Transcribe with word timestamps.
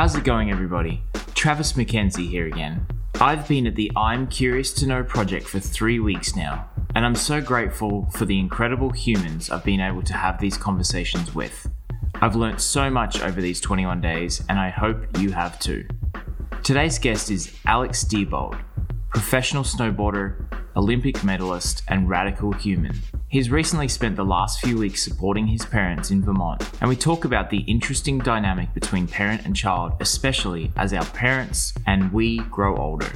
How's 0.00 0.16
it 0.16 0.24
going, 0.24 0.50
everybody? 0.50 1.02
Travis 1.34 1.74
McKenzie 1.74 2.26
here 2.26 2.46
again. 2.46 2.86
I've 3.20 3.46
been 3.46 3.66
at 3.66 3.74
the 3.74 3.92
I'm 3.94 4.28
Curious 4.28 4.72
to 4.72 4.86
Know 4.86 5.04
project 5.04 5.46
for 5.46 5.60
three 5.60 6.00
weeks 6.00 6.34
now, 6.34 6.70
and 6.94 7.04
I'm 7.04 7.14
so 7.14 7.42
grateful 7.42 8.08
for 8.12 8.24
the 8.24 8.38
incredible 8.38 8.88
humans 8.88 9.50
I've 9.50 9.62
been 9.62 9.82
able 9.82 10.00
to 10.04 10.14
have 10.14 10.40
these 10.40 10.56
conversations 10.56 11.34
with. 11.34 11.68
I've 12.14 12.34
learnt 12.34 12.62
so 12.62 12.88
much 12.88 13.20
over 13.20 13.42
these 13.42 13.60
21 13.60 14.00
days, 14.00 14.42
and 14.48 14.58
I 14.58 14.70
hope 14.70 15.18
you 15.18 15.32
have 15.32 15.58
too. 15.58 15.86
Today's 16.62 16.98
guest 16.98 17.30
is 17.30 17.54
Alex 17.66 18.02
Deibold, 18.02 18.58
professional 19.10 19.64
snowboarder, 19.64 20.46
Olympic 20.80 21.22
medalist, 21.22 21.82
and 21.88 22.08
radical 22.08 22.52
human. 22.52 22.98
He's 23.28 23.50
recently 23.50 23.86
spent 23.86 24.16
the 24.16 24.24
last 24.24 24.62
few 24.62 24.78
weeks 24.78 25.04
supporting 25.04 25.46
his 25.46 25.62
parents 25.66 26.10
in 26.10 26.22
Vermont, 26.22 26.66
and 26.80 26.88
we 26.88 26.96
talk 26.96 27.26
about 27.26 27.50
the 27.50 27.58
interesting 27.66 28.18
dynamic 28.18 28.72
between 28.72 29.06
parent 29.06 29.44
and 29.44 29.54
child, 29.54 29.92
especially 30.00 30.72
as 30.76 30.94
our 30.94 31.04
parents 31.04 31.74
and 31.86 32.10
we 32.14 32.38
grow 32.38 32.78
older. 32.78 33.12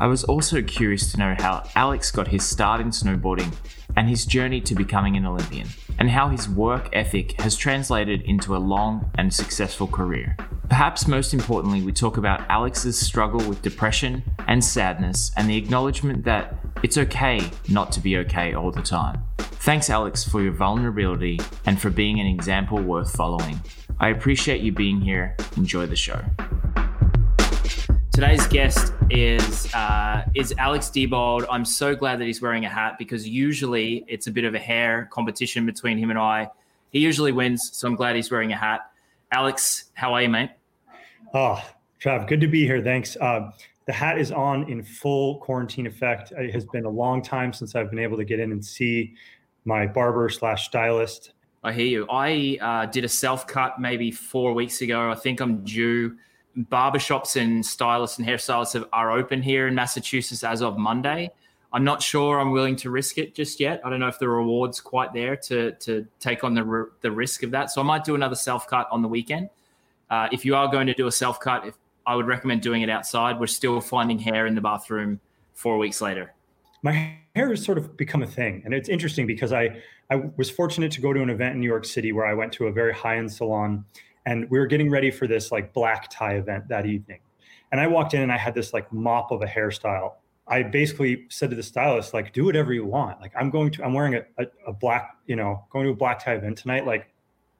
I 0.00 0.06
was 0.06 0.22
also 0.22 0.62
curious 0.62 1.10
to 1.10 1.18
know 1.18 1.34
how 1.38 1.68
Alex 1.74 2.12
got 2.12 2.28
his 2.28 2.44
start 2.44 2.80
in 2.80 2.90
snowboarding 2.90 3.52
and 3.96 4.08
his 4.08 4.24
journey 4.24 4.60
to 4.60 4.76
becoming 4.76 5.16
an 5.16 5.26
Olympian, 5.26 5.66
and 5.98 6.08
how 6.08 6.28
his 6.28 6.48
work 6.48 6.88
ethic 6.92 7.40
has 7.40 7.56
translated 7.56 8.22
into 8.22 8.54
a 8.54 8.58
long 8.58 9.10
and 9.16 9.34
successful 9.34 9.88
career. 9.88 10.36
Perhaps 10.68 11.08
most 11.08 11.34
importantly, 11.34 11.82
we 11.82 11.90
talk 11.90 12.16
about 12.16 12.48
Alex's 12.48 12.96
struggle 12.96 13.40
with 13.48 13.60
depression 13.60 14.22
and 14.46 14.62
sadness 14.62 15.32
and 15.36 15.50
the 15.50 15.56
acknowledgement 15.56 16.24
that 16.24 16.54
it's 16.84 16.96
okay 16.96 17.40
not 17.68 17.90
to 17.90 18.00
be 18.00 18.18
okay 18.18 18.54
all 18.54 18.70
the 18.70 18.82
time. 18.82 19.20
Thanks, 19.38 19.90
Alex, 19.90 20.22
for 20.22 20.40
your 20.40 20.52
vulnerability 20.52 21.40
and 21.66 21.80
for 21.80 21.90
being 21.90 22.20
an 22.20 22.26
example 22.26 22.78
worth 22.78 23.16
following. 23.16 23.60
I 23.98 24.10
appreciate 24.10 24.60
you 24.60 24.70
being 24.70 25.00
here. 25.00 25.36
Enjoy 25.56 25.86
the 25.86 25.96
show. 25.96 26.22
Today's 28.12 28.46
guest 28.46 28.92
is 29.10 29.72
uh, 29.74 30.24
is 30.34 30.54
Alex 30.58 30.88
Deibold. 30.88 31.46
I'm 31.50 31.64
so 31.64 31.94
glad 31.94 32.18
that 32.20 32.26
he's 32.26 32.42
wearing 32.42 32.64
a 32.64 32.68
hat 32.68 32.96
because 32.98 33.28
usually 33.28 34.04
it's 34.08 34.26
a 34.26 34.30
bit 34.30 34.44
of 34.44 34.54
a 34.54 34.58
hair 34.58 35.08
competition 35.12 35.64
between 35.66 35.98
him 35.98 36.10
and 36.10 36.18
I. 36.18 36.48
He 36.90 37.00
usually 37.00 37.32
wins, 37.32 37.70
so 37.72 37.88
I'm 37.88 37.96
glad 37.96 38.16
he's 38.16 38.30
wearing 38.30 38.52
a 38.52 38.56
hat. 38.56 38.90
Alex, 39.32 39.86
how 39.94 40.14
are 40.14 40.22
you, 40.22 40.28
mate? 40.28 40.50
Oh, 41.34 41.62
Trav, 42.00 42.26
good 42.28 42.40
to 42.40 42.48
be 42.48 42.64
here. 42.64 42.82
Thanks. 42.82 43.16
Uh, 43.16 43.50
the 43.86 43.92
hat 43.92 44.18
is 44.18 44.32
on 44.32 44.70
in 44.70 44.82
full 44.82 45.38
quarantine 45.38 45.86
effect. 45.86 46.32
It 46.32 46.52
has 46.52 46.64
been 46.66 46.84
a 46.84 46.90
long 46.90 47.22
time 47.22 47.52
since 47.52 47.74
I've 47.74 47.90
been 47.90 47.98
able 47.98 48.16
to 48.18 48.24
get 48.24 48.40
in 48.40 48.52
and 48.52 48.64
see 48.64 49.14
my 49.64 49.86
barber 49.86 50.28
slash 50.28 50.66
stylist. 50.66 51.32
I 51.64 51.72
hear 51.72 51.86
you. 51.86 52.06
I 52.10 52.58
uh, 52.60 52.86
did 52.86 53.04
a 53.04 53.08
self 53.08 53.46
cut 53.46 53.80
maybe 53.80 54.10
four 54.10 54.52
weeks 54.52 54.80
ago. 54.80 55.10
I 55.10 55.14
think 55.14 55.40
I'm 55.40 55.64
due. 55.64 56.16
Barbershops 56.58 57.40
and 57.40 57.64
stylists 57.64 58.18
and 58.18 58.26
hairstylists 58.26 58.72
have, 58.74 58.86
are 58.92 59.12
open 59.12 59.42
here 59.42 59.68
in 59.68 59.74
Massachusetts 59.74 60.42
as 60.42 60.62
of 60.62 60.76
Monday. 60.78 61.30
I'm 61.72 61.84
not 61.84 62.02
sure 62.02 62.40
I'm 62.40 62.50
willing 62.50 62.76
to 62.76 62.90
risk 62.90 63.18
it 63.18 63.34
just 63.34 63.60
yet. 63.60 63.80
I 63.84 63.90
don't 63.90 64.00
know 64.00 64.08
if 64.08 64.18
the 64.18 64.28
reward's 64.28 64.80
quite 64.80 65.12
there 65.12 65.36
to 65.36 65.72
to 65.72 66.06
take 66.18 66.42
on 66.42 66.54
the 66.54 66.90
the 67.00 67.10
risk 67.10 67.42
of 67.42 67.50
that. 67.52 67.70
So 67.70 67.80
I 67.80 67.84
might 67.84 68.04
do 68.04 68.14
another 68.14 68.34
self 68.34 68.66
cut 68.66 68.88
on 68.90 69.02
the 69.02 69.08
weekend. 69.08 69.50
Uh, 70.10 70.28
if 70.32 70.44
you 70.44 70.56
are 70.56 70.68
going 70.68 70.86
to 70.86 70.94
do 70.94 71.06
a 71.06 71.12
self 71.12 71.38
cut, 71.38 71.74
I 72.06 72.14
would 72.14 72.26
recommend 72.26 72.62
doing 72.62 72.82
it 72.82 72.88
outside. 72.88 73.38
We're 73.38 73.46
still 73.46 73.80
finding 73.80 74.18
hair 74.18 74.46
in 74.46 74.54
the 74.54 74.62
bathroom 74.62 75.20
four 75.54 75.76
weeks 75.78 76.00
later 76.00 76.34
my 76.82 77.18
hair 77.34 77.48
has 77.48 77.64
sort 77.64 77.78
of 77.78 77.96
become 77.96 78.22
a 78.22 78.26
thing 78.26 78.62
and 78.64 78.72
it's 78.72 78.88
interesting 78.88 79.26
because 79.26 79.52
i 79.52 79.68
i 80.10 80.16
was 80.36 80.50
fortunate 80.50 80.92
to 80.92 81.00
go 81.00 81.12
to 81.12 81.22
an 81.22 81.30
event 81.30 81.54
in 81.54 81.60
new 81.60 81.66
york 81.66 81.84
city 81.84 82.12
where 82.12 82.26
i 82.26 82.34
went 82.34 82.52
to 82.52 82.66
a 82.66 82.72
very 82.72 82.92
high-end 82.92 83.30
salon 83.30 83.84
and 84.28 84.48
we 84.50 84.58
were 84.58 84.66
getting 84.66 84.90
ready 84.90 85.10
for 85.10 85.26
this 85.26 85.50
like 85.50 85.72
black 85.72 86.10
tie 86.10 86.34
event 86.34 86.68
that 86.68 86.86
evening 86.86 87.20
and 87.72 87.80
i 87.80 87.86
walked 87.86 88.14
in 88.14 88.22
and 88.22 88.30
i 88.30 88.36
had 88.36 88.54
this 88.54 88.72
like 88.72 88.92
mop 88.92 89.30
of 89.30 89.42
a 89.42 89.46
hairstyle 89.46 90.14
i 90.46 90.62
basically 90.62 91.24
said 91.30 91.50
to 91.50 91.56
the 91.56 91.62
stylist 91.62 92.12
like 92.12 92.32
do 92.32 92.44
whatever 92.44 92.72
you 92.72 92.84
want 92.84 93.20
like 93.20 93.32
i'm 93.38 93.50
going 93.50 93.70
to 93.70 93.82
i'm 93.84 93.94
wearing 93.94 94.14
a, 94.14 94.22
a, 94.38 94.46
a 94.66 94.72
black 94.72 95.16
you 95.26 95.36
know 95.36 95.64
going 95.70 95.84
to 95.86 95.92
a 95.92 95.96
black 95.96 96.22
tie 96.22 96.34
event 96.34 96.56
tonight 96.56 96.86
like 96.86 97.08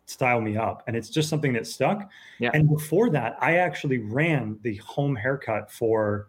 style 0.06 0.40
me 0.40 0.56
up 0.56 0.82
and 0.86 0.96
it's 0.96 1.10
just 1.10 1.28
something 1.28 1.52
that 1.52 1.66
stuck 1.66 2.10
yeah. 2.38 2.50
and 2.54 2.68
before 2.68 3.10
that 3.10 3.36
i 3.40 3.56
actually 3.56 3.98
ran 3.98 4.58
the 4.62 4.76
home 4.76 5.16
haircut 5.16 5.70
for 5.70 6.28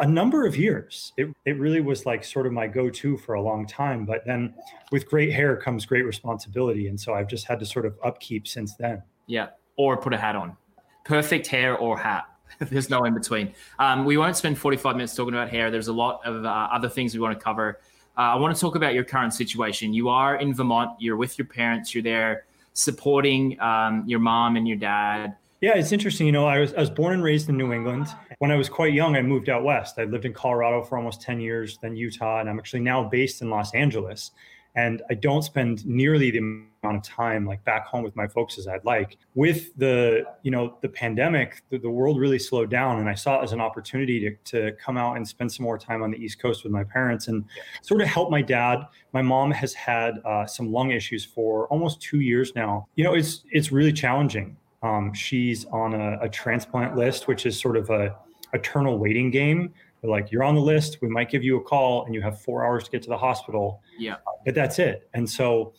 a 0.00 0.06
number 0.06 0.46
of 0.46 0.56
years. 0.56 1.12
It, 1.16 1.34
it 1.44 1.58
really 1.58 1.80
was 1.80 2.06
like 2.06 2.24
sort 2.24 2.46
of 2.46 2.52
my 2.52 2.66
go 2.66 2.90
to 2.90 3.16
for 3.16 3.34
a 3.34 3.42
long 3.42 3.66
time. 3.66 4.04
But 4.04 4.24
then 4.26 4.54
with 4.90 5.08
great 5.08 5.32
hair 5.32 5.56
comes 5.56 5.84
great 5.86 6.04
responsibility. 6.04 6.88
And 6.88 6.98
so 6.98 7.14
I've 7.14 7.28
just 7.28 7.46
had 7.46 7.58
to 7.60 7.66
sort 7.66 7.86
of 7.86 7.98
upkeep 8.04 8.46
since 8.46 8.74
then. 8.76 9.02
Yeah. 9.26 9.48
Or 9.82 9.96
put 9.96 10.14
a 10.14 10.16
hat 10.16 10.36
on. 10.36 10.56
Perfect 11.04 11.48
hair 11.48 11.76
or 11.76 11.98
hat. 11.98 12.24
There's 12.60 12.88
no 12.88 13.02
in 13.02 13.14
between. 13.14 13.52
Um, 13.80 14.04
we 14.04 14.16
won't 14.16 14.36
spend 14.36 14.56
45 14.56 14.94
minutes 14.94 15.16
talking 15.16 15.34
about 15.34 15.48
hair. 15.48 15.72
There's 15.72 15.88
a 15.88 15.92
lot 15.92 16.20
of 16.24 16.44
uh, 16.44 16.68
other 16.72 16.88
things 16.88 17.14
we 17.14 17.20
want 17.20 17.36
to 17.36 17.42
cover. 17.42 17.80
Uh, 18.16 18.20
I 18.20 18.36
want 18.36 18.54
to 18.54 18.60
talk 18.60 18.76
about 18.76 18.94
your 18.94 19.02
current 19.02 19.34
situation. 19.34 19.92
You 19.92 20.08
are 20.08 20.36
in 20.36 20.54
Vermont, 20.54 20.90
you're 21.00 21.16
with 21.16 21.36
your 21.36 21.46
parents, 21.46 21.94
you're 21.94 22.04
there 22.04 22.44
supporting 22.74 23.60
um, 23.60 24.04
your 24.06 24.20
mom 24.20 24.54
and 24.54 24.68
your 24.68 24.76
dad. 24.76 25.36
Yeah, 25.60 25.76
it's 25.76 25.92
interesting. 25.92 26.26
You 26.26 26.32
know, 26.32 26.46
I 26.46 26.58
was 26.58 26.74
I 26.74 26.80
was 26.80 26.90
born 26.90 27.14
and 27.14 27.22
raised 27.22 27.48
in 27.48 27.56
New 27.56 27.72
England. 27.72 28.06
When 28.38 28.50
I 28.50 28.56
was 28.56 28.68
quite 28.68 28.92
young, 28.92 29.16
I 29.16 29.22
moved 29.22 29.48
out 29.48 29.62
west. 29.62 29.98
I 29.98 30.04
lived 30.04 30.24
in 30.24 30.32
Colorado 30.32 30.82
for 30.82 30.98
almost 30.98 31.22
10 31.22 31.40
years, 31.40 31.78
then 31.80 31.96
Utah, 31.96 32.40
and 32.40 32.48
I'm 32.48 32.58
actually 32.58 32.80
now 32.80 33.04
based 33.04 33.42
in 33.42 33.50
Los 33.50 33.74
Angeles. 33.74 34.32
And 34.74 35.02
I 35.10 35.14
don't 35.14 35.42
spend 35.42 35.86
nearly 35.86 36.30
the 36.30 36.38
amount 36.38 36.96
of 36.96 37.02
time 37.02 37.46
like 37.46 37.62
back 37.64 37.86
home 37.86 38.02
with 38.02 38.16
my 38.16 38.26
folks 38.26 38.58
as 38.58 38.66
I'd 38.66 38.84
like. 38.84 39.18
With 39.34 39.76
the, 39.76 40.24
you 40.42 40.50
know, 40.50 40.78
the 40.80 40.88
pandemic, 40.88 41.62
the, 41.68 41.78
the 41.78 41.90
world 41.90 42.18
really 42.18 42.38
slowed 42.38 42.70
down 42.70 42.98
and 42.98 43.08
I 43.08 43.14
saw 43.14 43.40
it 43.40 43.44
as 43.44 43.52
an 43.52 43.60
opportunity 43.60 44.20
to, 44.20 44.70
to 44.70 44.72
come 44.76 44.96
out 44.96 45.16
and 45.16 45.28
spend 45.28 45.52
some 45.52 45.64
more 45.64 45.78
time 45.78 46.02
on 46.02 46.10
the 46.10 46.16
East 46.16 46.40
Coast 46.40 46.64
with 46.64 46.72
my 46.72 46.84
parents 46.84 47.28
and 47.28 47.44
sort 47.82 48.00
of 48.00 48.08
help 48.08 48.30
my 48.30 48.40
dad. 48.40 48.86
My 49.12 49.22
mom 49.22 49.50
has 49.50 49.74
had 49.74 50.14
uh, 50.24 50.46
some 50.46 50.72
lung 50.72 50.90
issues 50.90 51.24
for 51.24 51.66
almost 51.68 52.00
two 52.00 52.20
years 52.20 52.54
now. 52.54 52.88
You 52.94 53.04
know, 53.04 53.14
it's 53.14 53.44
it's 53.50 53.70
really 53.70 53.92
challenging 53.92 54.56
um, 54.82 55.12
she's 55.12 55.64
on 55.66 55.94
a, 55.94 56.18
a, 56.22 56.28
transplant 56.28 56.96
list, 56.96 57.28
which 57.28 57.46
is 57.46 57.58
sort 57.58 57.76
of 57.76 57.90
a 57.90 58.16
eternal 58.52 58.98
waiting 58.98 59.30
game. 59.30 59.72
They're 60.02 60.10
like, 60.10 60.32
you're 60.32 60.42
on 60.42 60.56
the 60.56 60.60
list. 60.60 60.98
We 61.00 61.08
might 61.08 61.30
give 61.30 61.42
you 61.44 61.56
a 61.56 61.62
call, 61.62 62.04
and 62.04 62.14
you 62.14 62.20
have 62.20 62.40
four 62.40 62.66
hours 62.66 62.84
to 62.84 62.90
get 62.90 63.02
to 63.04 63.08
the 63.08 63.16
hospital. 63.16 63.82
Yeah, 63.96 64.16
but 64.44 64.54
that's 64.54 64.78
it. 64.78 65.08
And 65.14 65.30
so, 65.30 65.74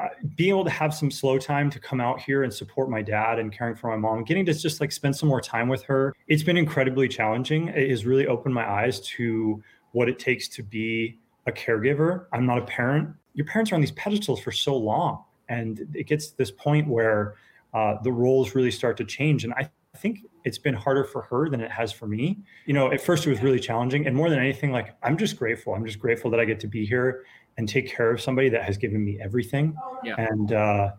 uh, 0.00 0.08
being 0.36 0.50
able 0.50 0.64
to 0.64 0.70
have 0.70 0.94
some 0.94 1.10
slow 1.10 1.38
time 1.38 1.68
to 1.70 1.78
come 1.78 2.00
out 2.00 2.18
here 2.18 2.44
and 2.44 2.52
support 2.52 2.88
my 2.88 3.02
dad 3.02 3.38
and 3.38 3.52
caring 3.52 3.74
for 3.76 3.90
my 3.90 3.96
mom, 3.96 4.24
getting 4.24 4.46
to 4.46 4.54
just 4.54 4.80
like 4.80 4.90
spend 4.90 5.14
some 5.14 5.28
more 5.28 5.40
time 5.40 5.68
with 5.68 5.82
her, 5.82 6.14
it's 6.28 6.42
been 6.42 6.56
incredibly 6.56 7.06
challenging. 7.06 7.68
It 7.68 7.90
has 7.90 8.06
really 8.06 8.26
opened 8.26 8.54
my 8.54 8.68
eyes 8.68 9.00
to 9.00 9.62
what 9.92 10.08
it 10.08 10.18
takes 10.18 10.48
to 10.48 10.62
be 10.62 11.18
a 11.46 11.52
caregiver. 11.52 12.24
I'm 12.32 12.46
not 12.46 12.58
a 12.58 12.62
parent. 12.62 13.10
Your 13.34 13.46
parents 13.46 13.70
are 13.70 13.74
on 13.74 13.82
these 13.82 13.92
pedestals 13.92 14.40
for 14.40 14.50
so 14.50 14.74
long, 14.74 15.24
and 15.50 15.86
it 15.94 16.06
gets 16.06 16.28
to 16.28 16.38
this 16.38 16.50
point 16.50 16.88
where 16.88 17.34
uh, 17.74 17.96
the 18.02 18.12
roles 18.12 18.54
really 18.54 18.70
start 18.70 18.96
to 18.96 19.04
change. 19.04 19.44
And 19.44 19.52
I 19.54 19.70
think 19.98 20.26
it's 20.44 20.58
been 20.58 20.74
harder 20.74 21.04
for 21.04 21.22
her 21.22 21.48
than 21.48 21.60
it 21.60 21.70
has 21.70 21.92
for 21.92 22.06
me. 22.06 22.38
You 22.66 22.74
know, 22.74 22.90
at 22.92 23.00
first 23.00 23.26
it 23.26 23.30
was 23.30 23.42
really 23.42 23.60
challenging. 23.60 24.06
And 24.06 24.16
more 24.16 24.30
than 24.30 24.38
anything, 24.38 24.72
like 24.72 24.96
I'm 25.02 25.16
just 25.16 25.36
grateful. 25.36 25.74
I'm 25.74 25.84
just 25.84 25.98
grateful 25.98 26.30
that 26.30 26.40
I 26.40 26.44
get 26.44 26.60
to 26.60 26.66
be 26.66 26.84
here 26.84 27.24
and 27.58 27.68
take 27.68 27.88
care 27.88 28.10
of 28.10 28.20
somebody 28.20 28.48
that 28.48 28.64
has 28.64 28.76
given 28.76 29.04
me 29.04 29.18
everything. 29.20 29.76
Yeah. 30.02 30.14
And 30.18 30.52
uh, 30.52 30.92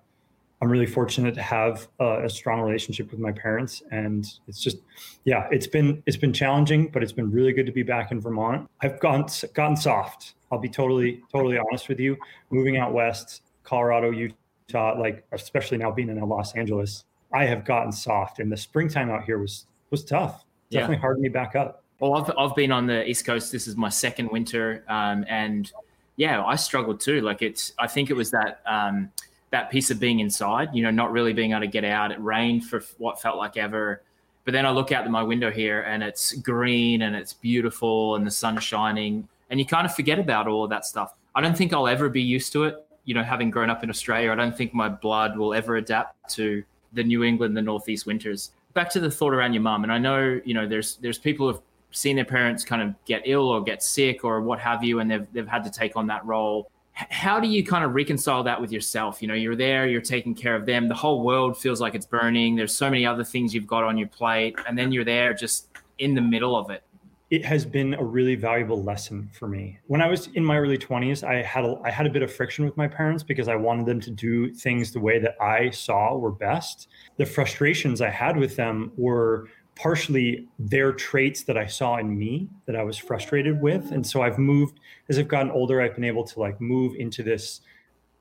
I'm 0.62 0.70
really 0.70 0.86
fortunate 0.86 1.36
to 1.36 1.42
have 1.42 1.88
a, 2.00 2.26
a 2.26 2.30
strong 2.30 2.62
relationship 2.62 3.12
with 3.12 3.20
my 3.20 3.32
parents. 3.32 3.84
And 3.92 4.26
it's 4.48 4.62
just, 4.62 4.78
yeah, 5.26 5.48
it's 5.52 5.68
been 5.68 6.02
it's 6.06 6.18
been 6.18 6.32
challenging, 6.32 6.88
but 6.88 7.04
it's 7.04 7.12
been 7.12 7.32
really 7.32 7.52
good 7.52 7.66
to 7.66 7.72
be 7.72 7.84
back 7.84 8.12
in 8.12 8.22
Vermont. 8.22 8.70
I've 8.82 9.00
gone 9.00 9.26
gotten 9.54 9.76
soft. 9.76 10.36
I'll 10.52 10.60
be 10.60 10.70
totally 10.70 11.22
totally 11.32 11.58
honest 11.58 11.90
with 11.90 12.00
you. 12.00 12.16
Moving 12.50 12.78
out 12.78 12.94
west, 12.94 13.42
Colorado, 13.64 14.12
Utah, 14.12 14.98
like 14.98 15.26
especially 15.32 15.80
now 15.80 15.92
being 15.92 16.10
in 16.10 16.20
Los 16.22 16.56
Angeles, 16.56 17.06
I 17.34 17.46
have 17.46 17.66
gotten 17.66 17.92
soft. 17.92 18.40
And 18.40 18.52
the 18.52 18.58
springtime 18.58 19.10
out 19.10 19.24
here 19.24 19.40
was 19.40 19.66
was 19.90 20.04
tough. 20.04 20.46
Definitely 20.72 20.96
yeah. 20.96 21.02
hardened 21.02 21.24
me 21.24 21.30
back 21.30 21.56
up. 21.56 21.84
Well, 22.00 22.16
I've 22.16 22.32
I've 22.38 22.56
been 22.56 22.72
on 22.72 22.88
the 22.88 23.08
East 23.08 23.26
Coast. 23.26 23.52
This 23.52 23.68
is 23.68 23.76
my 23.76 23.90
second 23.90 24.30
winter, 24.32 24.84
um, 24.88 25.26
and 25.28 25.72
yeah, 26.16 26.44
I 26.44 26.56
struggled 26.56 27.00
too. 27.00 27.22
Like 27.22 27.42
it's, 27.42 27.74
I 27.80 27.88
think 27.88 28.10
it 28.10 28.14
was 28.14 28.32
that 28.32 28.62
um, 28.66 29.12
that 29.52 29.70
piece 29.70 29.90
of 29.92 30.00
being 30.00 30.20
inside. 30.20 30.70
You 30.74 30.84
know, 30.84 30.92
not 30.92 31.12
really 31.12 31.34
being 31.34 31.52
able 31.52 31.62
to 31.62 31.68
get 31.68 31.86
out. 31.86 32.12
It 32.12 32.22
rained 32.22 32.66
for 32.66 32.84
what 32.98 33.22
felt 33.22 33.38
like 33.38 33.58
ever. 33.58 34.02
But 34.46 34.52
then 34.52 34.66
I 34.66 34.72
look 34.72 34.92
out 34.92 35.10
my 35.10 35.24
window 35.24 35.50
here, 35.50 35.82
and 35.82 36.04
it's 36.04 36.34
green 36.34 37.04
and 37.04 37.16
it's 37.16 37.34
beautiful, 37.34 38.16
and 38.16 38.28
the 38.28 38.32
sun's 38.32 38.64
shining, 38.64 39.28
and 39.50 39.60
you 39.60 39.66
kind 39.66 39.86
of 39.86 39.96
forget 39.96 40.20
about 40.20 40.48
all 40.48 40.66
of 40.66 40.70
that 40.72 40.86
stuff. 40.86 41.14
I 41.36 41.42
don't 41.42 41.58
think 41.58 41.72
I'll 41.72 41.88
ever 41.88 42.10
be 42.10 42.22
used 42.22 42.52
to 42.54 42.66
it 42.66 42.86
you 43.06 43.14
know, 43.14 43.24
having 43.24 43.50
grown 43.50 43.70
up 43.70 43.84
in 43.84 43.90
Australia, 43.90 44.32
I 44.32 44.36
don't 44.36 44.56
think 44.56 44.74
my 44.74 44.90
blood 44.90 45.38
will 45.38 45.54
ever 45.54 45.76
adapt 45.76 46.30
to 46.36 46.64
the 46.94 47.04
New 47.04 47.24
England, 47.24 47.56
the 47.56 47.62
Northeast 47.62 48.06
winters. 48.06 48.52
Back 48.74 48.90
to 48.92 49.00
the 49.00 49.12
thought 49.12 49.34
around 49.34 49.54
your 49.54 49.62
mum, 49.62 49.84
and 49.84 49.92
I 49.92 49.98
know, 49.98 50.40
you 50.46 50.54
know, 50.54 50.68
there's 50.68 50.96
there's 50.98 51.18
people 51.18 51.52
who've 51.52 51.62
seen 51.92 52.16
their 52.16 52.26
parents 52.26 52.66
kind 52.66 52.82
of 52.82 52.96
get 53.06 53.22
ill 53.26 53.48
or 53.48 53.64
get 53.64 53.84
sick 53.84 54.24
or 54.24 54.42
what 54.42 54.60
have 54.60 54.84
you, 54.84 55.00
and 55.00 55.10
they've 55.10 55.28
they've 55.34 55.48
had 55.48 55.64
to 55.64 55.70
take 55.70 55.96
on 55.96 56.08
that 56.08 56.26
role. 56.26 56.70
how 56.94 57.40
do 57.40 57.48
you 57.48 57.64
kind 57.64 57.84
of 57.84 57.96
reconcile 57.96 58.44
that 58.44 58.60
with 58.60 58.72
yourself? 58.72 59.22
You 59.22 59.28
know, 59.28 59.34
you're 59.34 59.56
there, 59.56 59.88
you're 59.88 60.02
taking 60.02 60.36
care 60.36 60.56
of 60.56 60.66
them. 60.66 60.88
The 60.88 60.96
whole 60.96 61.24
world 61.24 61.58
feels 61.58 61.82
like 61.82 61.96
it's 61.96 62.06
burning. 62.06 62.56
There's 62.56 62.76
so 62.76 62.90
many 62.90 63.06
other 63.06 63.24
things 63.24 63.54
you've 63.54 63.68
got 63.68 63.84
on 63.84 63.98
your 63.98 64.10
plate, 64.10 64.58
and 64.68 64.78
then 64.78 64.92
you're 64.92 65.06
there 65.06 65.34
just 65.34 65.68
in 66.00 66.14
the 66.14 66.22
middle 66.22 66.56
of 66.56 66.70
it. 66.70 66.84
It 67.34 67.44
has 67.46 67.66
been 67.66 67.96
a 67.96 68.04
really 68.04 68.36
valuable 68.36 68.84
lesson 68.84 69.28
for 69.34 69.48
me. 69.48 69.80
When 69.88 70.04
I 70.04 70.08
was 70.08 70.28
in 70.36 70.46
my 70.46 70.56
early 70.60 70.78
20s, 70.78 71.28
I 71.28 71.42
had 71.42 71.66
a, 71.66 71.82
I 71.84 71.90
had 71.90 72.06
a 72.06 72.12
bit 72.12 72.22
of 72.22 72.32
friction 72.32 72.64
with 72.64 72.78
my 72.78 72.88
parents 72.88 73.24
because 73.24 73.48
I 73.48 73.56
wanted 73.56 73.88
them 73.88 74.00
to 74.02 74.12
do 74.12 74.54
things 74.54 74.92
the 74.92 75.00
way 75.00 75.18
that 75.18 75.36
I 75.42 75.72
saw 75.72 76.16
were 76.16 76.32
best. 76.32 76.90
The 77.18 77.26
frustrations 77.26 78.02
I 78.02 78.12
had 78.12 78.38
with 78.38 78.56
them 78.56 78.92
were 78.98 79.48
partially 79.74 80.48
their 80.60 80.94
traits 80.94 81.42
that 81.46 81.58
I 81.58 81.66
saw 81.66 81.98
in 81.98 82.16
me 82.16 82.50
that 82.68 82.76
I 82.76 82.84
was 82.84 83.00
frustrated 83.00 83.60
with. 83.60 83.92
And 83.92 84.06
so 84.06 84.22
I've 84.22 84.38
moved 84.38 84.80
as 85.10 85.18
I've 85.18 85.28
gotten 85.28 85.50
older, 85.50 85.82
I've 85.82 85.96
been 85.96 86.04
able 86.04 86.26
to 86.26 86.40
like 86.40 86.62
move 86.62 86.94
into 87.00 87.24
this 87.24 87.62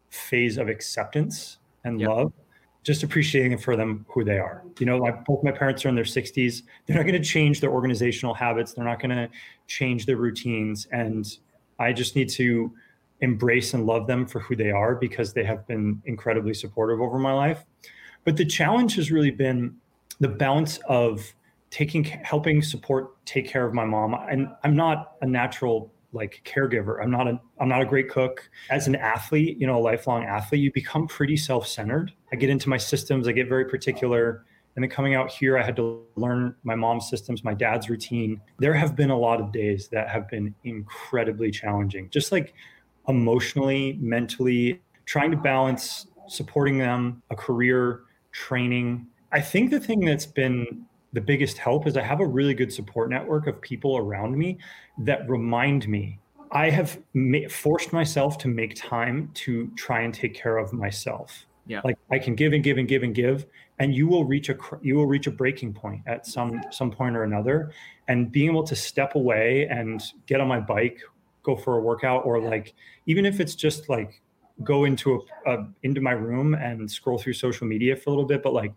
phase 0.09 0.57
of 0.57 0.69
acceptance 0.69 1.59
and 1.85 2.01
yep. 2.01 2.09
love, 2.09 2.33
just 2.83 3.03
appreciating 3.03 3.59
for 3.59 3.77
them 3.77 4.05
who 4.09 4.25
they 4.25 4.39
are. 4.39 4.63
You 4.79 4.87
know, 4.87 4.99
like 4.99 5.25
both 5.25 5.45
my 5.45 5.53
parents 5.53 5.85
are 5.85 5.89
in 5.89 5.95
their 5.95 6.05
60s. 6.05 6.63
They're 6.87 6.97
not 6.97 7.03
going 7.03 7.21
to 7.21 7.29
change 7.29 7.61
their 7.61 7.71
organizational 7.71 8.35
habits. 8.35 8.73
They're 8.73 8.85
not 8.85 9.01
going 9.01 9.17
to 9.17 9.29
change 9.69 10.07
their 10.07 10.17
routines. 10.17 10.89
And 10.91 11.27
I 11.79 11.93
just 11.93 12.17
need 12.17 12.29
to 12.31 12.73
embrace 13.21 13.73
and 13.75 13.87
love 13.87 14.07
them 14.09 14.27
for 14.27 14.41
who 14.41 14.57
they 14.57 14.73
are 14.73 14.97
because 14.97 15.33
they 15.33 15.45
have 15.45 15.67
been 15.69 16.03
incredibly 16.07 16.55
supportive 16.55 17.01
over 17.01 17.19
my 17.19 17.33
life. 17.33 17.65
But 18.25 18.37
the 18.37 18.45
challenge 18.45 18.97
has 18.97 19.13
really 19.13 19.31
been 19.31 19.77
the 20.19 20.29
balance 20.29 20.79
of 20.89 21.35
taking 21.73 22.05
helping 22.05 22.63
support 22.63 23.25
take 23.25 23.49
care 23.49 23.67
of 23.67 23.73
my 23.75 23.85
mom 23.85 24.15
and 24.31 24.47
i'm 24.63 24.77
not 24.77 25.15
a 25.23 25.27
natural 25.27 25.91
like 26.13 26.43
caregiver. 26.45 27.03
I'm 27.03 27.11
not 27.11 27.27
a 27.27 27.41
i'm 27.61 27.69
not 27.69 27.83
a 27.83 27.87
great 27.87 28.09
cook. 28.09 28.49
As 28.71 28.87
an 28.87 28.97
athlete 28.97 29.59
you 29.59 29.67
know 29.67 29.77
a 29.77 29.81
lifelong 29.81 30.25
athlete 30.25 30.61
you 30.61 30.73
become 30.73 31.07
pretty 31.07 31.37
self-centered. 31.37 32.13
I 32.33 32.37
get 32.37 32.51
into 32.51 32.69
my 32.69 32.77
systems 32.77 33.29
i 33.29 33.33
get 33.33 33.49
very 33.49 33.65
particular. 33.65 34.45
And 34.75 34.83
then 34.83 34.91
coming 34.91 35.15
out 35.15 35.31
here 35.31 35.59
i 35.59 35.63
had 35.63 35.77
to 35.77 36.05
learn 36.17 36.55
my 36.65 36.75
mom's 36.75 37.09
systems 37.09 37.45
my 37.45 37.55
dad's 37.55 37.89
routine. 37.89 38.41
There 38.59 38.75
have 38.75 38.95
been 38.97 39.11
a 39.11 39.19
lot 39.19 39.41
of 39.41 39.53
days 39.53 39.89
that 39.89 40.09
have 40.09 40.29
been 40.29 40.55
incredibly 40.65 41.51
challenging 41.51 42.09
just 42.11 42.33
like 42.33 42.55
emotionally 43.09 43.99
mentally 44.01 44.81
trying 45.05 45.31
to 45.31 45.37
balance 45.37 46.07
supporting 46.29 46.79
them 46.79 47.23
a 47.31 47.37
career 47.37 48.03
training. 48.33 49.07
I 49.33 49.41
think 49.41 49.71
the 49.71 49.81
thing 49.81 50.01
that's 50.01 50.27
been 50.27 50.87
the 51.13 51.21
biggest 51.21 51.59
help 51.59 51.87
is 51.87 51.97
I 51.97 52.03
have 52.03 52.21
a 52.21 52.27
really 52.27 52.55
good 52.55 52.73
support 52.73 53.11
network 53.11 53.47
of 53.47 53.61
people 53.61 53.97
around 53.97 54.37
me 54.37 54.59
that 54.99 55.29
remind 55.29 55.89
me. 55.89 56.19
I 56.51 56.71
have 56.71 57.01
ma- 57.15 57.49
forced 57.49 57.93
myself 57.93 58.39
to 58.39 58.49
make 58.49 58.75
time 58.75 59.31
to 59.35 59.71
try 59.77 60.03
and 60.03 60.13
take 60.13 60.35
care 60.35 60.59
of 60.59 60.73
myself. 60.73 61.47
Yeah. 61.67 61.81
Like 61.85 61.97
I 62.11 62.19
can 62.19 62.35
give 62.35 62.53
and 62.53 62.63
give 62.63 62.79
and 62.79 62.89
give 62.89 63.03
and 63.03 63.15
give, 63.15 63.47
and 63.79 63.95
you 63.95 64.07
will 64.07 64.25
reach 64.25 64.49
a 64.49 64.57
you 64.83 64.97
will 64.97 65.07
reach 65.07 65.27
a 65.27 65.31
breaking 65.31 65.73
point 65.73 66.03
at 66.07 66.27
some 66.27 66.61
some 66.71 66.91
point 66.91 67.17
or 67.17 67.23
another. 67.23 67.73
And 68.09 68.33
being 68.33 68.51
able 68.51 68.65
to 68.65 68.75
step 68.75 69.15
away 69.15 69.69
and 69.71 70.03
get 70.27 70.41
on 70.41 70.49
my 70.49 70.61
bike, 70.61 71.01
go 71.43 71.55
for 71.55 71.79
a 71.79 71.81
workout, 71.81 72.27
or 72.27 72.41
like 72.41 72.75
even 73.07 73.25
if 73.25 73.39
it's 73.39 73.55
just 73.55 73.89
like 73.89 74.21
go 74.65 74.85
into 74.85 75.25
a, 75.47 75.53
a 75.53 75.69
into 75.85 76.01
my 76.01 76.13
room 76.13 76.55
and 76.55 76.91
scroll 76.91 77.19
through 77.19 77.35
social 77.35 77.67
media 77.67 77.97
for 77.97 78.11
a 78.11 78.13
little 78.13 78.27
bit, 78.27 78.43
but 78.43 78.53
like 78.53 78.73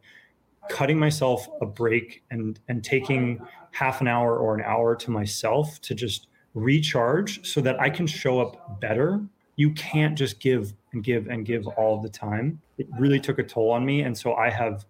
cutting 0.70 0.98
myself 0.98 1.48
a 1.62 1.66
break 1.66 2.24
and 2.32 2.60
and 2.68 2.84
taking 2.84 3.40
half 3.72 4.02
an 4.02 4.08
hour 4.08 4.38
or 4.38 4.56
an 4.56 4.62
hour 4.62 4.96
to 4.96 5.12
myself 5.12 5.82
to 5.82 5.94
just 5.94 6.28
recharge 6.54 7.46
so 7.46 7.62
that 7.62 7.80
I 7.80 7.90
can 7.90 8.08
show 8.08 8.40
up 8.40 8.80
better. 8.80 9.22
You 9.58 9.72
can't 9.72 10.18
just 10.18 10.40
give 10.40 10.74
and 10.94 11.04
give 11.04 11.28
and 11.28 11.46
give 11.46 11.68
all 11.68 12.02
the 12.02 12.10
time. 12.10 12.62
It 12.78 12.88
really 12.98 13.20
took 13.20 13.40
a 13.40 13.44
toll 13.44 13.72
on 13.72 13.86
me 13.86 14.02
and 14.02 14.18
so 14.18 14.34
I 14.36 14.50
have 14.50 14.86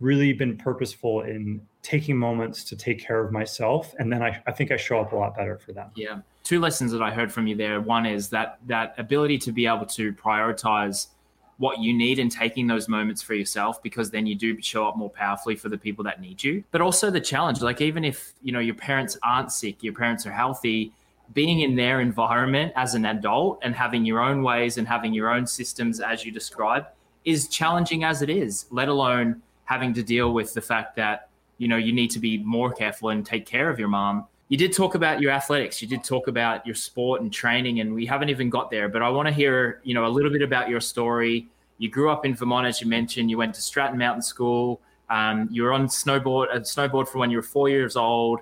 really 0.00 0.32
been 0.32 0.56
purposeful 0.56 1.22
in 1.22 1.60
taking 1.82 2.16
moments 2.16 2.62
to 2.64 2.76
take 2.76 3.00
care 3.00 3.24
of 3.24 3.32
myself 3.32 3.94
and 3.98 4.12
then 4.12 4.22
I, 4.22 4.40
I 4.46 4.52
think 4.52 4.70
I 4.70 4.76
show 4.76 5.00
up 5.00 5.12
a 5.12 5.16
lot 5.16 5.34
better 5.34 5.58
for 5.58 5.72
them. 5.72 5.90
Yeah. 5.96 6.20
Two 6.44 6.60
lessons 6.60 6.92
that 6.92 7.02
I 7.02 7.10
heard 7.10 7.32
from 7.32 7.46
you 7.46 7.56
there. 7.56 7.80
One 7.80 8.06
is 8.06 8.28
that 8.28 8.58
that 8.66 8.94
ability 8.98 9.38
to 9.38 9.52
be 9.52 9.66
able 9.66 9.86
to 9.86 10.12
prioritize 10.12 11.08
what 11.58 11.80
you 11.80 11.92
need 11.92 12.18
and 12.18 12.30
taking 12.30 12.66
those 12.66 12.88
moments 12.88 13.20
for 13.20 13.34
yourself 13.34 13.82
because 13.82 14.10
then 14.10 14.26
you 14.26 14.34
do 14.34 14.60
show 14.62 14.88
up 14.88 14.96
more 14.96 15.10
powerfully 15.10 15.56
for 15.56 15.68
the 15.68 15.76
people 15.76 16.04
that 16.04 16.20
need 16.20 16.42
you. 16.42 16.64
But 16.70 16.80
also 16.80 17.10
the 17.10 17.20
challenge 17.20 17.60
like 17.60 17.80
even 17.80 18.04
if 18.04 18.32
you 18.42 18.52
know 18.52 18.60
your 18.60 18.74
parents 18.74 19.18
aren't 19.22 19.52
sick 19.52 19.82
your 19.82 19.94
parents 19.94 20.24
are 20.26 20.32
healthy 20.32 20.92
being 21.34 21.60
in 21.60 21.76
their 21.76 22.00
environment 22.00 22.72
as 22.74 22.94
an 22.94 23.04
adult 23.04 23.58
and 23.62 23.74
having 23.74 24.04
your 24.04 24.20
own 24.20 24.42
ways 24.42 24.78
and 24.78 24.88
having 24.88 25.12
your 25.12 25.30
own 25.30 25.46
systems 25.46 26.00
as 26.00 26.24
you 26.24 26.32
describe 26.32 26.86
is 27.24 27.48
challenging 27.48 28.04
as 28.04 28.22
it 28.22 28.30
is 28.30 28.66
let 28.70 28.88
alone 28.88 29.42
having 29.64 29.92
to 29.92 30.02
deal 30.02 30.32
with 30.32 30.54
the 30.54 30.60
fact 30.60 30.96
that 30.96 31.28
you 31.58 31.66
know 31.68 31.76
you 31.76 31.92
need 31.92 32.10
to 32.10 32.20
be 32.20 32.38
more 32.38 32.72
careful 32.72 33.10
and 33.10 33.26
take 33.26 33.44
care 33.44 33.68
of 33.68 33.78
your 33.78 33.88
mom 33.88 34.26
you 34.48 34.56
did 34.56 34.72
talk 34.72 34.94
about 34.94 35.20
your 35.20 35.30
athletics. 35.30 35.82
You 35.82 35.88
did 35.88 36.02
talk 36.02 36.26
about 36.26 36.66
your 36.66 36.74
sport 36.74 37.20
and 37.20 37.32
training 37.32 37.80
and 37.80 37.94
we 37.94 38.06
haven't 38.06 38.30
even 38.30 38.48
got 38.48 38.70
there 38.70 38.88
but 38.88 39.02
i 39.02 39.08
want 39.08 39.28
to 39.28 39.34
hear 39.34 39.80
you 39.84 39.94
know 39.94 40.06
a 40.06 40.08
little 40.08 40.30
bit 40.30 40.42
about 40.42 40.68
your 40.68 40.80
story. 40.80 41.48
You 41.78 41.88
grew 41.90 42.10
up 42.10 42.24
in 42.24 42.34
vermont 42.34 42.66
as 42.66 42.80
you 42.80 42.88
mentioned. 42.88 43.30
You 43.30 43.38
went 43.38 43.54
to 43.54 43.62
stratton 43.62 43.98
mountain 43.98 44.22
school. 44.22 44.80
Um, 45.10 45.48
you 45.50 45.62
were 45.62 45.72
on 45.72 45.86
snowboard 45.86 46.54
a 46.54 46.60
snowboard 46.60 47.08
from 47.08 47.20
when 47.20 47.30
you 47.30 47.38
were 47.38 47.42
four 47.42 47.68
years 47.68 47.96
old. 47.96 48.40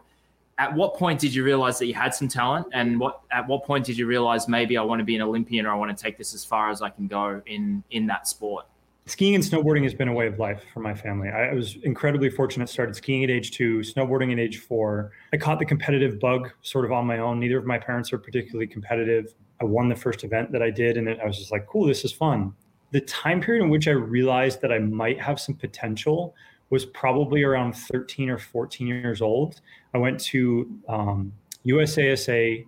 At 0.58 0.73
what 0.73 0.97
point 0.97 1.20
did 1.20 1.35
you 1.35 1.44
realize 1.44 1.79
that 1.81 1.87
you 1.87 1.93
had 1.93 2.14
some 2.14 2.29
talent? 2.29 2.69
And 2.73 2.99
what 2.99 3.20
at 3.31 3.47
what 3.47 3.64
point 3.64 3.85
did 3.85 3.99
you 3.99 4.06
realize 4.06 4.49
maybe 4.49 4.79
i 4.79 4.82
want 4.82 5.00
to 5.00 5.05
be 5.05 5.17
an 5.17 5.23
olympian 5.23 5.67
or 5.67 5.70
i 5.70 5.75
want 5.75 5.97
to 5.97 6.03
take 6.03 6.17
this 6.17 6.35
as 6.35 6.44
far 6.44 6.70
as 6.70 6.82
i 6.82 6.88
can 6.88 7.06
go 7.06 7.43
in 7.47 7.82
in 7.91 8.06
that 8.06 8.26
sport 8.26 8.67
skiing 9.06 9.37
and 9.37 9.43
snowboarding 9.43 9.85
has 9.85 9.94
been 9.94 10.08
a 10.08 10.12
way 10.12 10.26
of 10.26 10.38
life 10.38 10.62
for 10.75 10.81
my 10.81 10.94
family. 10.94 11.29
I 11.29 11.53
was 11.53 11.76
incredibly 11.82 12.29
fortunate. 12.29 12.69
Started 12.69 12.97
skiing 12.97 13.25
at 13.25 13.31
age 13.31 13.53
two, 13.53 13.79
snowboarding 13.79 14.32
at 14.32 14.38
age 14.38 14.58
four. 14.58 15.12
I 15.32 15.37
caught 15.37 15.58
the 15.58 15.64
competitive 15.64 16.19
bug 16.19 16.50
sort 16.62 16.85
of 16.85 16.93
on 16.93 17.06
my 17.06 17.19
own. 17.19 17.41
Neither 17.41 17.58
of 17.58 17.64
my 17.64 17.79
parents 17.79 18.12
are 18.12 18.19
particularly 18.19 18.67
competitive. 18.67 19.32
I 19.61 19.64
won 19.64 19.88
the 19.88 19.97
first 19.97 20.25
event 20.25 20.53
that 20.53 20.62
I 20.62 20.70
did, 20.70 20.97
and 20.97 21.08
I 21.08 21.25
was 21.25 21.38
just 21.38 21.53
like, 21.53 21.67
"Cool, 21.67 21.87
this 21.87 22.05
is 22.05 22.12
fun." 22.12 22.53
The 22.91 23.00
time 23.03 23.41
period 23.41 23.62
in 23.62 23.70
which 23.70 23.88
I 23.88 23.93
realized 23.93 24.61
that 24.61 24.73
I 24.73 24.79
might 24.79 25.20
have 25.20 25.41
some 25.41 25.55
potential 25.55 26.35
was 26.70 26.85
probably 26.85 27.43
around 27.43 27.75
13 27.75 28.29
or 28.29 28.38
14 28.38 28.87
years 28.87 29.23
old. 29.23 29.61
I 29.94 29.99
went 29.99 30.19
to 30.20 30.69
um, 30.88 31.32
USASA 31.64 32.67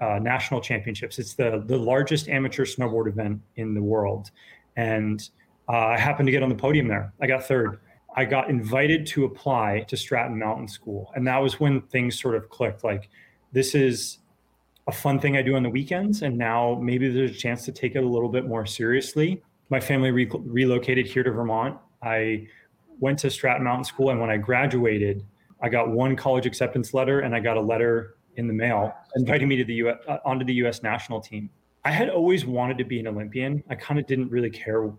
uh, 0.00 0.18
national 0.20 0.60
championships. 0.60 1.18
It's 1.18 1.34
the 1.34 1.62
the 1.66 1.78
largest 1.78 2.28
amateur 2.28 2.64
snowboard 2.64 3.08
event 3.08 3.40
in 3.56 3.74
the 3.74 3.82
world, 3.82 4.30
and 4.76 5.28
uh, 5.68 5.76
I 5.76 5.98
happened 5.98 6.26
to 6.26 6.32
get 6.32 6.42
on 6.42 6.48
the 6.48 6.54
podium 6.54 6.88
there. 6.88 7.12
I 7.20 7.26
got 7.26 7.44
third. 7.44 7.80
I 8.16 8.24
got 8.24 8.48
invited 8.48 9.06
to 9.08 9.24
apply 9.24 9.84
to 9.88 9.96
Stratton 9.96 10.38
Mountain 10.38 10.68
School. 10.68 11.12
And 11.14 11.26
that 11.26 11.38
was 11.38 11.60
when 11.60 11.82
things 11.82 12.18
sort 12.20 12.34
of 12.34 12.48
clicked. 12.48 12.82
Like, 12.82 13.10
this 13.52 13.74
is 13.74 14.18
a 14.86 14.92
fun 14.92 15.20
thing 15.20 15.36
I 15.36 15.42
do 15.42 15.54
on 15.56 15.62
the 15.62 15.70
weekends. 15.70 16.22
And 16.22 16.36
now 16.38 16.78
maybe 16.82 17.08
there's 17.10 17.30
a 17.30 17.34
chance 17.34 17.64
to 17.66 17.72
take 17.72 17.94
it 17.94 18.02
a 18.02 18.08
little 18.08 18.30
bit 18.30 18.46
more 18.46 18.64
seriously. 18.64 19.42
My 19.68 19.78
family 19.78 20.10
re- 20.10 20.30
relocated 20.32 21.06
here 21.06 21.22
to 21.22 21.30
Vermont. 21.30 21.78
I 22.02 22.48
went 22.98 23.18
to 23.20 23.30
Stratton 23.30 23.64
Mountain 23.64 23.84
School. 23.84 24.10
And 24.10 24.20
when 24.20 24.30
I 24.30 24.38
graduated, 24.38 25.24
I 25.60 25.68
got 25.68 25.90
one 25.90 26.16
college 26.16 26.46
acceptance 26.46 26.94
letter 26.94 27.20
and 27.20 27.34
I 27.34 27.40
got 27.40 27.56
a 27.56 27.60
letter 27.60 28.16
in 28.36 28.46
the 28.46 28.54
mail 28.54 28.94
inviting 29.16 29.48
me 29.48 29.56
to 29.56 29.64
the 29.64 29.74
US, 29.74 29.96
uh, 30.08 30.18
onto 30.24 30.44
the 30.44 30.54
US 30.54 30.82
national 30.82 31.20
team. 31.20 31.50
I 31.84 31.90
had 31.90 32.08
always 32.08 32.46
wanted 32.46 32.78
to 32.78 32.84
be 32.84 32.98
an 33.00 33.06
Olympian. 33.06 33.62
I 33.68 33.74
kind 33.74 34.00
of 34.00 34.06
didn't 34.06 34.30
really 34.30 34.50
care 34.50 34.90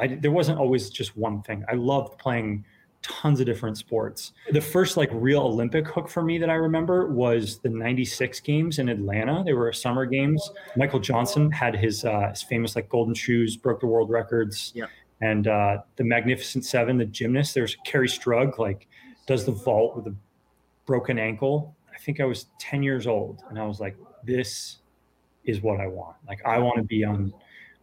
I, 0.00 0.06
there 0.08 0.30
wasn't 0.30 0.58
always 0.58 0.90
just 0.90 1.16
one 1.16 1.42
thing. 1.42 1.64
I 1.68 1.74
loved 1.74 2.18
playing 2.18 2.64
tons 3.02 3.40
of 3.40 3.46
different 3.46 3.78
sports. 3.78 4.32
The 4.50 4.60
first 4.60 4.96
like 4.96 5.08
real 5.12 5.40
Olympic 5.40 5.88
hook 5.88 6.08
for 6.08 6.22
me 6.22 6.38
that 6.38 6.50
I 6.50 6.54
remember 6.54 7.08
was 7.08 7.58
the 7.58 7.68
96 7.68 8.40
games 8.40 8.78
in 8.78 8.88
Atlanta. 8.88 9.42
They 9.44 9.54
were 9.54 9.72
summer 9.72 10.04
games. 10.04 10.50
Michael 10.76 11.00
Johnson 11.00 11.50
had 11.50 11.74
his, 11.74 12.04
uh, 12.04 12.28
his 12.30 12.42
famous 12.42 12.76
like 12.76 12.88
golden 12.88 13.14
shoes, 13.14 13.56
broke 13.56 13.80
the 13.80 13.86
world 13.86 14.10
records. 14.10 14.72
Yeah. 14.74 14.86
And 15.22 15.48
uh, 15.48 15.78
the 15.96 16.04
Magnificent 16.04 16.64
Seven, 16.64 16.96
the 16.96 17.04
gymnast, 17.04 17.54
there's 17.54 17.76
Kerri 17.86 18.08
Strug, 18.08 18.58
like 18.58 18.86
does 19.26 19.44
the 19.44 19.52
vault 19.52 19.96
with 19.96 20.06
a 20.06 20.14
broken 20.86 21.18
ankle. 21.18 21.74
I 21.94 21.98
think 21.98 22.20
I 22.20 22.24
was 22.24 22.46
10 22.58 22.82
years 22.82 23.06
old 23.06 23.42
and 23.48 23.58
I 23.58 23.66
was 23.66 23.80
like, 23.80 23.96
this 24.24 24.78
is 25.44 25.62
what 25.62 25.80
I 25.80 25.86
want. 25.86 26.16
Like 26.28 26.44
I 26.44 26.58
want 26.58 26.76
to 26.76 26.82
be 26.82 27.04
on, 27.04 27.32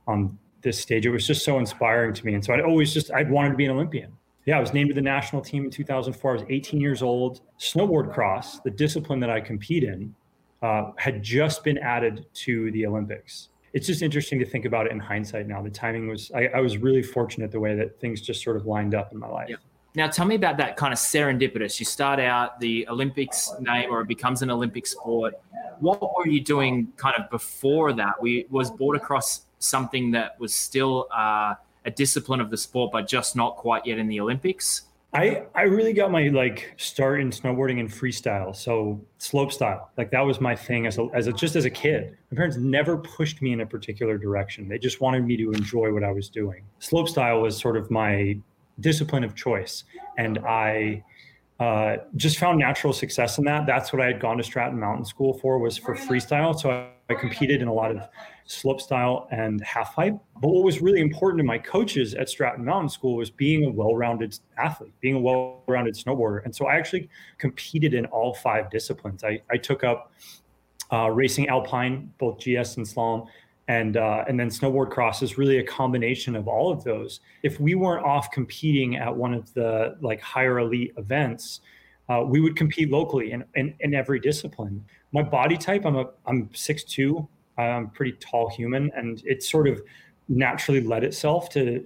on 0.07 0.37
this 0.61 0.79
stage. 0.79 1.05
It 1.05 1.11
was 1.11 1.25
just 1.25 1.43
so 1.45 1.59
inspiring 1.59 2.13
to 2.13 2.25
me. 2.25 2.33
And 2.33 2.43
so 2.43 2.53
I'd 2.53 2.61
always 2.61 2.93
just, 2.93 3.11
I'd 3.11 3.29
wanted 3.29 3.51
to 3.51 3.55
be 3.55 3.65
an 3.65 3.71
Olympian. 3.71 4.11
Yeah, 4.45 4.57
I 4.57 4.61
was 4.61 4.73
named 4.73 4.89
to 4.89 4.95
the 4.95 5.01
national 5.01 5.41
team 5.41 5.65
in 5.65 5.71
2004. 5.71 6.31
I 6.31 6.33
was 6.33 6.43
18 6.49 6.79
years 6.79 7.01
old. 7.01 7.41
Snowboard 7.59 8.13
cross, 8.13 8.59
the 8.61 8.71
discipline 8.71 9.19
that 9.19 9.29
I 9.29 9.41
compete 9.41 9.83
in, 9.83 10.15
uh, 10.61 10.91
had 10.97 11.21
just 11.21 11.63
been 11.63 11.77
added 11.77 12.25
to 12.33 12.71
the 12.71 12.85
Olympics. 12.85 13.49
It's 13.73 13.85
just 13.85 14.01
interesting 14.01 14.39
to 14.39 14.45
think 14.45 14.65
about 14.65 14.85
it 14.85 14.93
in 14.93 14.99
hindsight 14.99 15.47
now. 15.47 15.61
The 15.61 15.69
timing 15.69 16.07
was, 16.07 16.31
I, 16.33 16.47
I 16.47 16.61
was 16.61 16.77
really 16.77 17.03
fortunate 17.03 17.51
the 17.51 17.59
way 17.59 17.75
that 17.75 17.99
things 17.99 18.21
just 18.21 18.41
sort 18.41 18.55
of 18.55 18.65
lined 18.65 18.95
up 18.95 19.11
in 19.11 19.19
my 19.19 19.27
life. 19.27 19.49
Yeah. 19.49 19.57
Now, 19.95 20.07
tell 20.07 20.25
me 20.25 20.35
about 20.35 20.57
that 20.57 20.77
kind 20.77 20.93
of 20.93 20.99
serendipitous. 20.99 21.79
You 21.79 21.85
start 21.85 22.19
out 22.19 22.59
the 22.59 22.87
Olympics 22.87 23.51
name, 23.59 23.91
or 23.91 24.01
it 24.01 24.07
becomes 24.07 24.43
an 24.43 24.51
Olympic 24.51 24.85
sport. 24.85 25.33
What 25.79 26.15
were 26.15 26.27
you 26.27 26.39
doing 26.39 26.93
kind 26.97 27.15
of 27.17 27.29
before 27.29 27.93
that? 27.93 28.21
We 28.21 28.45
was 28.49 28.69
Boardercross 28.71 29.41
something 29.59 30.11
that 30.11 30.39
was 30.39 30.53
still 30.53 31.07
uh, 31.15 31.55
a 31.85 31.91
discipline 31.91 32.41
of 32.41 32.49
the 32.49 32.57
sport, 32.57 32.91
but 32.91 33.07
just 33.07 33.35
not 33.35 33.55
quite 33.55 33.85
yet 33.85 33.97
in 33.97 34.07
the 34.07 34.19
Olympics? 34.19 34.83
I, 35.13 35.43
I 35.55 35.63
really 35.63 35.93
got 35.93 36.11
my 36.11 36.27
like 36.27 36.73
start 36.77 37.21
in 37.21 37.31
snowboarding 37.31 37.79
and 37.79 37.89
freestyle. 37.89 38.55
So 38.55 39.01
slope 39.17 39.53
style, 39.53 39.89
like 39.97 40.11
that 40.11 40.21
was 40.21 40.41
my 40.41 40.55
thing 40.55 40.85
as 40.85 40.97
a, 40.97 41.07
as 41.13 41.27
a, 41.27 41.33
just 41.33 41.55
as 41.55 41.65
a 41.65 41.69
kid. 41.69 42.17
My 42.29 42.35
parents 42.35 42.57
never 42.57 42.97
pushed 42.97 43.41
me 43.41 43.53
in 43.53 43.61
a 43.61 43.65
particular 43.65 44.17
direction. 44.17 44.67
They 44.67 44.77
just 44.77 44.99
wanted 44.99 45.25
me 45.25 45.37
to 45.37 45.53
enjoy 45.53 45.93
what 45.93 46.03
I 46.03 46.11
was 46.11 46.29
doing. 46.29 46.63
Slope 46.79 47.07
style 47.07 47.41
was 47.41 47.57
sort 47.57 47.77
of 47.77 47.89
my 47.89 48.37
discipline 48.79 49.23
of 49.23 49.33
choice. 49.33 49.85
And 50.17 50.39
I 50.39 51.03
uh, 51.59 51.97
just 52.15 52.37
found 52.37 52.59
natural 52.59 52.93
success 52.93 53.37
in 53.37 53.45
that. 53.45 53.65
That's 53.65 53.91
what 53.93 54.01
I 54.01 54.07
had 54.07 54.19
gone 54.19 54.37
to 54.37 54.43
Stratton 54.43 54.79
Mountain 54.79 55.05
School 55.05 55.33
for 55.35 55.57
was 55.57 55.77
for 55.77 55.95
freestyle. 55.95 56.57
So 56.57 56.69
I, 56.69 56.89
I 57.09 57.15
competed 57.15 57.61
in 57.61 57.67
a 57.67 57.73
lot 57.73 57.91
of 57.91 58.01
slope 58.47 58.81
style 58.81 59.27
and 59.31 59.61
half 59.63 59.95
pipe. 59.95 60.17
But 60.41 60.49
what 60.49 60.63
was 60.63 60.81
really 60.81 61.01
important 61.01 61.39
to 61.39 61.43
my 61.43 61.57
coaches 61.57 62.15
at 62.15 62.29
Stratton 62.29 62.65
Mountain 62.65 62.89
School 62.89 63.15
was 63.15 63.29
being 63.29 63.65
a 63.65 63.69
well-rounded 63.69 64.39
athlete, 64.57 64.93
being 65.01 65.15
a 65.15 65.19
well-rounded 65.19 65.93
snowboarder. 65.95 66.43
And 66.45 66.55
so 66.55 66.65
I 66.65 66.75
actually 66.75 67.09
competed 67.37 67.93
in 67.93 68.05
all 68.05 68.33
five 68.33 68.69
disciplines. 68.71 69.23
I, 69.23 69.41
I 69.51 69.57
took 69.57 69.83
up 69.83 70.11
uh, 70.91 71.09
racing 71.11 71.49
alpine, 71.49 72.11
both 72.17 72.37
GS 72.39 72.77
and 72.77 72.85
slalom, 72.85 73.27
and 73.67 73.97
uh, 73.97 74.23
and 74.29 74.39
then 74.39 74.49
snowboard 74.49 74.91
cross 74.91 75.21
is 75.21 75.37
really 75.37 75.57
a 75.57 75.63
combination 75.63 76.35
of 76.37 76.47
all 76.47 76.71
of 76.71 76.85
those. 76.85 77.19
If 77.43 77.59
we 77.59 77.75
weren't 77.75 78.05
off 78.05 78.31
competing 78.31 78.95
at 78.95 79.13
one 79.13 79.33
of 79.33 79.53
the 79.53 79.97
like 79.99 80.21
higher 80.21 80.59
elite 80.59 80.93
events, 80.95 81.59
uh, 82.07 82.23
we 82.25 82.39
would 82.39 82.55
compete 82.55 82.89
locally 82.89 83.33
in, 83.33 83.43
in, 83.55 83.75
in 83.81 83.93
every 83.93 84.21
discipline. 84.21 84.85
My 85.11 85.21
body 85.21 85.57
type, 85.57 85.85
I'm 85.85 85.97
a 85.97 86.05
I'm 86.25 86.49
six 86.53 86.85
two, 86.85 87.27
I'm 87.57 87.89
pretty 87.89 88.13
tall 88.13 88.49
human, 88.49 88.91
and 88.95 89.21
it 89.25 89.43
sort 89.43 89.67
of 89.67 89.81
naturally 90.29 90.81
led 90.81 91.03
itself 91.03 91.49
to 91.51 91.85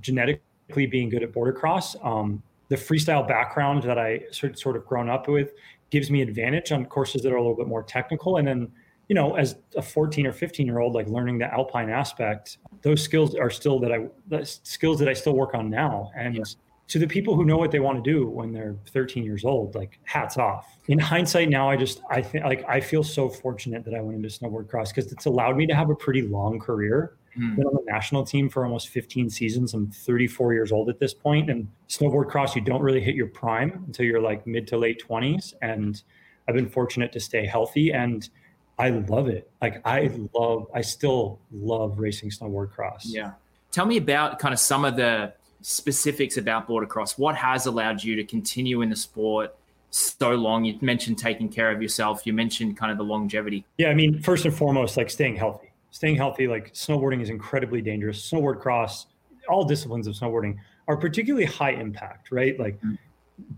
genetically 0.00 0.86
being 0.86 1.08
good 1.08 1.22
at 1.22 1.32
boarder 1.32 1.52
cross. 1.52 1.96
Um, 2.02 2.42
the 2.68 2.76
freestyle 2.76 3.26
background 3.26 3.82
that 3.84 3.98
I 3.98 4.22
sort 4.30 4.58
sort 4.58 4.76
of 4.76 4.86
grown 4.86 5.08
up 5.08 5.28
with 5.28 5.52
gives 5.90 6.10
me 6.10 6.22
advantage 6.22 6.72
on 6.72 6.86
courses 6.86 7.22
that 7.22 7.32
are 7.32 7.36
a 7.36 7.40
little 7.40 7.56
bit 7.56 7.66
more 7.66 7.82
technical, 7.82 8.36
and 8.38 8.46
then 8.46 8.72
you 9.08 9.14
know, 9.14 9.34
as 9.34 9.56
a 9.76 9.82
14 9.82 10.26
or 10.26 10.32
15 10.32 10.66
year 10.66 10.78
old, 10.78 10.94
like 10.94 11.06
learning 11.06 11.36
the 11.36 11.52
alpine 11.52 11.90
aspect, 11.90 12.56
those 12.80 13.02
skills 13.02 13.34
are 13.34 13.50
still 13.50 13.78
that 13.80 13.92
I, 13.92 14.06
the 14.28 14.44
skills 14.44 14.98
that 15.00 15.08
I 15.08 15.12
still 15.12 15.34
work 15.34 15.54
on 15.54 15.68
now. 15.68 16.10
And 16.16 16.36
yeah. 16.36 16.42
To 16.92 16.98
the 16.98 17.06
people 17.06 17.34
who 17.34 17.46
know 17.46 17.56
what 17.56 17.70
they 17.70 17.80
want 17.80 18.04
to 18.04 18.12
do 18.12 18.28
when 18.28 18.52
they're 18.52 18.76
13 18.90 19.24
years 19.24 19.46
old, 19.46 19.74
like 19.74 19.98
hats 20.04 20.36
off. 20.36 20.76
In 20.88 20.98
hindsight, 20.98 21.48
now 21.48 21.70
I 21.70 21.74
just, 21.74 22.02
I 22.10 22.20
think 22.20 22.44
like 22.44 22.68
I 22.68 22.80
feel 22.80 23.02
so 23.02 23.30
fortunate 23.30 23.82
that 23.86 23.94
I 23.94 24.02
went 24.02 24.16
into 24.16 24.28
snowboard 24.28 24.68
cross 24.68 24.92
because 24.92 25.10
it's 25.10 25.24
allowed 25.24 25.56
me 25.56 25.66
to 25.68 25.74
have 25.74 25.88
a 25.88 25.94
pretty 25.94 26.20
long 26.20 26.58
career. 26.58 27.14
Mm. 27.34 27.56
Been 27.56 27.64
on 27.64 27.72
the 27.72 27.90
national 27.90 28.26
team 28.26 28.50
for 28.50 28.66
almost 28.66 28.90
15 28.90 29.30
seasons. 29.30 29.72
I'm 29.72 29.90
34 29.90 30.52
years 30.52 30.70
old 30.70 30.90
at 30.90 30.98
this 30.98 31.14
point, 31.14 31.48
and 31.48 31.66
snowboard 31.88 32.28
cross, 32.28 32.54
you 32.54 32.60
don't 32.60 32.82
really 32.82 33.00
hit 33.00 33.14
your 33.14 33.28
prime 33.28 33.84
until 33.86 34.04
you're 34.04 34.20
like 34.20 34.46
mid 34.46 34.68
to 34.68 34.76
late 34.76 35.02
20s. 35.02 35.54
And 35.62 36.02
I've 36.46 36.54
been 36.54 36.68
fortunate 36.68 37.10
to 37.12 37.20
stay 37.20 37.46
healthy 37.46 37.90
and 37.94 38.28
I 38.78 38.90
love 38.90 39.28
it. 39.28 39.50
Like 39.62 39.80
I 39.86 40.10
love, 40.34 40.66
I 40.74 40.82
still 40.82 41.40
love 41.52 41.98
racing 41.98 42.28
snowboard 42.28 42.70
cross. 42.70 43.06
Yeah. 43.06 43.30
Tell 43.70 43.86
me 43.86 43.96
about 43.96 44.38
kind 44.38 44.52
of 44.52 44.60
some 44.60 44.84
of 44.84 44.96
the 44.96 45.32
specifics 45.62 46.36
about 46.36 46.66
boarder 46.66 46.86
cross. 46.86 47.16
What 47.16 47.36
has 47.36 47.66
allowed 47.66 48.02
you 48.02 48.16
to 48.16 48.24
continue 48.24 48.82
in 48.82 48.90
the 48.90 48.96
sport 48.96 49.56
so 49.90 50.30
long? 50.30 50.64
You 50.64 50.78
mentioned 50.80 51.18
taking 51.18 51.48
care 51.48 51.70
of 51.70 51.80
yourself. 51.80 52.26
You 52.26 52.32
mentioned 52.32 52.76
kind 52.76 52.92
of 52.92 52.98
the 52.98 53.04
longevity. 53.04 53.64
Yeah. 53.78 53.88
I 53.88 53.94
mean, 53.94 54.20
first 54.20 54.44
and 54.44 54.54
foremost, 54.54 54.96
like 54.96 55.10
staying 55.10 55.36
healthy. 55.36 55.68
Staying 55.90 56.16
healthy, 56.16 56.46
like 56.46 56.72
snowboarding 56.72 57.20
is 57.22 57.28
incredibly 57.28 57.82
dangerous. 57.82 58.30
Snowboard 58.30 58.60
cross, 58.60 59.06
all 59.48 59.64
disciplines 59.64 60.06
of 60.06 60.14
snowboarding 60.14 60.56
are 60.88 60.96
particularly 60.96 61.44
high 61.44 61.72
impact, 61.72 62.32
right? 62.32 62.58
Like 62.58 62.76
mm-hmm. 62.78 62.94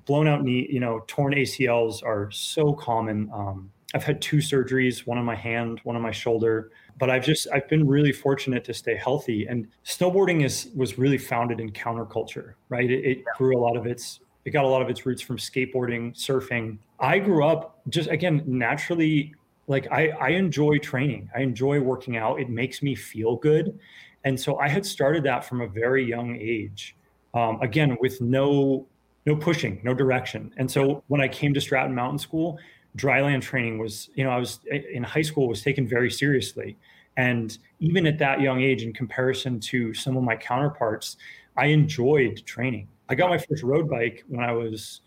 blown 0.05 0.27
out 0.27 0.43
knee, 0.43 0.67
you 0.71 0.81
know, 0.81 1.05
torn 1.07 1.33
ACLs 1.35 2.03
are 2.03 2.31
so 2.31 2.73
common. 2.73 3.31
Um, 3.33 3.71
I've 3.95 4.05
had 4.05 4.21
two 4.21 4.39
surgeries, 4.39 5.07
one 5.07 5.19
on 5.19 5.25
my 5.25 5.37
hand, 5.37 5.81
one 5.85 5.95
on 5.95 6.03
my 6.03 6.11
shoulder, 6.11 6.73
but 6.99 7.11
I've 7.11 7.25
just 7.25 7.47
I've 7.53 7.69
been 7.69 7.87
really 7.87 8.13
fortunate 8.13 8.65
to 8.65 8.75
stay 8.75 8.97
healthy. 8.97 9.47
And 9.47 9.69
snowboarding 9.85 10.45
is 10.45 10.71
was 10.75 10.99
really 10.99 11.19
founded 11.19 11.61
in 11.61 11.71
counterculture, 11.71 12.55
right? 12.69 12.91
It, 12.91 13.05
it 13.05 13.25
grew 13.37 13.57
a 13.57 13.61
lot 13.61 13.77
of 13.77 13.87
its 13.87 14.21
it 14.45 14.51
got 14.51 14.65
a 14.65 14.69
lot 14.69 14.83
of 14.83 14.91
its 14.91 15.07
roots 15.07 15.23
from 15.23 15.39
skateboarding, 15.39 16.15
surfing. 16.15 16.79
I 16.99 17.19
grew 17.19 17.45
up 17.45 17.81
just 17.89 18.11
again 18.11 18.43
naturally 18.47 19.35
like 19.67 19.91
I, 19.91 20.11
I 20.11 20.29
enjoy 20.31 20.79
training. 20.79 21.31
I 21.35 21.41
enjoy 21.41 21.81
working 21.81 22.17
out. 22.17 22.41
It 22.41 22.51
makes 22.51 22.83
me 22.83 22.95
feel 22.95 23.37
good. 23.37 23.79
And 24.25 24.39
so 24.39 24.59
I 24.59 24.69
had 24.69 24.85
started 24.85 25.23
that 25.25 25.45
from 25.45 25.61
a 25.61 25.67
very 25.67 26.05
young 26.05 26.37
age. 26.37 26.97
Um, 27.33 27.61
again, 27.63 27.97
with 28.01 28.21
no 28.21 28.87
no 29.27 29.37
pushing, 29.37 29.81
no 29.83 29.95
direction. 29.95 30.53
And 30.59 30.71
so 30.71 31.03
when 31.09 31.21
I 31.21 31.29
came 31.29 31.55
to 31.55 31.61
Stratton 31.61 31.95
Mountain 31.95 32.19
School, 32.19 32.59
dryland 32.97 33.43
training 33.43 33.79
was, 33.79 34.11
you 34.15 34.25
know, 34.25 34.31
I 34.31 34.39
was 34.39 34.61
in 34.71 35.03
high 35.03 35.23
school 35.23 35.49
was 35.49 35.63
taken 35.63 35.87
very 35.87 36.11
seriously. 36.11 36.77
And 37.17 37.57
even 37.79 38.07
at 38.07 38.19
that 38.19 38.41
young 38.41 38.61
age, 38.61 38.83
in 38.83 38.93
comparison 38.93 39.61
to 39.61 39.95
some 39.95 40.17
of 40.17 40.23
my 40.23 40.37
counterparts, 40.37 41.17
I 41.57 41.67
enjoyed 41.67 42.43
training. 42.45 42.89
I 43.09 43.15
got 43.15 43.31
my 43.31 43.39
first 43.39 43.63
road 43.63 43.89
bike 43.89 44.25
when 44.29 44.43
I 44.43 44.53
was 44.53 45.01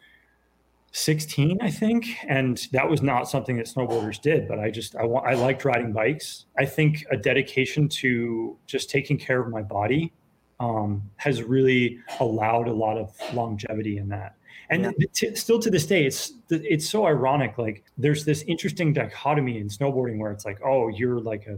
16, 0.91 1.59
I 1.61 1.69
think, 1.69 2.07
and 2.27 2.65
that 2.71 2.89
was 2.89 3.01
not 3.01 3.29
something 3.29 3.57
that 3.57 3.65
snowboarders 3.65 4.21
did. 4.21 4.47
But 4.47 4.59
I 4.59 4.71
just 4.71 4.95
I, 4.95 5.05
want 5.05 5.27
I 5.27 5.33
liked 5.33 5.65
riding 5.65 5.91
bikes. 5.91 6.45
I 6.57 6.65
think 6.65 7.05
a 7.11 7.17
dedication 7.17 7.89
to 7.89 8.57
just 8.67 8.89
taking 8.89 9.17
care 9.17 9.41
of 9.41 9.49
my 9.49 9.61
body 9.61 10.13
um, 10.59 11.03
has 11.17 11.43
really 11.43 11.99
allowed 12.19 12.67
a 12.67 12.73
lot 12.73 12.97
of 12.97 13.13
longevity 13.33 13.97
in 13.97 14.09
that. 14.09 14.36
And 14.69 14.83
yeah. 14.83 15.07
t- 15.13 15.35
still 15.35 15.59
to 15.59 15.69
this 15.69 15.85
day, 15.85 16.05
it's 16.05 16.33
it's 16.49 16.89
so 16.89 17.05
ironic. 17.05 17.57
Like 17.57 17.83
there's 17.97 18.25
this 18.25 18.43
interesting 18.43 18.93
dichotomy 18.93 19.59
in 19.59 19.69
snowboarding 19.69 20.17
where 20.17 20.31
it's 20.31 20.45
like, 20.45 20.59
oh, 20.63 20.89
you're 20.89 21.19
like 21.19 21.47
a 21.47 21.57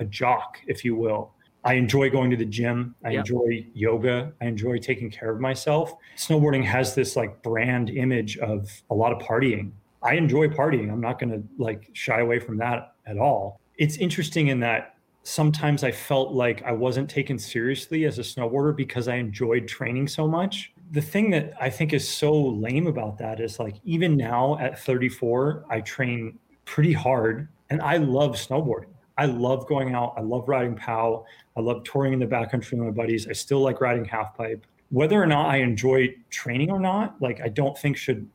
a 0.00 0.04
jock, 0.04 0.58
if 0.66 0.84
you 0.84 0.96
will. 0.96 1.32
I 1.64 1.74
enjoy 1.74 2.10
going 2.10 2.30
to 2.30 2.36
the 2.36 2.44
gym. 2.44 2.94
I 3.04 3.10
yep. 3.10 3.20
enjoy 3.20 3.66
yoga. 3.72 4.32
I 4.40 4.46
enjoy 4.46 4.78
taking 4.78 5.10
care 5.10 5.30
of 5.30 5.40
myself. 5.40 5.94
Snowboarding 6.16 6.64
has 6.64 6.94
this 6.94 7.16
like 7.16 7.42
brand 7.42 7.88
image 7.90 8.36
of 8.38 8.70
a 8.90 8.94
lot 8.94 9.12
of 9.12 9.26
partying. 9.26 9.72
I 10.02 10.14
enjoy 10.14 10.48
partying. 10.48 10.92
I'm 10.92 11.00
not 11.00 11.18
going 11.18 11.30
to 11.30 11.42
like 11.58 11.88
shy 11.94 12.20
away 12.20 12.38
from 12.38 12.58
that 12.58 12.94
at 13.06 13.16
all. 13.16 13.60
It's 13.78 13.96
interesting 13.96 14.48
in 14.48 14.60
that 14.60 14.96
sometimes 15.22 15.82
I 15.82 15.90
felt 15.90 16.32
like 16.32 16.62
I 16.64 16.72
wasn't 16.72 17.08
taken 17.08 17.38
seriously 17.38 18.04
as 18.04 18.18
a 18.18 18.22
snowboarder 18.22 18.76
because 18.76 19.08
I 19.08 19.16
enjoyed 19.16 19.66
training 19.66 20.08
so 20.08 20.28
much 20.28 20.73
the 20.90 21.00
thing 21.00 21.30
that 21.30 21.52
I 21.60 21.70
think 21.70 21.92
is 21.92 22.08
so 22.08 22.32
lame 22.34 22.86
about 22.86 23.18
that 23.18 23.40
is 23.40 23.58
like 23.58 23.76
even 23.84 24.16
now 24.16 24.58
at 24.58 24.78
34, 24.78 25.64
I 25.70 25.80
train 25.80 26.38
pretty 26.64 26.92
hard 26.92 27.48
and 27.70 27.80
I 27.82 27.96
love 27.96 28.32
snowboarding. 28.36 28.90
I 29.16 29.26
love 29.26 29.66
going 29.68 29.94
out. 29.94 30.14
I 30.16 30.22
love 30.22 30.48
riding 30.48 30.76
POW. 30.76 31.24
I 31.56 31.60
love 31.60 31.84
touring 31.84 32.12
in 32.12 32.18
the 32.18 32.26
backcountry 32.26 32.72
with 32.72 32.80
my 32.80 32.90
buddies. 32.90 33.28
I 33.28 33.32
still 33.32 33.60
like 33.60 33.80
riding 33.80 34.04
half 34.04 34.36
pipe. 34.36 34.66
Whether 34.90 35.22
or 35.22 35.26
not 35.26 35.50
I 35.50 35.58
enjoy 35.58 36.14
training 36.30 36.70
or 36.70 36.80
not, 36.80 37.20
like 37.20 37.40
I 37.40 37.48
don't 37.48 37.76
think 37.78 37.96
should 37.96 38.28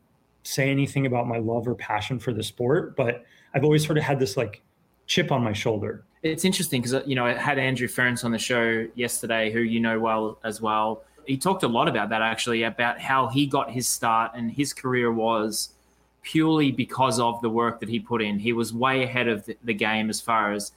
say 0.44 0.70
anything 0.70 1.06
about 1.06 1.28
my 1.28 1.38
love 1.38 1.68
or 1.68 1.76
passion 1.76 2.18
for 2.18 2.34
the 2.34 2.44
sport. 2.44 2.96
But 2.96 3.26
I've 3.54 3.64
always 3.64 3.86
sort 3.86 3.98
of 3.98 4.04
had 4.04 4.20
this 4.20 4.38
like 4.38 4.62
chip 5.06 5.32
on 5.32 5.44
my 5.44 5.54
shoulder. 5.54 6.06
It's 6.24 6.46
interesting 6.46 6.82
because 6.82 6.94
uh, 6.94 7.04
you 7.06 7.16
know 7.16 7.26
I 7.26 7.34
had 7.34 7.60
Andrew 7.60 7.88
Ference 7.88 8.24
on 8.24 8.32
the 8.32 8.40
show 8.40 8.88
yesterday, 8.96 9.52
who 9.52 9.60
you 9.60 9.80
know 9.80 10.00
well 10.00 10.40
as 10.44 10.62
well 10.62 11.04
he 11.30 11.38
talked 11.38 11.62
a 11.62 11.68
lot 11.68 11.88
about 11.88 12.10
that 12.10 12.24
actually, 12.24 12.64
about 12.64 13.00
how 13.00 13.28
he 13.28 13.46
got 13.46 13.70
his 13.70 13.88
start 13.88 14.32
and 14.34 14.50
his 14.52 14.74
career 14.74 15.12
was 15.12 15.70
purely 16.24 16.72
because 16.72 17.20
of 17.20 17.40
the 17.42 17.50
work 17.50 17.80
that 17.82 17.88
he 17.88 18.00
put 18.00 18.20
in. 18.20 18.40
He 18.40 18.52
was 18.52 18.74
way 18.74 19.04
ahead 19.04 19.28
of 19.28 19.46
the, 19.46 19.56
the 19.64 19.76
game 19.76 20.10
as 20.10 20.20
far 20.20 20.54
as 20.54 20.72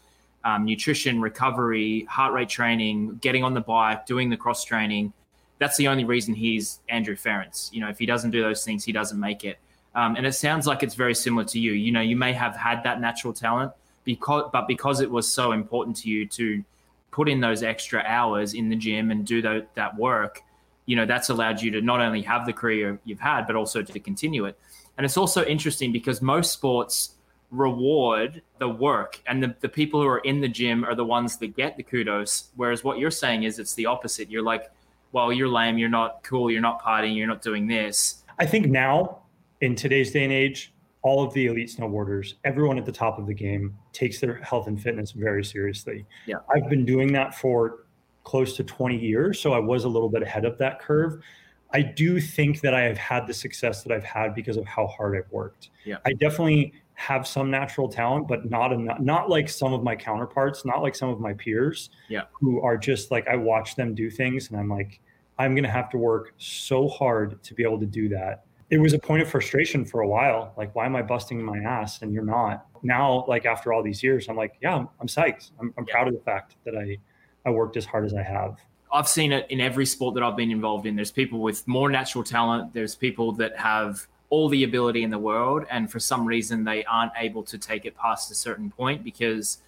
um, 0.44 0.66
nutrition, 0.66 1.22
recovery, 1.22 2.04
heart 2.04 2.34
rate 2.34 2.50
training, 2.50 3.16
getting 3.22 3.42
on 3.42 3.54
the 3.54 3.62
bike, 3.62 4.04
doing 4.04 4.28
the 4.28 4.36
cross 4.36 4.62
training. 4.62 5.14
That's 5.58 5.78
the 5.78 5.88
only 5.88 6.04
reason 6.04 6.34
he's 6.34 6.80
Andrew 6.86 7.16
Ference. 7.16 7.72
You 7.72 7.80
know, 7.80 7.88
if 7.88 7.98
he 7.98 8.04
doesn't 8.04 8.30
do 8.30 8.42
those 8.42 8.62
things, 8.62 8.84
he 8.84 8.92
doesn't 8.92 9.18
make 9.18 9.44
it. 9.44 9.58
Um, 9.94 10.16
and 10.16 10.26
it 10.26 10.34
sounds 10.34 10.66
like 10.66 10.82
it's 10.82 10.94
very 10.94 11.14
similar 11.14 11.44
to 11.44 11.58
you. 11.58 11.72
You 11.72 11.92
know, 11.92 12.02
you 12.02 12.16
may 12.16 12.34
have 12.34 12.54
had 12.56 12.84
that 12.84 13.00
natural 13.00 13.32
talent 13.32 13.72
because, 14.04 14.50
but 14.52 14.68
because 14.68 15.00
it 15.00 15.10
was 15.10 15.26
so 15.26 15.52
important 15.52 15.96
to 15.98 16.10
you 16.10 16.26
to 16.28 16.62
put 17.12 17.28
in 17.28 17.40
those 17.40 17.62
extra 17.62 18.02
hours 18.04 18.54
in 18.54 18.68
the 18.68 18.74
gym 18.74 19.12
and 19.12 19.24
do 19.24 19.40
the, 19.40 19.64
that 19.74 19.96
work, 19.96 20.42
you 20.86 20.96
know, 20.96 21.06
that's 21.06 21.28
allowed 21.28 21.62
you 21.62 21.70
to 21.70 21.80
not 21.80 22.00
only 22.00 22.22
have 22.22 22.44
the 22.44 22.52
career 22.52 22.98
you've 23.04 23.20
had, 23.20 23.46
but 23.46 23.54
also 23.54 23.82
to 23.82 24.00
continue 24.00 24.46
it. 24.46 24.58
And 24.98 25.04
it's 25.04 25.16
also 25.16 25.44
interesting 25.44 25.92
because 25.92 26.20
most 26.20 26.50
sports 26.50 27.14
reward 27.50 28.42
the 28.58 28.68
work 28.68 29.20
and 29.26 29.42
the, 29.42 29.54
the 29.60 29.68
people 29.68 30.00
who 30.00 30.08
are 30.08 30.20
in 30.20 30.40
the 30.40 30.48
gym 30.48 30.84
are 30.84 30.94
the 30.94 31.04
ones 31.04 31.36
that 31.36 31.54
get 31.54 31.76
the 31.76 31.82
kudos. 31.82 32.50
Whereas 32.56 32.82
what 32.82 32.98
you're 32.98 33.10
saying 33.10 33.44
is 33.44 33.58
it's 33.58 33.74
the 33.74 33.86
opposite. 33.86 34.30
You're 34.30 34.42
like, 34.42 34.72
well, 35.12 35.30
you're 35.32 35.48
lame, 35.48 35.76
you're 35.76 35.90
not 35.90 36.22
cool, 36.24 36.50
you're 36.50 36.62
not 36.62 36.82
partying, 36.82 37.14
you're 37.14 37.26
not 37.26 37.42
doing 37.42 37.66
this. 37.66 38.24
I 38.38 38.46
think 38.46 38.66
now 38.66 39.18
in 39.60 39.76
today's 39.76 40.10
day 40.10 40.24
and 40.24 40.32
age, 40.32 40.71
all 41.02 41.22
of 41.22 41.34
the 41.34 41.46
elite 41.46 41.68
snowboarders, 41.68 42.34
everyone 42.44 42.78
at 42.78 42.86
the 42.86 42.92
top 42.92 43.18
of 43.18 43.26
the 43.26 43.34
game 43.34 43.76
takes 43.92 44.20
their 44.20 44.36
health 44.36 44.68
and 44.68 44.80
fitness 44.80 45.10
very 45.12 45.44
seriously. 45.44 46.06
Yeah. 46.26 46.36
I've 46.54 46.68
been 46.70 46.84
doing 46.84 47.12
that 47.12 47.34
for 47.34 47.86
close 48.24 48.56
to 48.56 48.64
20 48.64 48.96
years, 48.96 49.40
so 49.40 49.52
I 49.52 49.58
was 49.58 49.84
a 49.84 49.88
little 49.88 50.08
bit 50.08 50.22
ahead 50.22 50.44
of 50.44 50.56
that 50.58 50.80
curve. 50.80 51.20
I 51.72 51.82
do 51.82 52.20
think 52.20 52.60
that 52.60 52.74
I 52.74 52.82
have 52.82 52.98
had 52.98 53.26
the 53.26 53.34
success 53.34 53.82
that 53.82 53.92
I've 53.92 54.04
had 54.04 54.34
because 54.34 54.56
of 54.56 54.64
how 54.66 54.86
hard 54.86 55.16
I've 55.16 55.30
worked. 55.32 55.70
Yeah. 55.84 55.96
I 56.04 56.12
definitely 56.12 56.74
have 56.94 57.26
some 57.26 57.50
natural 57.50 57.88
talent, 57.88 58.28
but 58.28 58.48
not 58.48 58.72
enough, 58.72 59.00
not 59.00 59.28
like 59.28 59.48
some 59.48 59.72
of 59.72 59.82
my 59.82 59.96
counterparts, 59.96 60.64
not 60.64 60.82
like 60.82 60.94
some 60.94 61.08
of 61.08 61.18
my 61.18 61.32
peers 61.32 61.90
Yeah. 62.08 62.24
who 62.32 62.60
are 62.60 62.76
just 62.76 63.10
like 63.10 63.26
I 63.26 63.34
watch 63.34 63.74
them 63.74 63.94
do 63.94 64.08
things 64.10 64.50
and 64.50 64.60
I'm 64.60 64.68
like, 64.68 65.00
I'm 65.38 65.54
gonna 65.56 65.70
have 65.70 65.88
to 65.90 65.96
work 65.98 66.34
so 66.36 66.86
hard 66.86 67.42
to 67.42 67.54
be 67.54 67.64
able 67.64 67.80
to 67.80 67.86
do 67.86 68.08
that. 68.10 68.44
It 68.72 68.80
was 68.80 68.94
a 68.94 68.98
point 68.98 69.20
of 69.20 69.28
frustration 69.28 69.84
for 69.84 70.00
a 70.00 70.08
while. 70.08 70.54
Like, 70.56 70.74
why 70.74 70.86
am 70.86 70.96
I 70.96 71.02
busting 71.02 71.42
my 71.42 71.58
ass 71.58 72.00
and 72.00 72.10
you're 72.10 72.24
not? 72.24 72.66
Now, 72.82 73.26
like 73.28 73.44
after 73.44 73.70
all 73.70 73.82
these 73.82 74.02
years, 74.02 74.30
I'm 74.30 74.36
like, 74.36 74.54
yeah, 74.62 74.74
I'm, 74.74 74.88
I'm 74.98 75.06
psyched. 75.06 75.50
I'm, 75.60 75.74
I'm 75.76 75.84
Yeah. 75.86 75.92
proud 75.92 76.08
of 76.08 76.14
the 76.14 76.20
fact 76.20 76.56
that 76.64 76.74
I 76.74 76.96
I 77.44 77.50
worked 77.50 77.76
as 77.76 77.84
hard 77.84 78.06
as 78.06 78.14
I 78.14 78.22
have. 78.22 78.58
I've 78.90 79.08
seen 79.08 79.30
it 79.30 79.46
in 79.50 79.60
every 79.60 79.84
sport 79.84 80.14
that 80.14 80.22
I've 80.22 80.36
been 80.38 80.50
involved 80.50 80.86
in. 80.86 80.96
There's 80.96 81.10
people 81.10 81.40
with 81.40 81.68
more 81.68 81.90
natural 81.90 82.24
talent. 82.24 82.72
There's 82.72 82.94
people 82.94 83.32
that 83.32 83.54
have 83.58 84.06
all 84.30 84.48
the 84.48 84.64
ability 84.64 85.02
in 85.02 85.10
the 85.10 85.18
world, 85.18 85.66
and 85.70 85.92
for 85.92 86.00
some 86.00 86.24
reason 86.24 86.64
they 86.64 86.82
aren't 86.86 87.12
able 87.18 87.42
to 87.42 87.58
take 87.58 87.84
it 87.84 87.94
past 87.94 88.30
a 88.30 88.34
certain 88.34 88.70
point 88.70 89.04
because 89.04 89.58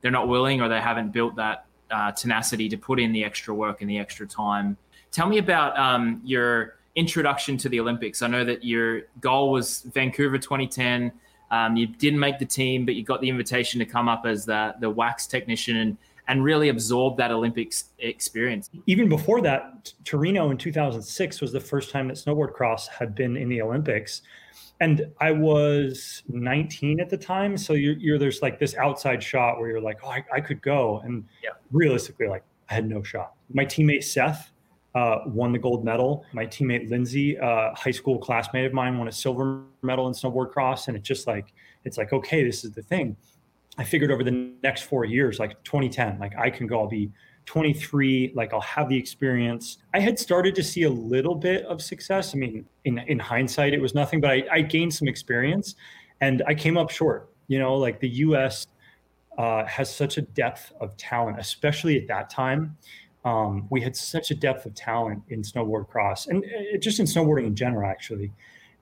they're 0.00 0.10
not 0.10 0.26
willing 0.26 0.62
or 0.62 0.70
they 0.70 0.80
haven't 0.80 1.12
built 1.12 1.36
that 1.36 1.66
uh, 1.90 2.12
tenacity 2.12 2.70
to 2.70 2.78
put 2.78 2.98
in 2.98 3.12
the 3.12 3.24
extra 3.24 3.52
work 3.52 3.82
and 3.82 3.90
the 3.90 3.98
extra 3.98 4.26
time. 4.26 4.78
Tell 5.10 5.28
me 5.28 5.36
about 5.36 5.78
um, 5.78 6.22
your 6.24 6.76
introduction 6.96 7.56
to 7.58 7.68
the 7.68 7.80
Olympics. 7.80 8.22
I 8.22 8.26
know 8.28 8.44
that 8.44 8.64
your 8.64 9.02
goal 9.20 9.50
was 9.50 9.82
Vancouver 9.92 10.38
2010. 10.38 11.12
Um, 11.50 11.76
you 11.76 11.86
didn't 11.86 12.18
make 12.18 12.38
the 12.38 12.46
team, 12.46 12.84
but 12.84 12.94
you 12.94 13.04
got 13.04 13.20
the 13.20 13.28
invitation 13.28 13.78
to 13.80 13.84
come 13.86 14.08
up 14.08 14.24
as 14.26 14.44
the 14.44 14.74
the 14.80 14.88
wax 14.90 15.26
technician 15.26 15.76
and 15.76 15.96
and 16.26 16.42
really 16.42 16.70
absorb 16.70 17.18
that 17.18 17.30
Olympics 17.30 17.90
experience. 17.98 18.70
even 18.86 19.10
before 19.10 19.42
that, 19.42 19.92
Torino 20.04 20.50
in 20.50 20.56
2006 20.56 21.40
was 21.42 21.52
the 21.52 21.60
first 21.60 21.90
time 21.90 22.08
that 22.08 22.14
snowboard 22.16 22.54
cross 22.54 22.88
had 22.88 23.14
been 23.14 23.36
in 23.36 23.50
the 23.50 23.60
Olympics. 23.60 24.22
And 24.80 25.06
I 25.20 25.32
was 25.32 26.22
19 26.28 26.98
at 26.98 27.10
the 27.10 27.16
time. 27.18 27.58
So 27.58 27.74
you're, 27.74 27.98
you're 27.98 28.18
there's 28.18 28.40
like 28.40 28.58
this 28.58 28.74
outside 28.76 29.22
shot 29.22 29.60
where 29.60 29.68
you're 29.68 29.82
like, 29.82 29.98
oh, 30.02 30.08
I, 30.08 30.24
I 30.32 30.40
could 30.40 30.62
go. 30.62 31.00
And 31.04 31.24
Yeah. 31.42 31.50
realistically, 31.70 32.26
like 32.26 32.42
I 32.70 32.74
had 32.74 32.88
no 32.88 33.02
shot. 33.02 33.34
My 33.52 33.66
teammate 33.66 34.04
Seth 34.04 34.50
uh, 34.94 35.18
won 35.26 35.52
the 35.52 35.58
gold 35.58 35.84
medal. 35.84 36.24
My 36.32 36.46
teammate 36.46 36.88
Lindsey, 36.88 37.38
uh, 37.38 37.74
high 37.74 37.90
school 37.90 38.18
classmate 38.18 38.64
of 38.64 38.72
mine, 38.72 38.96
won 38.98 39.08
a 39.08 39.12
silver 39.12 39.64
medal 39.82 40.06
in 40.06 40.12
snowboard 40.12 40.52
cross. 40.52 40.88
And 40.88 40.96
it's 40.96 41.06
just 41.06 41.26
like, 41.26 41.52
it's 41.84 41.98
like, 41.98 42.12
okay, 42.12 42.44
this 42.44 42.64
is 42.64 42.72
the 42.72 42.82
thing. 42.82 43.16
I 43.76 43.84
figured 43.84 44.12
over 44.12 44.22
the 44.22 44.52
next 44.62 44.82
four 44.82 45.04
years, 45.04 45.38
like 45.40 45.62
2010, 45.64 46.18
like 46.20 46.36
I 46.38 46.48
can 46.48 46.66
go, 46.66 46.80
I'll 46.80 46.86
be 46.86 47.10
23, 47.46 48.32
like 48.34 48.52
I'll 48.54 48.60
have 48.60 48.88
the 48.88 48.96
experience. 48.96 49.78
I 49.92 50.00
had 50.00 50.18
started 50.18 50.54
to 50.54 50.62
see 50.62 50.84
a 50.84 50.90
little 50.90 51.34
bit 51.34 51.64
of 51.66 51.82
success. 51.82 52.34
I 52.34 52.38
mean, 52.38 52.64
in, 52.84 52.98
in 52.98 53.18
hindsight, 53.18 53.74
it 53.74 53.80
was 53.80 53.94
nothing, 53.94 54.20
but 54.20 54.30
I, 54.30 54.44
I 54.50 54.60
gained 54.60 54.94
some 54.94 55.08
experience 55.08 55.74
and 56.20 56.42
I 56.46 56.54
came 56.54 56.78
up 56.78 56.90
short. 56.90 57.30
You 57.48 57.58
know, 57.58 57.74
like 57.74 58.00
the 58.00 58.08
US 58.08 58.68
uh, 59.36 59.64
has 59.66 59.94
such 59.94 60.16
a 60.16 60.22
depth 60.22 60.72
of 60.80 60.96
talent, 60.96 61.38
especially 61.38 62.00
at 62.00 62.06
that 62.08 62.30
time. 62.30 62.76
Um, 63.24 63.66
we 63.70 63.80
had 63.80 63.96
such 63.96 64.30
a 64.30 64.34
depth 64.34 64.66
of 64.66 64.74
talent 64.74 65.22
in 65.28 65.42
snowboard 65.42 65.88
cross 65.88 66.26
and 66.26 66.44
uh, 66.44 66.76
just 66.78 67.00
in 67.00 67.06
snowboarding 67.06 67.46
in 67.46 67.54
general, 67.56 67.88
actually. 67.88 68.30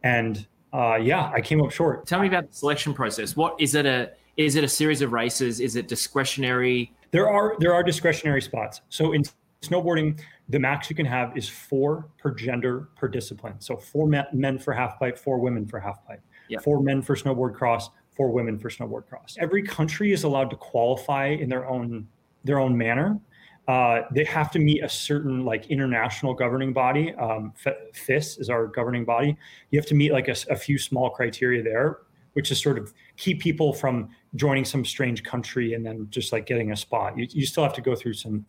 And 0.02 0.46
uh, 0.72 0.96
yeah, 0.96 1.30
I 1.32 1.40
came 1.40 1.62
up 1.62 1.70
short. 1.70 2.06
Tell 2.06 2.20
me 2.20 2.26
about 2.26 2.50
the 2.50 2.56
selection 2.56 2.92
process. 2.92 3.37
What 3.37 3.54
is 3.61 3.75
it 3.75 3.87
a 3.87 4.12
is 4.37 4.56
it 4.56 4.64
a 4.64 4.68
series 4.68 5.00
of 5.02 5.12
races? 5.12 5.61
Is 5.61 5.76
it 5.76 5.87
discretionary? 5.88 6.92
There 7.12 7.30
are 7.30 7.54
there 7.61 7.72
are 7.72 7.82
discretionary 7.82 8.42
spots. 8.42 8.80
So 8.88 9.12
in 9.12 9.22
snowboarding, 9.62 10.18
the 10.49 10.58
max 10.58 10.90
you 10.90 10.96
can 10.96 11.06
have 11.06 11.37
is 11.37 11.49
four 11.49 12.06
per 12.18 12.32
gender 12.34 12.88
per 12.96 13.06
discipline. 13.06 13.54
So 13.61 13.76
four 13.76 14.08
men, 14.08 14.25
men 14.32 14.58
for 14.58 14.72
half 14.72 14.98
pipe, 14.98 15.16
four 15.18 15.38
women 15.38 15.66
for 15.66 15.78
half 15.78 16.05
pipe, 16.07 16.20
Yeah. 16.48 16.59
four 16.59 16.83
men 16.83 17.00
for 17.00 17.14
snowboard 17.14 17.55
cross, 17.55 17.90
four 18.16 18.31
women 18.31 18.59
for 18.59 18.70
snowboard 18.70 19.07
cross. 19.07 19.37
Every 19.38 19.62
country 19.62 20.12
is 20.12 20.24
allowed 20.24 20.50
to 20.50 20.57
qualify 20.57 21.26
in 21.28 21.48
their 21.48 21.68
own 21.68 22.09
their 22.44 22.59
own 22.59 22.76
manner. 22.76 23.20
Uh, 23.68 24.03
they 24.12 24.25
have 24.25 24.51
to 24.51 24.59
meet 24.59 24.83
a 24.83 24.88
certain 24.88 25.44
like 25.44 25.66
international 25.68 26.35
governing 26.35 26.72
body. 26.72 27.14
Um, 27.14 27.53
FIS 27.94 28.38
is 28.38 28.51
our 28.51 28.66
governing 28.66 29.05
body. 29.05 29.37
You 29.70 29.79
have 29.79 29.87
to 29.87 29.94
meet 29.94 30.12
like 30.12 30.29
a, 30.29 30.35
a 30.51 30.57
few 30.57 30.79
small 30.79 31.11
criteria 31.11 31.62
there, 31.62 31.98
which 32.33 32.51
is 32.51 32.61
sort 32.61 32.77
of 32.77 32.92
keep 33.16 33.40
people 33.40 33.72
from 33.72 34.09
joining 34.35 34.64
some 34.64 34.85
strange 34.85 35.22
country 35.22 35.75
and 35.75 35.87
then 35.87 36.09
just 36.11 36.33
like 36.33 36.44
getting 36.44 36.72
a 36.72 36.77
spot. 36.77 37.16
You, 37.16 37.27
you 37.31 37.46
still 37.46 37.62
have 37.62 37.75
to 37.75 37.81
go 37.81 37.94
through 37.94 38.14
some 38.14 38.44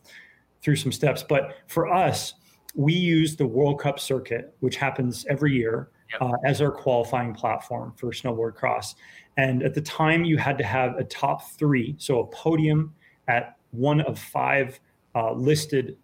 through 0.64 0.78
some 0.78 0.92
steps. 0.92 1.24
But 1.28 1.58
for 1.68 1.94
us, 1.94 2.34
we 2.74 2.94
use 2.94 3.36
the 3.36 3.46
World 3.46 3.80
Cup 3.80 4.00
circuit, 4.00 4.56
which 4.62 4.78
happens 4.78 5.26
every 5.30 5.54
year, 5.54 5.90
Yep. 6.14 6.22
uh, 6.22 6.34
as 6.46 6.62
our 6.62 6.72
qualifying 6.72 7.34
platform 7.34 7.94
for 7.98 8.12
snowboard 8.12 8.56
cross. 8.56 8.96
And 9.38 9.64
at 9.64 9.74
the 9.74 9.82
time, 9.82 10.24
you 10.24 10.38
had 10.38 10.58
to 10.60 10.64
have 10.64 10.96
a 10.98 11.04
top 11.04 11.52
three, 11.52 11.96
so 11.98 12.20
a 12.20 12.28
podium 12.28 12.94
at 13.28 13.58
one 13.72 14.02
of 14.02 14.20
five 14.20 14.80
uh, 15.16 15.34
listed 15.34 15.98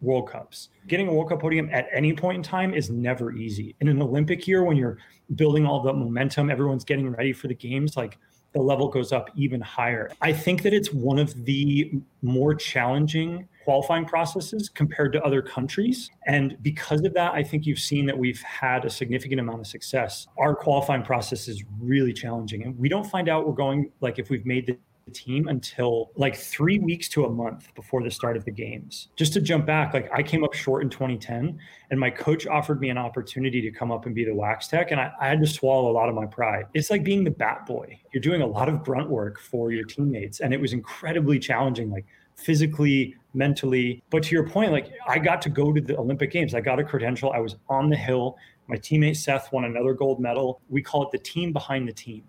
World 0.00 0.28
Cups. 0.28 0.68
Getting 0.86 1.08
a 1.08 1.12
World 1.12 1.30
Cup 1.30 1.40
podium 1.40 1.68
at 1.72 1.88
any 1.92 2.12
point 2.14 2.36
in 2.36 2.42
time 2.42 2.74
is 2.74 2.90
never 2.90 3.32
easy. 3.32 3.74
In 3.80 3.88
an 3.88 4.02
Olympic 4.02 4.46
year, 4.46 4.64
when 4.64 4.76
you're 4.76 4.98
building 5.34 5.66
all 5.66 5.82
the 5.82 5.92
momentum, 5.92 6.50
everyone's 6.50 6.84
getting 6.84 7.08
ready 7.10 7.32
for 7.32 7.48
the 7.48 7.54
games, 7.54 7.96
like 7.96 8.18
the 8.52 8.60
level 8.60 8.88
goes 8.88 9.12
up 9.12 9.30
even 9.34 9.60
higher. 9.60 10.10
I 10.20 10.32
think 10.32 10.62
that 10.62 10.72
it's 10.72 10.92
one 10.92 11.18
of 11.18 11.44
the 11.44 11.92
more 12.22 12.54
challenging 12.54 13.48
qualifying 13.64 14.04
processes 14.04 14.68
compared 14.68 15.12
to 15.14 15.22
other 15.24 15.42
countries. 15.42 16.10
And 16.26 16.56
because 16.62 17.02
of 17.02 17.14
that, 17.14 17.32
I 17.32 17.42
think 17.42 17.66
you've 17.66 17.78
seen 17.78 18.06
that 18.06 18.16
we've 18.16 18.40
had 18.42 18.84
a 18.84 18.90
significant 18.90 19.40
amount 19.40 19.60
of 19.60 19.66
success. 19.66 20.28
Our 20.38 20.54
qualifying 20.54 21.02
process 21.02 21.48
is 21.48 21.64
really 21.80 22.12
challenging. 22.12 22.62
And 22.62 22.78
we 22.78 22.88
don't 22.88 23.06
find 23.06 23.28
out 23.28 23.46
we're 23.46 23.54
going, 23.54 23.90
like, 24.00 24.18
if 24.18 24.28
we've 24.28 24.46
made 24.46 24.66
the 24.66 24.78
team 25.10 25.48
until 25.48 26.10
like 26.16 26.36
three 26.36 26.78
weeks 26.78 27.08
to 27.10 27.24
a 27.24 27.30
month 27.30 27.74
before 27.74 28.02
the 28.02 28.10
start 28.10 28.36
of 28.36 28.44
the 28.44 28.50
games. 28.50 29.08
Just 29.16 29.32
to 29.34 29.40
jump 29.40 29.66
back, 29.66 29.94
like 29.94 30.10
I 30.12 30.22
came 30.22 30.44
up 30.44 30.54
short 30.54 30.82
in 30.82 30.90
2010 30.90 31.58
and 31.90 32.00
my 32.00 32.10
coach 32.10 32.46
offered 32.46 32.80
me 32.80 32.90
an 32.90 32.98
opportunity 32.98 33.60
to 33.60 33.70
come 33.70 33.92
up 33.92 34.06
and 34.06 34.14
be 34.14 34.24
the 34.24 34.34
wax 34.34 34.68
tech 34.68 34.90
and 34.90 35.00
I, 35.00 35.12
I 35.20 35.28
had 35.28 35.40
to 35.40 35.46
swallow 35.46 35.90
a 35.90 35.92
lot 35.92 36.08
of 36.08 36.14
my 36.14 36.26
pride. 36.26 36.66
It's 36.74 36.90
like 36.90 37.04
being 37.04 37.24
the 37.24 37.30
bat 37.30 37.66
boy. 37.66 37.98
You're 38.12 38.22
doing 38.22 38.42
a 38.42 38.46
lot 38.46 38.68
of 38.68 38.82
grunt 38.82 39.10
work 39.10 39.40
for 39.40 39.72
your 39.72 39.84
teammates 39.84 40.40
and 40.40 40.52
it 40.52 40.60
was 40.60 40.72
incredibly 40.72 41.38
challenging, 41.38 41.90
like 41.90 42.06
physically, 42.36 43.16
mentally. 43.32 44.02
But 44.10 44.22
to 44.24 44.34
your 44.34 44.48
point, 44.48 44.72
like 44.72 44.92
I 45.08 45.18
got 45.18 45.42
to 45.42 45.48
go 45.48 45.72
to 45.72 45.80
the 45.80 45.96
Olympic 45.98 46.30
Games. 46.30 46.54
I 46.54 46.60
got 46.60 46.78
a 46.78 46.84
credential. 46.84 47.32
I 47.32 47.38
was 47.38 47.56
on 47.68 47.90
the 47.90 47.96
hill. 47.96 48.36
My 48.66 48.76
teammate 48.76 49.16
Seth 49.16 49.52
won 49.52 49.64
another 49.64 49.92
gold 49.92 50.20
medal. 50.20 50.60
We 50.68 50.82
call 50.82 51.02
it 51.02 51.10
the 51.12 51.18
team 51.18 51.52
behind 51.52 51.86
the 51.86 51.92
team 51.92 52.24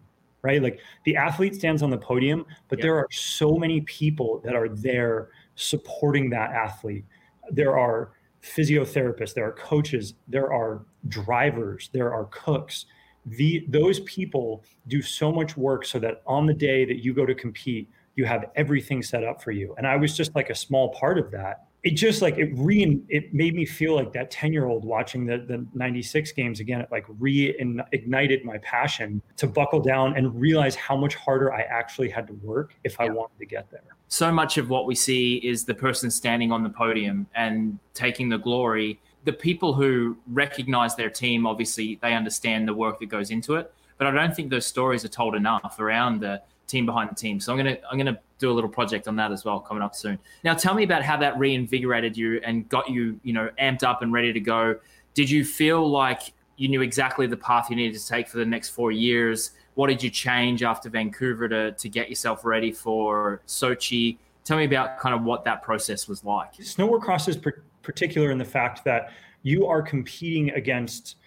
right? 0.46 0.62
Like 0.62 0.80
the 1.04 1.16
athlete 1.16 1.56
stands 1.56 1.82
on 1.82 1.90
the 1.90 1.98
podium, 1.98 2.46
but 2.70 2.78
Yeah. 2.80 2.84
there 2.84 2.96
are 2.98 3.08
so 3.12 3.58
many 3.58 3.82
people 3.82 4.40
that 4.46 4.56
are 4.56 4.70
there 4.70 5.30
supporting 5.56 6.30
that 6.30 6.52
athlete. 6.52 7.04
There 7.50 7.78
are 7.78 8.12
physiotherapists, 8.42 9.34
there 9.34 9.48
are 9.48 9.54
coaches, 9.54 10.14
there 10.28 10.54
are 10.54 10.86
drivers, 11.08 11.90
there 11.94 12.14
are 12.14 12.26
cooks. 12.26 12.86
The 13.26 13.66
those 13.70 14.02
people 14.02 14.64
do 14.88 15.02
so 15.02 15.32
much 15.32 15.58
work 15.58 15.84
so 15.86 15.98
that 16.00 16.22
on 16.28 16.46
the 16.46 16.54
day 16.54 16.86
that 16.86 17.04
you 17.04 17.12
go 17.14 17.26
to 17.26 17.34
compete, 17.34 17.90
you 18.16 18.26
have 18.26 18.46
everything 18.56 19.02
set 19.02 19.24
up 19.24 19.42
for 19.42 19.52
you. 19.52 19.74
And 19.78 19.88
I 19.88 19.96
was 19.98 20.16
just 20.16 20.36
like 20.36 20.52
a 20.52 20.56
small 20.56 20.90
part 20.94 21.18
of 21.18 21.32
that. 21.32 21.65
It 21.86 21.92
just 21.92 22.24
like 22.24 22.40
it 22.40 22.50
re 22.56 23.00
it 23.10 23.32
made 23.32 23.54
me 23.54 23.64
feel 23.64 23.94
like 23.94 24.12
that 24.14 24.32
10 24.32 24.52
year 24.52 24.66
old 24.66 24.84
watching 24.84 25.28
the, 25.28 25.38
the 25.38 25.64
96 25.76 26.32
games 26.32 26.60
again. 26.60 26.82
It 26.82 26.90
like 26.92 27.06
reignited 27.20 28.44
my 28.44 28.58
passion 28.58 29.22
to 29.38 29.46
buckle 29.46 29.80
down 29.80 30.18
and 30.18 30.34
realize 30.40 30.76
how 30.76 30.98
much 30.98 31.14
harder 31.14 31.54
I 31.54 31.62
actually 31.62 32.10
had 32.10 32.26
to 32.28 32.34
work 32.42 32.74
if 32.84 33.00
I 33.00 33.06
Yeah. 33.06 33.12
wanted 33.12 33.38
to 33.38 33.46
get 33.46 33.70
there. 33.70 33.84
So 34.08 34.32
much 34.32 34.58
of 34.58 34.70
what 34.70 34.88
we 34.88 34.96
see 34.96 35.36
is 35.38 35.64
the 35.66 35.76
person 35.76 36.10
standing 36.10 36.52
on 36.52 36.64
the 36.64 36.70
podium 36.70 37.28
and 37.36 37.78
taking 37.94 38.30
the 38.30 38.40
glory. 38.40 39.00
The 39.26 39.34
people 39.34 39.76
who 39.76 40.18
recognize 40.28 40.96
their 40.96 41.12
team, 41.12 41.46
obviously, 41.46 42.00
they 42.02 42.14
understand 42.16 42.68
the 42.68 42.74
work 42.74 43.00
that 43.00 43.10
goes 43.10 43.30
into 43.30 43.56
it. 43.56 43.72
But 44.00 44.08
I 44.08 44.12
don't 44.12 44.36
think 44.36 44.50
those 44.50 44.66
stories 44.66 45.06
are 45.06 45.10
told 45.10 45.36
enough 45.36 45.80
around 45.80 46.20
the 46.22 46.42
team 46.68 46.86
behind 46.86 47.10
the 47.10 47.16
team. 47.16 47.40
So 47.40 47.52
I'm 47.52 47.58
gonna 47.58 47.78
I'm 47.90 47.98
gonna 47.98 48.20
do 48.40 48.52
a 48.52 48.54
little 48.54 48.70
project 48.70 49.08
on 49.08 49.16
that 49.18 49.32
as 49.32 49.46
well 49.46 49.60
coming 49.60 49.84
up 49.84 49.96
soon. 49.96 50.20
Now 50.44 50.54
tell 50.54 50.74
me 50.74 50.84
about 50.84 51.04
how 51.04 51.18
that 51.18 51.38
reinvigorated 51.38 52.18
you 52.18 52.42
and 52.44 52.68
got 52.70 52.90
you, 52.90 53.20
you 53.24 53.34
know, 53.34 53.50
amped 53.60 53.84
up 53.84 54.02
and 54.02 54.12
ready 54.12 54.34
to 54.34 54.40
go. 54.40 54.76
Did 55.14 55.30
you 55.30 55.46
feel 55.46 55.88
like 55.90 56.34
you 56.58 56.68
knew 56.68 56.82
exactly 56.82 57.28
the 57.28 57.38
path 57.38 57.70
you 57.70 57.76
needed 57.76 58.00
to 58.00 58.08
take 58.08 58.28
for 58.28 58.38
the 58.38 58.46
next 58.46 58.70
four 58.70 58.92
years? 58.92 59.52
What 59.76 59.88
did 59.88 60.02
you 60.02 60.10
change 60.10 60.64
after 60.64 60.90
Vancouver 60.90 61.48
to 61.50 61.72
to 61.72 61.90
get 61.90 62.10
yourself 62.10 62.46
ready 62.46 62.72
for 62.72 63.42
Sochi? 63.48 64.18
Tell 64.44 64.58
me 64.58 64.66
about 64.66 65.00
kind 65.00 65.16
of 65.16 65.24
what 65.24 65.44
that 65.46 65.64
process 65.64 66.08
was 66.08 66.24
like. 66.24 66.54
Snowboard 66.58 67.02
cross 67.02 67.28
is 67.28 67.36
par- 67.36 67.64
particular 67.82 68.32
in 68.32 68.38
the 68.38 68.46
fact 68.46 68.84
that 68.86 69.12
you 69.44 69.68
are 69.68 69.82
competing 69.82 70.50
against 70.52 71.18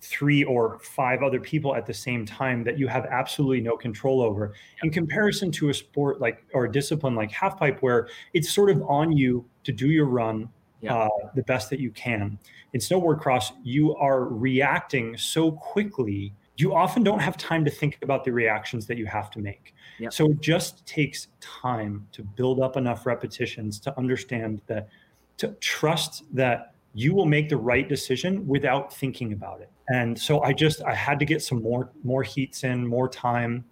three 0.00 0.44
or 0.44 0.78
five 0.78 1.22
other 1.22 1.40
people 1.40 1.74
at 1.74 1.86
the 1.86 1.92
same 1.92 2.24
time 2.24 2.64
that 2.64 2.78
you 2.78 2.86
have 2.88 3.04
absolutely 3.06 3.60
no 3.60 3.76
control 3.76 4.22
over 4.22 4.54
in 4.82 4.90
comparison 4.90 5.50
to 5.50 5.68
a 5.68 5.74
sport 5.74 6.20
like 6.20 6.42
or 6.54 6.64
a 6.64 6.72
discipline 6.72 7.14
like 7.14 7.30
half 7.30 7.58
pipe 7.58 7.78
where 7.80 8.08
it's 8.32 8.50
sort 8.50 8.70
of 8.70 8.82
on 8.88 9.12
you 9.12 9.44
to 9.62 9.72
do 9.72 9.90
your 9.90 10.06
run 10.06 10.48
yeah. 10.80 10.94
uh, 10.96 11.08
the 11.34 11.42
best 11.42 11.68
that 11.68 11.80
you 11.80 11.90
can 11.90 12.38
in 12.72 12.80
snowboard 12.80 13.20
cross 13.20 13.52
you 13.62 13.94
are 13.96 14.24
reacting 14.24 15.16
so 15.18 15.52
quickly 15.52 16.32
you 16.56 16.74
often 16.74 17.02
don't 17.02 17.20
have 17.20 17.36
time 17.36 17.64
to 17.64 17.70
think 17.70 17.98
about 18.02 18.24
the 18.24 18.32
reactions 18.32 18.86
that 18.86 18.96
you 18.96 19.06
have 19.06 19.30
to 19.30 19.38
make 19.38 19.74
yep. 19.98 20.12
so 20.14 20.30
it 20.30 20.40
just 20.40 20.86
takes 20.86 21.28
time 21.40 22.06
to 22.10 22.22
build 22.22 22.58
up 22.58 22.78
enough 22.78 23.04
repetitions 23.04 23.78
to 23.78 23.96
understand 23.98 24.62
that 24.66 24.88
to 25.36 25.48
trust 25.60 26.24
that 26.32 26.74
you 26.94 27.14
will 27.14 27.26
make 27.26 27.48
the 27.48 27.56
right 27.56 27.88
decision 27.88 28.46
without 28.46 28.92
thinking 28.92 29.32
about 29.32 29.60
it. 29.60 29.70
And 29.88 30.18
so 30.18 30.42
I 30.42 30.52
just 30.52 30.82
I 30.82 30.94
had 30.94 31.18
to 31.18 31.24
get 31.24 31.42
some 31.42 31.62
more 31.62 31.90
more 32.04 32.22
heats 32.22 32.64
in, 32.64 32.86
more 32.86 33.08
time 33.08 33.64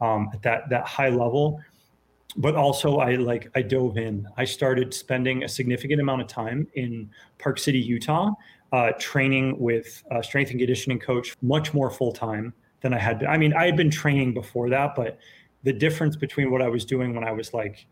um, 0.00 0.30
at 0.32 0.42
that 0.42 0.68
that 0.70 0.86
high 0.86 1.08
level. 1.08 1.60
But 2.36 2.54
also 2.54 2.98
I 2.98 3.16
like 3.16 3.50
I 3.54 3.62
dove 3.62 3.96
in. 3.96 4.28
I 4.36 4.44
started 4.44 4.92
spending 4.92 5.44
a 5.44 5.48
significant 5.48 6.00
amount 6.00 6.22
of 6.22 6.28
time 6.28 6.66
in 6.74 7.10
Park 7.38 7.58
City, 7.58 7.78
Utah, 7.78 8.32
uh, 8.72 8.92
training 8.98 9.58
with 9.58 10.02
a 10.10 10.22
strength 10.22 10.50
and 10.50 10.60
conditioning 10.60 10.98
coach, 10.98 11.34
much 11.42 11.72
more 11.72 11.90
full 11.90 12.12
time 12.12 12.52
than 12.80 12.92
I 12.92 12.98
had. 12.98 13.20
Been. 13.20 13.28
I 13.28 13.38
mean, 13.38 13.54
I 13.54 13.66
had 13.66 13.76
been 13.76 13.90
training 13.90 14.34
before 14.34 14.68
that, 14.70 14.94
but 14.94 15.18
the 15.62 15.72
difference 15.72 16.14
between 16.14 16.50
what 16.50 16.62
I 16.62 16.68
was 16.68 16.84
doing 16.84 17.14
when 17.14 17.24
I 17.24 17.32
was 17.32 17.52
like 17.52 17.86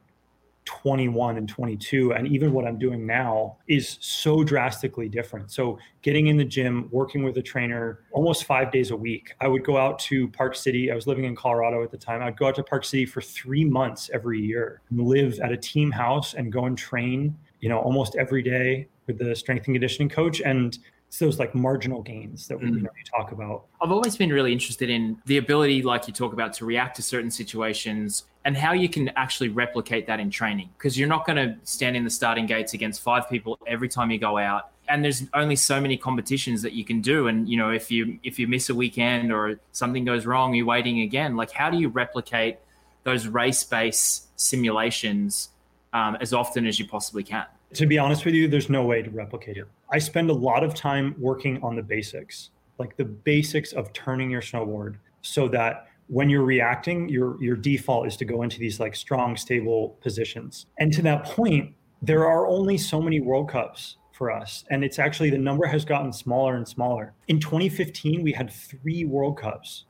21 0.64 1.36
and 1.36 1.48
22 1.48 2.14
and 2.14 2.26
even 2.26 2.52
what 2.52 2.66
i'm 2.66 2.78
doing 2.78 3.06
now 3.06 3.56
is 3.66 3.98
so 4.00 4.44
drastically 4.44 5.08
different. 5.08 5.50
So 5.50 5.78
getting 6.02 6.28
in 6.28 6.36
the 6.36 6.44
gym 6.44 6.88
working 6.90 7.22
with 7.22 7.36
a 7.38 7.42
trainer 7.42 8.00
almost 8.12 8.44
five 8.44 8.70
days 8.70 8.90
a 8.90 8.96
week. 8.96 9.34
I 9.40 9.48
would 9.48 9.64
go 9.64 9.76
out 9.76 9.98
to 10.00 10.28
park 10.28 10.54
city. 10.54 10.90
I 10.90 10.94
was 10.94 11.06
living 11.06 11.24
in 11.24 11.34
colorado 11.34 11.82
at 11.82 11.90
the 11.90 11.98
time. 11.98 12.22
I'd 12.22 12.36
go 12.36 12.48
out 12.48 12.54
to 12.56 12.62
park 12.62 12.84
city 12.84 13.06
for 13.06 13.20
three 13.20 13.64
months 13.64 14.10
every 14.12 14.40
year 14.40 14.82
and 14.90 15.00
live 15.00 15.38
at 15.40 15.52
a 15.52 15.56
team 15.56 15.90
house 15.90 16.34
and 16.34 16.52
go 16.52 16.66
and 16.66 16.76
train 16.76 17.36
you 17.60 17.68
know 17.68 17.78
almost 17.78 18.14
every 18.16 18.42
day 18.42 18.86
with 19.06 19.18
the 19.18 19.34
strength 19.34 19.66
and 19.66 19.74
conditioning 19.74 20.08
coach. 20.08 20.40
And 20.40 20.78
it's 21.14 21.20
those 21.20 21.38
like 21.38 21.54
marginal 21.54 22.02
gains 22.02 22.48
that 22.48 22.58
we 22.58 22.66
mm. 22.66 22.74
you 22.74 22.82
know, 22.82 22.90
talk 23.16 23.30
about. 23.30 23.66
I've 23.80 23.92
always 23.92 24.16
been 24.16 24.30
really 24.30 24.52
interested 24.52 24.90
in 24.90 25.16
the 25.26 25.36
ability, 25.36 25.80
like 25.82 26.08
you 26.08 26.12
talk 26.12 26.32
about, 26.32 26.52
to 26.54 26.64
react 26.64 26.96
to 26.96 27.02
certain 27.02 27.30
situations 27.30 28.24
and 28.44 28.56
how 28.56 28.72
you 28.72 28.88
can 28.88 29.10
actually 29.10 29.48
replicate 29.48 30.08
that 30.08 30.18
in 30.18 30.28
training. 30.28 30.70
Because 30.76 30.98
you're 30.98 31.08
not 31.08 31.24
going 31.24 31.36
to 31.36 31.56
stand 31.62 31.96
in 31.96 32.02
the 32.02 32.10
starting 32.10 32.46
gates 32.46 32.74
against 32.74 33.00
five 33.00 33.30
people 33.30 33.60
every 33.64 33.88
time 33.88 34.10
you 34.10 34.18
go 34.18 34.38
out. 34.38 34.70
And 34.88 35.04
there's 35.04 35.22
only 35.34 35.54
so 35.54 35.80
many 35.80 35.96
competitions 35.96 36.62
that 36.62 36.72
you 36.72 36.84
can 36.84 37.00
do. 37.00 37.28
And 37.28 37.48
you 37.48 37.58
know, 37.58 37.70
if 37.70 37.92
you 37.92 38.18
if 38.24 38.40
you 38.40 38.48
miss 38.48 38.68
a 38.68 38.74
weekend 38.74 39.32
or 39.32 39.60
something 39.70 40.04
goes 40.04 40.26
wrong, 40.26 40.52
you're 40.52 40.66
waiting 40.66 41.02
again. 41.02 41.36
Like, 41.36 41.52
how 41.52 41.70
do 41.70 41.78
you 41.78 41.90
replicate 41.90 42.58
those 43.04 43.28
race-based 43.28 44.38
simulations 44.38 45.50
um, 45.92 46.16
as 46.20 46.34
often 46.34 46.66
as 46.66 46.80
you 46.80 46.88
possibly 46.88 47.22
can? 47.22 47.46
To 47.74 47.86
be 47.86 47.98
honest 47.98 48.24
with 48.24 48.34
you, 48.34 48.48
there's 48.48 48.70
no 48.70 48.84
way 48.84 49.02
to 49.02 49.10
replicate 49.10 49.56
it. 49.56 49.66
I 49.90 49.98
spend 49.98 50.30
a 50.30 50.34
lot 50.34 50.64
of 50.64 50.74
time 50.74 51.14
working 51.18 51.62
on 51.62 51.76
the 51.76 51.82
basics, 51.82 52.50
like 52.78 52.96
the 52.96 53.04
basics 53.04 53.72
of 53.72 53.92
turning 53.92 54.30
your 54.30 54.40
snowboard 54.40 54.96
so 55.22 55.48
that 55.48 55.88
when 56.08 56.28
you're 56.28 56.44
reacting, 56.44 57.08
your 57.08 57.42
your 57.42 57.56
default 57.56 58.06
is 58.06 58.16
to 58.18 58.24
go 58.24 58.42
into 58.42 58.58
these 58.58 58.78
like 58.78 58.94
strong, 58.94 59.36
stable 59.36 59.96
positions. 60.00 60.66
And 60.78 60.92
to 60.92 61.02
that 61.02 61.24
point, 61.24 61.74
there 62.02 62.26
are 62.26 62.46
only 62.46 62.76
so 62.76 63.00
many 63.00 63.20
World 63.20 63.48
Cups 63.50 63.96
for 64.12 64.30
us. 64.30 64.64
And 64.70 64.84
it's 64.84 64.98
actually 64.98 65.30
the 65.30 65.38
number 65.38 65.66
has 65.66 65.84
gotten 65.84 66.12
smaller 66.12 66.56
and 66.56 66.66
smaller. 66.66 67.14
In 67.28 67.40
2015, 67.40 68.22
we 68.22 68.32
had 68.32 68.50
three 68.52 69.04
World 69.04 69.38
Cups 69.38 69.86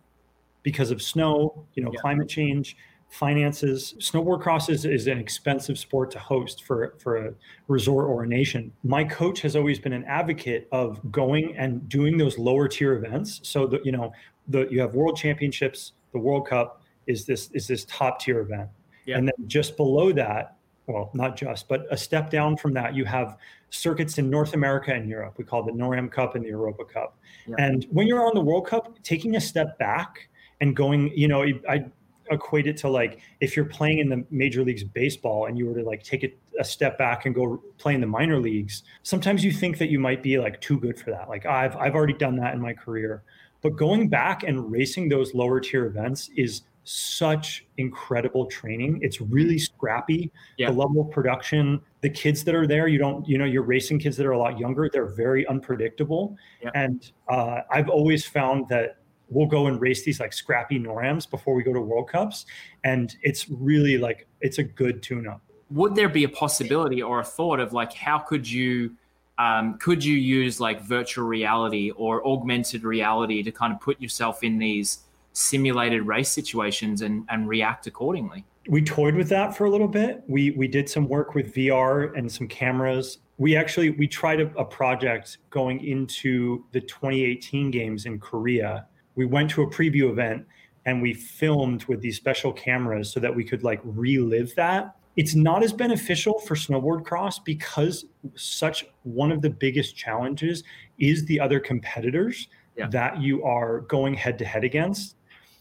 because 0.63 0.91
of 0.91 1.03
snow, 1.03 1.67
you 1.75 1.85
know, 1.85 1.91
yeah. 1.93 2.01
climate 2.01 2.29
change, 2.29 2.77
finances. 3.09 3.95
Snowboard 3.99 4.43
cross 4.43 4.69
is, 4.69 4.85
is 4.85 5.07
an 5.07 5.19
expensive 5.19 5.79
sport 5.79 6.11
to 6.11 6.19
host 6.19 6.65
for, 6.65 6.95
for 6.99 7.29
a 7.29 7.35
resort 7.69 8.09
or 8.09 8.25
a 8.25 8.27
nation. 8.27 8.73
My 8.83 9.05
coach 9.05 9.41
has 9.43 9.55
always 9.55 9.79
been 9.79 9.93
an 9.93 10.05
advocate 10.05 10.69
of 10.73 11.01
going 11.13 11.57
and 11.57 11.89
doing 11.89 12.17
those 12.17 12.39
lower 12.39 12.67
tier 12.67 12.95
events. 12.95 13.41
So 13.45 13.67
that, 13.69 13.87
you 13.87 13.93
know, 13.93 14.13
the, 14.49 14.67
you 14.69 14.81
have 14.81 14.95
world 14.95 15.17
championships, 15.17 15.93
the 16.13 16.19
World 16.19 16.49
Cup 16.49 16.83
is 17.07 17.25
this, 17.25 17.51
is 17.53 17.69
this 17.69 17.85
top 17.85 18.21
tier 18.21 18.41
event. 18.41 18.69
Yeah. 19.07 19.19
And 19.19 19.29
then 19.29 19.35
just 19.47 19.77
below 19.77 20.13
that, 20.13 20.57
well, 20.87 21.11
not 21.15 21.37
just, 21.37 21.69
but 21.69 21.87
a 21.91 21.97
step 21.97 22.31
down 22.31 22.57
from 22.57 22.73
that, 22.75 22.95
you 22.95 23.05
have 23.05 23.39
circuits 23.71 24.19
in 24.19 24.29
North 24.29 24.55
America 24.55 24.93
and 24.93 25.09
Europe. 25.09 25.35
We 25.39 25.45
call 25.45 25.63
the 25.63 25.73
NORAM 25.73 26.11
Cup 26.11 26.35
and 26.35 26.45
the 26.45 26.49
Europa 26.49 26.85
Cup. 26.85 27.17
Yeah. 27.47 27.57
And 27.59 27.87
when 27.91 28.07
you're 28.07 28.27
on 28.27 28.35
the 28.35 28.41
World 28.41 28.67
Cup, 28.67 28.99
taking 29.03 29.37
a 29.37 29.41
step 29.41 29.79
back 29.79 30.29
and 30.61 30.75
going, 30.75 31.11
you 31.17 31.29
know, 31.29 31.45
I 31.69 31.85
equate 32.31 32.67
it 32.67 32.77
to 32.79 32.89
like 32.89 33.21
if 33.41 33.57
you're 33.57 33.65
playing 33.65 33.99
in 33.99 34.09
the 34.09 34.25
major 34.31 34.65
leagues 34.65 34.85
baseball 34.85 35.47
and 35.47 35.59
you 35.59 35.67
were 35.67 35.75
to 35.75 35.85
like 35.85 36.03
take 36.03 36.23
it 36.23 36.39
a 36.59 36.65
step 36.65 36.97
back 36.97 37.27
and 37.27 37.35
go 37.35 37.63
play 37.79 37.95
in 37.95 38.01
the 38.01 38.07
minor 38.07 38.39
leagues 38.39 38.83
sometimes 39.03 39.45
you 39.45 39.53
think 39.53 39.79
that 39.79 39.91
you 39.91 39.99
might 39.99 40.23
be 40.23 40.39
like 40.39 40.61
too 40.61 40.79
good 40.79 40.99
for 40.99 41.11
that. 41.11 41.29
Like 41.29 41.47
i've 41.47 41.77
i've 41.77 41.95
already 41.95 42.15
done 42.15 42.37
that 42.37 42.55
in 42.55 42.61
my 42.61 42.73
career. 42.73 43.23
But 43.63 43.77
going 43.77 44.09
back 44.09 44.43
and 44.43 44.71
racing 44.71 45.09
those 45.09 45.35
lower 45.35 45.59
tier 45.59 45.87
events 45.87 46.31
is 46.37 46.63
such 46.87 47.65
incredible 47.79 48.45
training. 48.45 48.99
It's 49.01 49.19
really 49.23 49.59
scrappy. 49.59 50.31
Yeah. 50.59 50.71
the 50.71 50.77
level 50.77 51.01
of 51.01 51.11
production 51.11 51.81
the 52.03 52.11
kids 52.11 52.45
that 52.45 52.55
are 52.55 52.67
there 52.67 52.87
you 52.89 52.99
don't 52.99 53.27
you 53.27 53.39
know 53.39 53.47
you're 53.47 53.63
racing 53.63 53.99
kids 53.99 54.17
that 54.19 54.27
are 54.27 54.33
a 54.33 54.39
lot 54.39 54.59
younger 54.59 54.89
they're 54.93 55.15
very 55.15 55.47
unpredictable. 55.47 56.37
Yeah. 56.63 56.71
and 56.75 57.11
uh, 57.29 57.61
i've 57.71 57.89
always 57.89 58.25
found 58.27 58.69
that 58.69 58.99
we'll 59.29 59.47
go 59.47 59.67
and 59.67 59.81
race 59.81 60.05
these 60.05 60.21
like 60.21 60.33
scrappy 60.33 60.79
NORAMs 60.79 61.29
before 61.29 61.55
we 61.55 61.63
go 61.63 61.73
to 61.73 61.81
World 61.81 62.09
Cups. 62.09 62.47
And 62.85 63.17
it's 63.23 63.49
really 63.49 63.99
like, 63.99 64.27
it's 64.41 64.59
a 64.59 64.63
good 64.63 65.03
tune 65.03 65.27
up. 65.27 65.41
Would 65.71 65.95
there 65.95 66.09
be 66.09 66.25
a 66.25 66.29
possibility 66.29 67.03
or 67.03 67.21
a 67.21 67.25
thought 67.25 67.61
of 67.61 67.73
like, 67.73 67.93
how 67.93 68.19
could 68.19 68.49
you, 68.49 68.93
um, 69.39 69.79
could 69.79 70.05
you 70.05 70.17
use 70.17 70.61
like 70.61 70.81
virtual 70.83 71.27
reality 71.27 71.91
or 71.93 72.25
augmented 72.27 72.85
reality 72.85 73.43
to 73.43 73.51
kind 73.51 73.73
of 73.73 73.81
put 73.81 74.01
yourself 74.01 74.45
in 74.45 74.59
these 74.59 75.01
simulated 75.33 76.03
race 76.07 76.31
situations 76.31 77.03
and, 77.03 77.25
and 77.29 77.49
react 77.49 77.87
accordingly? 77.87 78.45
We 78.69 78.83
toyed 78.83 79.15
with 79.15 79.29
that 79.29 79.55
for 79.55 79.67
a 79.67 79.71
little 79.71 79.89
bit. 79.89 80.23
We 80.27 80.53
we 80.53 80.69
did 80.69 80.89
some 80.89 81.07
work 81.07 81.35
with 81.35 81.55
VR 81.55 82.17
and 82.17 82.31
some 82.33 82.49
cameras. 82.49 83.19
We 83.37 83.57
actually 83.57 83.91
we 83.91 84.09
tried 84.09 84.41
a, 84.41 84.47
a 84.57 84.65
project 84.65 85.39
going 85.51 85.85
into 85.85 86.65
the 86.73 86.81
2018 86.81 87.71
games 87.71 88.07
in 88.07 88.19
Korea 88.19 88.87
we 89.15 89.27
went 89.27 89.51
to 89.51 89.63
a 89.63 89.71
preview 89.71 90.11
event 90.11 90.47
and 90.87 91.01
we 91.01 91.15
filmed 91.15 91.85
with 91.85 92.01
these 92.01 92.17
special 92.17 92.53
cameras 92.53 93.11
so 93.11 93.21
that 93.21 93.35
we 93.35 93.45
could 93.45 93.63
like 93.63 93.81
relive 93.85 94.55
that. 94.55 94.97
It's 95.17 95.35
not 95.35 95.63
as 95.63 95.73
beneficial 95.73 96.41
for 96.41 96.55
snowboard 96.57 97.05
cross 97.05 97.39
because 97.39 98.07
such 98.35 98.85
one 99.05 99.31
of 99.31 99.41
the 99.41 99.51
biggest 99.51 99.97
challenges 99.97 100.65
is 100.99 101.25
the 101.27 101.39
other 101.39 101.61
competitors 101.61 102.49
yeah. 102.77 102.89
that 102.89 103.21
you 103.21 103.45
are 103.45 103.81
going 103.83 104.15
head 104.15 104.39
to 104.39 104.45
head 104.45 104.65
against. 104.65 105.17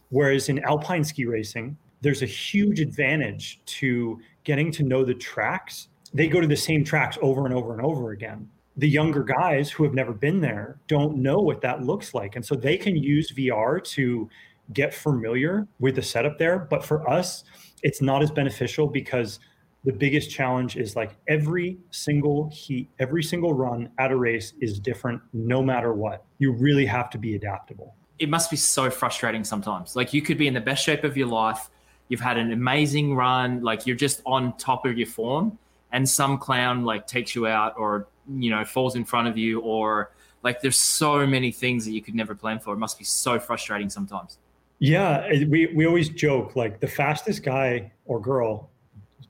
Whereas 0.10 0.50
in 0.50 0.64
alpine 0.64 1.04
ski 1.04 1.26
racing 1.26 1.78
there's 2.02 2.22
a 2.22 2.26
huge 2.26 2.82
advantage 2.82 3.62
to 3.66 4.20
getting 4.44 4.72
to 4.74 4.84
know 4.84 5.06
the 5.06 5.14
tracks. 5.14 5.88
They 6.14 6.28
go 6.28 6.42
to 6.42 6.48
the 6.48 6.58
same 6.58 6.84
tracks 6.84 7.18
over 7.22 7.46
and 7.46 7.54
over 7.54 7.72
and 7.74 7.82
over 7.82 8.12
again 8.12 8.50
the 8.78 8.90
younger 8.90 9.24
guys 9.24 9.70
who 9.70 9.84
have 9.84 9.94
never 9.94 10.14
been 10.14 10.42
there 10.42 10.80
don't 10.88 11.18
know 11.18 11.40
what 11.40 11.62
that 11.62 11.84
looks 11.84 12.14
like. 12.14 12.36
And 12.36 12.46
so 12.46 12.56
they 12.56 12.78
can 12.78 12.96
use 12.96 13.32
VR 13.32 13.84
to 13.84 14.30
get 14.74 14.94
familiar 14.94 15.68
with 15.80 15.96
the 15.96 16.02
setup 16.02 16.40
there. 16.40 16.60
But 16.60 16.84
for 16.84 17.08
us, 17.10 17.44
it's 17.84 18.02
not 18.02 18.24
as 18.24 18.32
beneficial 18.32 18.88
because 18.88 19.40
the 19.84 19.92
biggest 19.92 20.32
challenge 20.32 20.78
is 20.78 20.96
like 20.96 21.16
every 21.28 21.78
single 21.92 22.50
heat, 22.50 22.90
every 23.00 23.22
single 23.22 23.54
run 23.54 23.90
at 24.00 24.12
a 24.12 24.16
race 24.16 24.54
is 24.62 24.80
different 24.80 25.22
no 25.34 25.62
matter 25.62 25.94
what. 25.94 26.26
You 26.40 26.54
really 26.54 26.86
have 26.86 27.10
to 27.12 27.18
be 27.18 27.36
adaptable. 27.36 27.94
It 28.18 28.30
must 28.30 28.50
be 28.50 28.56
so 28.56 28.90
frustrating 28.90 29.44
sometimes. 29.44 29.96
Like 29.96 30.14
you 30.14 30.22
could 30.22 30.38
be 30.38 30.48
in 30.48 30.54
the 30.54 30.62
best 30.62 30.84
shape 30.84 31.04
of 31.04 31.18
your 31.18 31.28
life, 31.28 31.70
you've 32.08 32.22
had 32.22 32.38
an 32.38 32.54
amazing 32.54 33.16
run, 33.16 33.62
like 33.62 33.86
you're 33.86 33.98
just 33.98 34.22
on 34.26 34.56
top 34.58 34.86
of 34.86 34.98
your 34.98 35.08
form, 35.08 35.58
and 35.92 36.08
some 36.08 36.38
clown 36.38 36.86
like 36.86 37.06
takes 37.06 37.36
you 37.36 37.46
out 37.46 37.74
or 37.78 38.08
you 38.30 38.50
know 38.50 38.64
falls 38.64 38.96
in 38.96 39.06
front 39.06 39.28
of 39.28 39.38
you 39.38 39.60
or 39.62 40.12
like 40.44 40.62
there's 40.62 40.78
so 40.78 41.26
many 41.26 41.52
things 41.52 41.86
that 41.86 41.92
you 41.92 42.02
could 42.02 42.16
never 42.16 42.36
plan 42.36 42.60
for. 42.60 42.74
It 42.74 42.78
must 42.78 42.98
be 42.98 43.06
so 43.06 43.40
frustrating 43.40 43.90
sometimes. 43.90 44.38
Yeah 44.80 45.28
we, 45.46 45.68
we 45.68 45.86
always 45.86 46.10
joke 46.10 46.56
like 46.56 46.80
the 46.80 46.88
fastest 46.88 47.44
guy 47.44 47.92
or 48.06 48.20
girl 48.20 48.70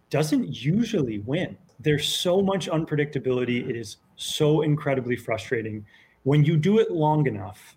doesn't 0.09 0.63
usually 0.63 1.19
win. 1.19 1.57
There's 1.79 2.07
so 2.07 2.41
much 2.41 2.69
unpredictability. 2.69 3.67
It 3.67 3.75
is 3.75 3.97
so 4.15 4.61
incredibly 4.61 5.15
frustrating. 5.15 5.85
When 6.23 6.45
you 6.45 6.55
do 6.55 6.79
it 6.79 6.91
long 6.91 7.27
enough 7.27 7.75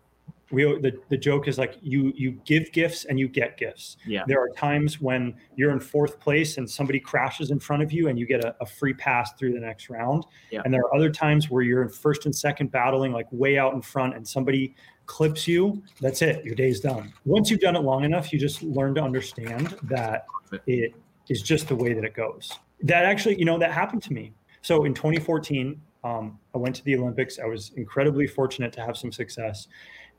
we 0.50 0.62
the, 0.64 0.92
the 1.08 1.16
joke 1.16 1.48
is 1.48 1.58
like 1.58 1.76
you 1.82 2.12
you 2.14 2.32
give 2.44 2.70
gifts 2.72 3.04
and 3.06 3.18
you 3.18 3.26
get 3.28 3.56
gifts 3.56 3.96
yeah 4.06 4.22
there 4.28 4.40
are 4.40 4.48
times 4.50 5.00
when 5.00 5.34
you're 5.56 5.72
in 5.72 5.80
fourth 5.80 6.20
place 6.20 6.56
and 6.56 6.70
somebody 6.70 7.00
crashes 7.00 7.50
in 7.50 7.58
front 7.58 7.82
of 7.82 7.92
you 7.92 8.08
and 8.08 8.18
you 8.18 8.26
get 8.26 8.44
a, 8.44 8.54
a 8.60 8.66
free 8.66 8.94
pass 8.94 9.32
through 9.32 9.52
the 9.52 9.58
next 9.58 9.90
round 9.90 10.24
yeah. 10.50 10.62
and 10.64 10.72
there 10.72 10.82
are 10.82 10.94
other 10.94 11.10
times 11.10 11.50
where 11.50 11.62
you're 11.62 11.82
in 11.82 11.88
first 11.88 12.26
and 12.26 12.34
second 12.34 12.70
battling 12.70 13.12
like 13.12 13.26
way 13.32 13.58
out 13.58 13.74
in 13.74 13.82
front 13.82 14.14
and 14.14 14.26
somebody 14.26 14.74
clips 15.06 15.48
you, 15.48 15.82
that's 16.00 16.20
it. 16.22 16.44
Your 16.44 16.54
day's 16.54 16.80
done. 16.80 17.12
Once 17.24 17.50
you've 17.50 17.60
done 17.60 17.76
it 17.76 17.80
long 17.80 18.04
enough, 18.04 18.32
you 18.32 18.38
just 18.38 18.62
learn 18.62 18.94
to 18.96 19.02
understand 19.02 19.76
that 19.84 20.26
it 20.66 20.94
is 21.28 21.42
just 21.42 21.68
the 21.68 21.74
way 21.74 21.92
that 21.94 22.04
it 22.04 22.14
goes. 22.14 22.52
That 22.82 23.04
actually, 23.04 23.38
you 23.38 23.44
know, 23.44 23.58
that 23.58 23.72
happened 23.72 24.02
to 24.04 24.12
me. 24.12 24.32
So 24.62 24.84
in 24.84 24.94
2014, 24.94 25.80
um, 26.04 26.38
I 26.54 26.58
went 26.58 26.76
to 26.76 26.84
the 26.84 26.96
Olympics. 26.96 27.38
I 27.38 27.46
was 27.46 27.72
incredibly 27.76 28.26
fortunate 28.26 28.72
to 28.74 28.80
have 28.84 28.96
some 28.96 29.10
success. 29.10 29.68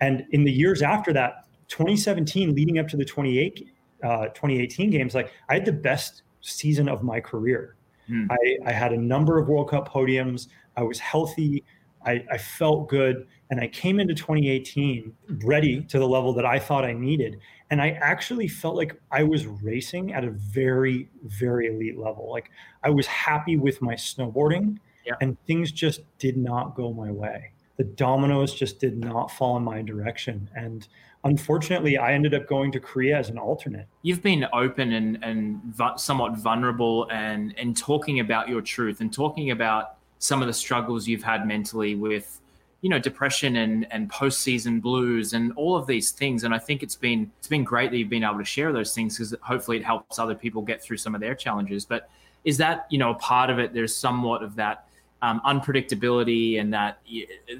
And 0.01 0.25
in 0.31 0.43
the 0.43 0.51
years 0.51 0.81
after 0.81 1.13
that, 1.13 1.45
2017, 1.69 2.55
leading 2.55 2.79
up 2.79 2.87
to 2.89 2.97
the 2.97 3.05
28, 3.05 3.67
uh, 4.03 4.27
2018 4.27 4.89
games, 4.89 5.15
like 5.15 5.31
I 5.49 5.55
had 5.55 5.65
the 5.65 5.71
best 5.71 6.23
season 6.41 6.87
of 6.87 7.03
my 7.03 7.19
career. 7.19 7.75
Hmm. 8.07 8.27
I, 8.29 8.57
I 8.65 8.71
had 8.71 8.93
a 8.93 8.97
number 8.97 9.37
of 9.37 9.47
World 9.47 9.69
Cup 9.69 9.89
podiums. 9.89 10.47
I 10.75 10.83
was 10.83 10.99
healthy. 10.99 11.63
I, 12.05 12.23
I, 12.31 12.37
felt 12.37 12.87
good. 12.87 13.27
And 13.49 13.59
I 13.59 13.67
came 13.67 13.99
into 13.99 14.13
2018 14.13 15.13
ready 15.43 15.81
to 15.83 15.99
the 15.99 16.07
level 16.07 16.31
that 16.33 16.45
I 16.45 16.57
thought 16.57 16.85
I 16.85 16.93
needed. 16.93 17.39
And 17.69 17.81
I 17.81 17.91
actually 18.01 18.47
felt 18.47 18.75
like 18.75 18.97
I 19.11 19.23
was 19.23 19.45
racing 19.45 20.13
at 20.13 20.23
a 20.23 20.29
very, 20.29 21.09
very 21.23 21.67
elite 21.67 21.97
level. 21.97 22.31
Like 22.31 22.49
I 22.83 22.91
was 22.91 23.07
happy 23.07 23.57
with 23.57 23.81
my 23.81 23.95
snowboarding 23.95 24.77
yeah. 25.05 25.15
and 25.21 25.37
things 25.47 25.71
just 25.71 26.01
did 26.17 26.37
not 26.37 26.75
go 26.75 26.93
my 26.93 27.11
way. 27.11 27.51
The 27.77 27.83
dominoes 27.83 28.53
just 28.53 28.79
did 28.79 28.97
not 28.97 29.31
fall 29.31 29.55
in 29.57 29.63
my 29.63 29.81
direction. 29.81 30.49
And 30.55 30.87
unfortunately, 31.23 31.97
I 31.97 32.13
ended 32.13 32.33
up 32.33 32.47
going 32.47 32.71
to 32.73 32.79
Korea 32.79 33.17
as 33.17 33.29
an 33.29 33.37
alternate. 33.37 33.87
You've 34.01 34.23
been 34.23 34.45
open 34.51 34.93
and, 34.93 35.23
and 35.23 35.61
somewhat 35.97 36.37
vulnerable 36.37 37.07
and, 37.11 37.53
and 37.57 37.77
talking 37.77 38.19
about 38.19 38.49
your 38.49 38.61
truth 38.61 38.99
and 39.01 39.13
talking 39.13 39.51
about 39.51 39.97
some 40.19 40.41
of 40.41 40.47
the 40.47 40.53
struggles 40.53 41.07
you've 41.07 41.23
had 41.23 41.47
mentally 41.47 41.95
with 41.95 42.41
you 42.81 42.89
know 42.89 42.99
depression 42.99 43.57
and 43.57 43.87
and 43.91 44.09
postseason 44.11 44.81
blues 44.81 45.33
and 45.33 45.51
all 45.53 45.75
of 45.75 45.87
these 45.87 46.11
things 46.11 46.43
and 46.43 46.53
i 46.53 46.59
think 46.59 46.83
it's 46.83 46.95
been 46.95 47.31
it's 47.39 47.47
been 47.47 47.63
great 47.63 47.91
that 47.91 47.97
you've 47.97 48.09
been 48.09 48.23
able 48.23 48.37
to 48.37 48.45
share 48.45 48.71
those 48.71 48.93
things 48.93 49.17
because 49.17 49.35
hopefully 49.41 49.77
it 49.77 49.83
helps 49.83 50.19
other 50.19 50.35
people 50.35 50.61
get 50.61 50.81
through 50.81 50.97
some 50.97 51.15
of 51.15 51.21
their 51.21 51.35
challenges 51.35 51.85
but 51.85 52.09
is 52.45 52.57
that 52.57 52.85
you 52.89 52.97
know 52.97 53.11
a 53.11 53.15
part 53.15 53.49
of 53.49 53.59
it 53.59 53.73
there's 53.73 53.95
somewhat 53.95 54.43
of 54.43 54.55
that 54.55 54.86
um, 55.21 55.41
unpredictability 55.45 56.59
and 56.59 56.73
that 56.73 56.99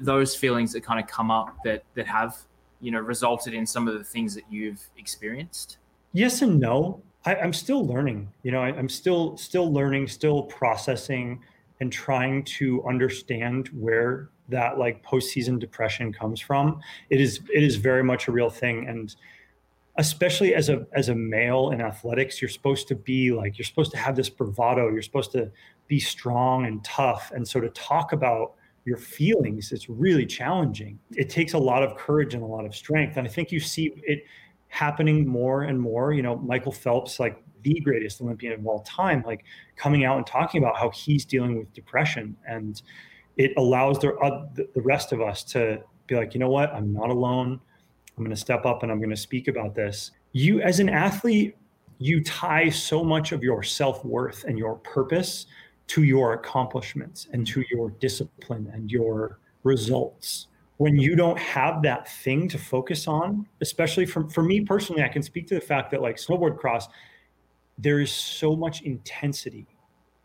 those 0.00 0.34
feelings 0.34 0.72
that 0.72 0.82
kind 0.82 1.00
of 1.00 1.06
come 1.06 1.30
up 1.30 1.56
that 1.64 1.84
that 1.94 2.06
have 2.06 2.36
you 2.80 2.90
know 2.90 3.00
resulted 3.00 3.54
in 3.54 3.66
some 3.66 3.88
of 3.88 3.94
the 3.98 4.04
things 4.04 4.34
that 4.34 4.44
you've 4.50 4.88
experienced 4.96 5.78
yes 6.12 6.42
and 6.42 6.60
no 6.60 7.02
I, 7.24 7.34
am 7.34 7.52
still 7.52 7.84
learning 7.84 8.28
you 8.42 8.52
know 8.52 8.62
I, 8.62 8.68
i'm 8.68 8.88
still 8.88 9.36
still 9.36 9.72
learning 9.72 10.06
still 10.06 10.44
processing 10.44 11.40
and 11.80 11.92
trying 11.92 12.44
to 12.44 12.84
understand 12.86 13.68
where 13.68 14.30
that 14.48 14.78
like 14.78 15.04
postseason 15.04 15.58
depression 15.58 16.12
comes 16.12 16.40
from. 16.40 16.80
It 17.10 17.20
is 17.20 17.40
it 17.52 17.62
is 17.62 17.76
very 17.76 18.02
much 18.02 18.28
a 18.28 18.32
real 18.32 18.50
thing, 18.50 18.88
and 18.88 19.14
especially 19.98 20.54
as 20.54 20.68
a 20.68 20.86
as 20.92 21.08
a 21.08 21.14
male 21.14 21.70
in 21.70 21.80
athletics, 21.80 22.40
you're 22.40 22.48
supposed 22.48 22.88
to 22.88 22.94
be 22.94 23.32
like 23.32 23.58
you're 23.58 23.64
supposed 23.64 23.90
to 23.90 23.98
have 23.98 24.16
this 24.16 24.28
bravado. 24.28 24.88
You're 24.88 25.02
supposed 25.02 25.32
to 25.32 25.50
be 25.86 26.00
strong 26.00 26.66
and 26.66 26.82
tough, 26.84 27.30
and 27.34 27.46
so 27.46 27.60
to 27.60 27.68
talk 27.70 28.12
about 28.12 28.54
your 28.84 28.96
feelings 28.96 29.70
it's 29.70 29.90
really 29.90 30.24
challenging. 30.24 30.98
It 31.10 31.28
takes 31.28 31.52
a 31.52 31.58
lot 31.58 31.82
of 31.82 31.96
courage 31.96 32.32
and 32.32 32.42
a 32.42 32.46
lot 32.46 32.64
of 32.64 32.74
strength, 32.74 33.16
and 33.16 33.26
I 33.26 33.30
think 33.30 33.52
you 33.52 33.60
see 33.60 33.92
it 34.04 34.24
happening 34.68 35.26
more 35.26 35.62
and 35.62 35.78
more. 35.78 36.12
You 36.12 36.22
know, 36.22 36.36
Michael 36.36 36.72
Phelps, 36.72 37.20
like 37.20 37.42
the 37.62 37.78
greatest 37.80 38.20
Olympian 38.22 38.52
of 38.52 38.66
all 38.66 38.80
time, 38.80 39.22
like 39.26 39.44
coming 39.76 40.04
out 40.04 40.16
and 40.16 40.26
talking 40.26 40.62
about 40.62 40.78
how 40.78 40.90
he's 40.90 41.24
dealing 41.24 41.58
with 41.58 41.72
depression 41.74 42.36
and 42.46 42.80
it 43.36 43.52
allows 43.56 43.98
the, 44.00 44.14
uh, 44.16 44.46
the 44.54 44.82
rest 44.82 45.12
of 45.12 45.20
us 45.20 45.44
to 45.44 45.80
be 46.08 46.16
like, 46.16 46.34
you 46.34 46.40
know 46.40 46.50
what, 46.50 46.72
I'm 46.74 46.92
not 46.92 47.08
alone. 47.08 47.60
I'm 48.18 48.24
going 48.24 48.34
to 48.34 48.40
step 48.40 48.66
up 48.66 48.82
and 48.82 48.90
I'm 48.90 48.98
going 48.98 49.10
to 49.10 49.16
speak 49.16 49.48
about 49.48 49.74
this. 49.74 50.10
You, 50.32 50.60
as 50.60 50.80
an 50.80 50.88
athlete, 50.88 51.56
you 51.98 52.22
tie 52.22 52.68
so 52.68 53.02
much 53.04 53.32
of 53.32 53.42
your 53.42 53.62
self 53.62 54.04
worth 54.04 54.44
and 54.44 54.58
your 54.58 54.76
purpose 54.76 55.46
to 55.88 56.02
your 56.02 56.34
accomplishments 56.34 57.28
and 57.32 57.46
to 57.46 57.64
your 57.70 57.90
discipline 57.90 58.70
and 58.72 58.90
your 58.90 59.38
results. 59.62 60.48
When 60.76 60.96
you 60.96 61.16
don't 61.16 61.38
have 61.38 61.82
that 61.82 62.08
thing 62.08 62.48
to 62.50 62.58
focus 62.58 63.08
on, 63.08 63.46
especially 63.60 64.06
for, 64.06 64.28
for 64.28 64.42
me 64.42 64.60
personally, 64.60 65.02
I 65.02 65.08
can 65.08 65.22
speak 65.22 65.46
to 65.48 65.54
the 65.54 65.60
fact 65.60 65.90
that 65.90 66.02
like 66.02 66.16
snowboard 66.16 66.58
cross, 66.58 66.88
there 67.78 68.00
is 68.00 68.12
so 68.12 68.54
much 68.54 68.82
intensity 68.82 69.66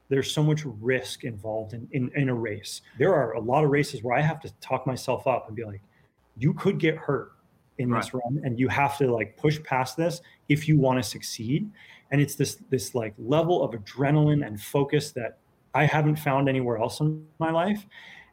there's 0.10 0.32
so 0.32 0.44
much 0.44 0.64
risk 0.66 1.24
involved 1.24 1.74
in, 1.74 1.88
in, 1.92 2.12
in 2.16 2.30
a 2.30 2.34
race. 2.36 2.82
There 3.00 3.16
are 3.16 3.34
a 3.34 3.40
lot 3.40 3.64
of 3.64 3.72
races 3.72 4.04
where 4.04 4.16
I 4.16 4.22
have 4.22 4.40
to 4.42 4.54
talk 4.62 4.86
myself 4.86 5.26
up 5.26 5.48
and 5.48 5.56
be 5.56 5.64
like, 5.64 5.82
you 6.38 6.54
could 6.54 6.78
get 6.78 6.98
hurt 6.98 7.33
in 7.78 7.90
right. 7.90 8.02
this 8.02 8.14
run 8.14 8.42
and 8.44 8.60
you 8.60 8.68
have 8.68 8.98
to 8.98 9.12
like 9.12 9.38
push 9.38 9.62
past 9.64 9.98
this 9.98 10.22
if 10.50 10.68
you 10.68 10.78
want 10.78 11.02
to 11.02 11.08
succeed. 11.08 11.70
And 12.12 12.22
it's 12.22 12.36
this 12.36 12.58
this 12.70 12.94
like 12.94 13.14
level 13.18 13.64
of 13.64 13.72
adrenaline 13.72 14.46
and 14.46 14.62
focus 14.62 15.12
that 15.12 15.40
I 15.74 15.86
haven't 15.86 16.18
found 16.18 16.48
anywhere 16.48 16.78
else 16.78 17.00
in 17.00 17.26
my 17.40 17.52
life. 17.52 17.86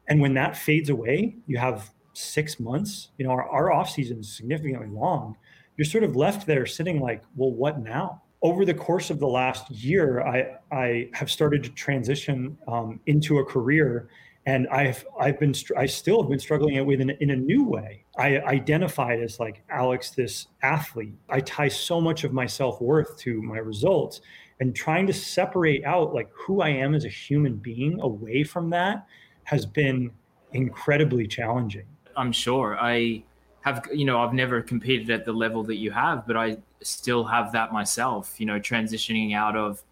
And 0.09 0.21
when 0.21 0.35
that 0.35 0.57
fades 0.57 0.91
away, 0.91 1.37
you 1.47 1.57
have 1.59 1.91
six 2.13 2.59
months, 2.59 3.11
you 3.17 3.25
know, 3.25 3.31
our, 3.31 3.49
our 3.49 3.73
off 3.73 3.91
season 3.91 4.19
is 4.21 4.37
significantly 4.37 4.89
long. 4.89 5.37
You're 5.77 5.87
sort 5.87 6.05
of 6.05 6.17
left 6.17 6.47
there 6.47 6.67
sitting 6.67 7.01
like, 7.01 7.23
well, 7.37 7.53
what 7.53 7.81
now? 7.81 8.23
over 8.43 8.65
the 8.65 8.75
course 8.75 9.11
of 9.11 9.19
the 9.19 9.27
last 9.27 9.71
year, 9.71 10.23
I, 10.23 10.57
I 10.73 11.11
have 11.13 11.31
started 11.31 11.63
to 11.65 11.71
transition 11.71 12.57
um, 12.69 13.01
into 13.07 13.39
a 13.39 13.45
career, 13.45 14.09
and 14.47 14.67
I've 14.69 15.05
I've 15.19 15.39
been 15.39 15.55
I 15.77 15.87
still 15.87 16.23
have 16.23 16.31
been 16.31 16.39
struggling 16.39 16.85
with 16.87 17.01
in, 17.01 17.11
in 17.11 17.31
a 17.31 17.37
new 17.37 17.65
way. 17.65 18.05
I 18.21 18.39
identified 18.45 19.19
as 19.21 19.41
like 19.41 19.63
Alex, 19.71 20.11
this 20.11 20.49
athlete. 20.63 21.15
I 21.31 21.41
tie 21.41 21.69
so 21.69 22.03
much 22.03 22.23
of 22.23 22.35
my 22.35 22.45
self 22.45 22.79
worth 22.79 23.17
to 23.21 23.41
my 23.41 23.57
results, 23.57 24.21
and 24.61 24.77
trying 24.77 25.07
to 25.07 25.13
separate 25.15 25.85
out 25.87 26.13
like 26.13 26.29
who 26.35 26.61
I 26.61 26.69
am 26.69 26.95
as 26.95 27.07
a 27.07 27.09
human 27.09 27.57
being 27.57 27.99
away 28.03 28.45
from 28.45 28.69
that 28.71 29.07
has 29.45 29.65
been 29.65 30.11
incredibly 30.53 31.27
challenging. 31.27 31.87
I'm 32.15 32.31
sure 32.31 32.77
I 32.79 33.25
have 33.63 33.87
you 33.91 34.05
know 34.05 34.21
I've 34.21 34.35
never 34.35 34.61
competed 34.61 35.09
at 35.09 35.25
the 35.25 35.33
level 35.33 35.63
that 35.65 35.77
you 35.77 35.91
have, 35.91 36.27
but 36.27 36.37
I 36.37 36.59
still 36.83 37.25
have 37.25 37.53
that 37.53 37.73
myself. 37.73 38.39
You 38.39 38.45
know, 38.45 38.61
transitioning 38.61 39.35
out 39.35 39.57
of 39.57 39.83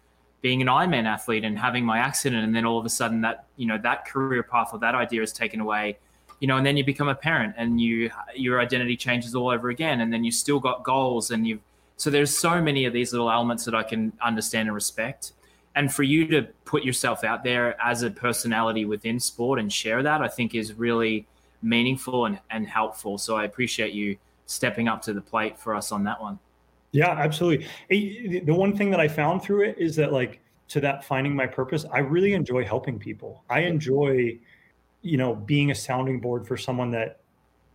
being 0.41 0.61
an 0.61 0.67
Ironman 0.67 1.05
athlete 1.05 1.43
and 1.43 1.57
having 1.57 1.83
my 1.83 1.97
accident, 1.97 2.43
and 2.43 2.55
then 2.55 2.63
all 2.63 2.77
of 2.77 2.85
a 2.85 2.89
sudden 2.89 3.21
that 3.21 3.47
you 3.57 3.65
know 3.65 3.79
that 3.79 4.05
career 4.05 4.43
path 4.43 4.69
or 4.71 4.77
that 4.81 4.93
idea 4.93 5.23
is 5.23 5.33
taken 5.33 5.59
away. 5.61 5.97
You 6.39 6.47
know, 6.47 6.57
and 6.57 6.65
then 6.65 6.77
you 6.77 6.85
become 6.85 7.09
a 7.09 7.15
parent, 7.15 7.55
and 7.57 7.81
you 7.81 8.11
your 8.35 8.61
identity 8.61 8.95
changes 8.95 9.35
all 9.35 9.49
over 9.49 9.69
again, 9.69 10.01
and 10.01 10.11
then 10.11 10.23
you 10.23 10.31
still 10.31 10.59
got 10.59 10.83
goals, 10.83 11.31
and 11.31 11.45
you've 11.45 11.61
so 11.97 12.09
there's 12.09 12.37
so 12.37 12.61
many 12.61 12.85
of 12.85 12.93
these 12.93 13.11
little 13.11 13.29
elements 13.29 13.65
that 13.65 13.75
I 13.75 13.83
can 13.83 14.13
understand 14.21 14.69
and 14.69 14.75
respect. 14.75 15.33
And 15.75 15.93
for 15.93 16.03
you 16.03 16.27
to 16.27 16.43
put 16.65 16.83
yourself 16.83 17.23
out 17.23 17.43
there 17.43 17.75
as 17.81 18.03
a 18.03 18.09
personality 18.09 18.85
within 18.85 19.19
sport 19.19 19.59
and 19.59 19.71
share 19.71 20.01
that, 20.03 20.21
I 20.21 20.27
think 20.27 20.55
is 20.55 20.73
really 20.73 21.27
meaningful 21.61 22.25
and, 22.25 22.39
and 22.49 22.67
helpful. 22.67 23.17
So 23.17 23.35
I 23.35 23.43
appreciate 23.43 23.93
you 23.93 24.17
stepping 24.45 24.87
up 24.87 25.01
to 25.03 25.13
the 25.13 25.21
plate 25.21 25.59
for 25.59 25.75
us 25.75 25.91
on 25.91 26.03
that 26.05 26.19
one. 26.21 26.39
Yeah, 26.91 27.11
absolutely. 27.11 27.67
The 27.89 28.53
one 28.53 28.75
thing 28.75 28.89
that 28.91 28.99
I 28.99 29.07
found 29.07 29.43
through 29.43 29.69
it 29.69 29.77
is 29.77 29.95
that, 29.97 30.11
like, 30.11 30.39
to 30.69 30.79
that 30.81 31.03
finding 31.03 31.35
my 31.35 31.45
purpose, 31.45 31.85
I 31.93 31.99
really 31.99 32.33
enjoy 32.33 32.63
helping 32.63 32.97
people. 32.97 33.43
I 33.49 33.59
enjoy, 33.59 34.39
you 35.01 35.17
know, 35.17 35.35
being 35.35 35.71
a 35.71 35.75
sounding 35.75 36.19
board 36.19 36.47
for 36.47 36.57
someone 36.57 36.91
that 36.91 37.19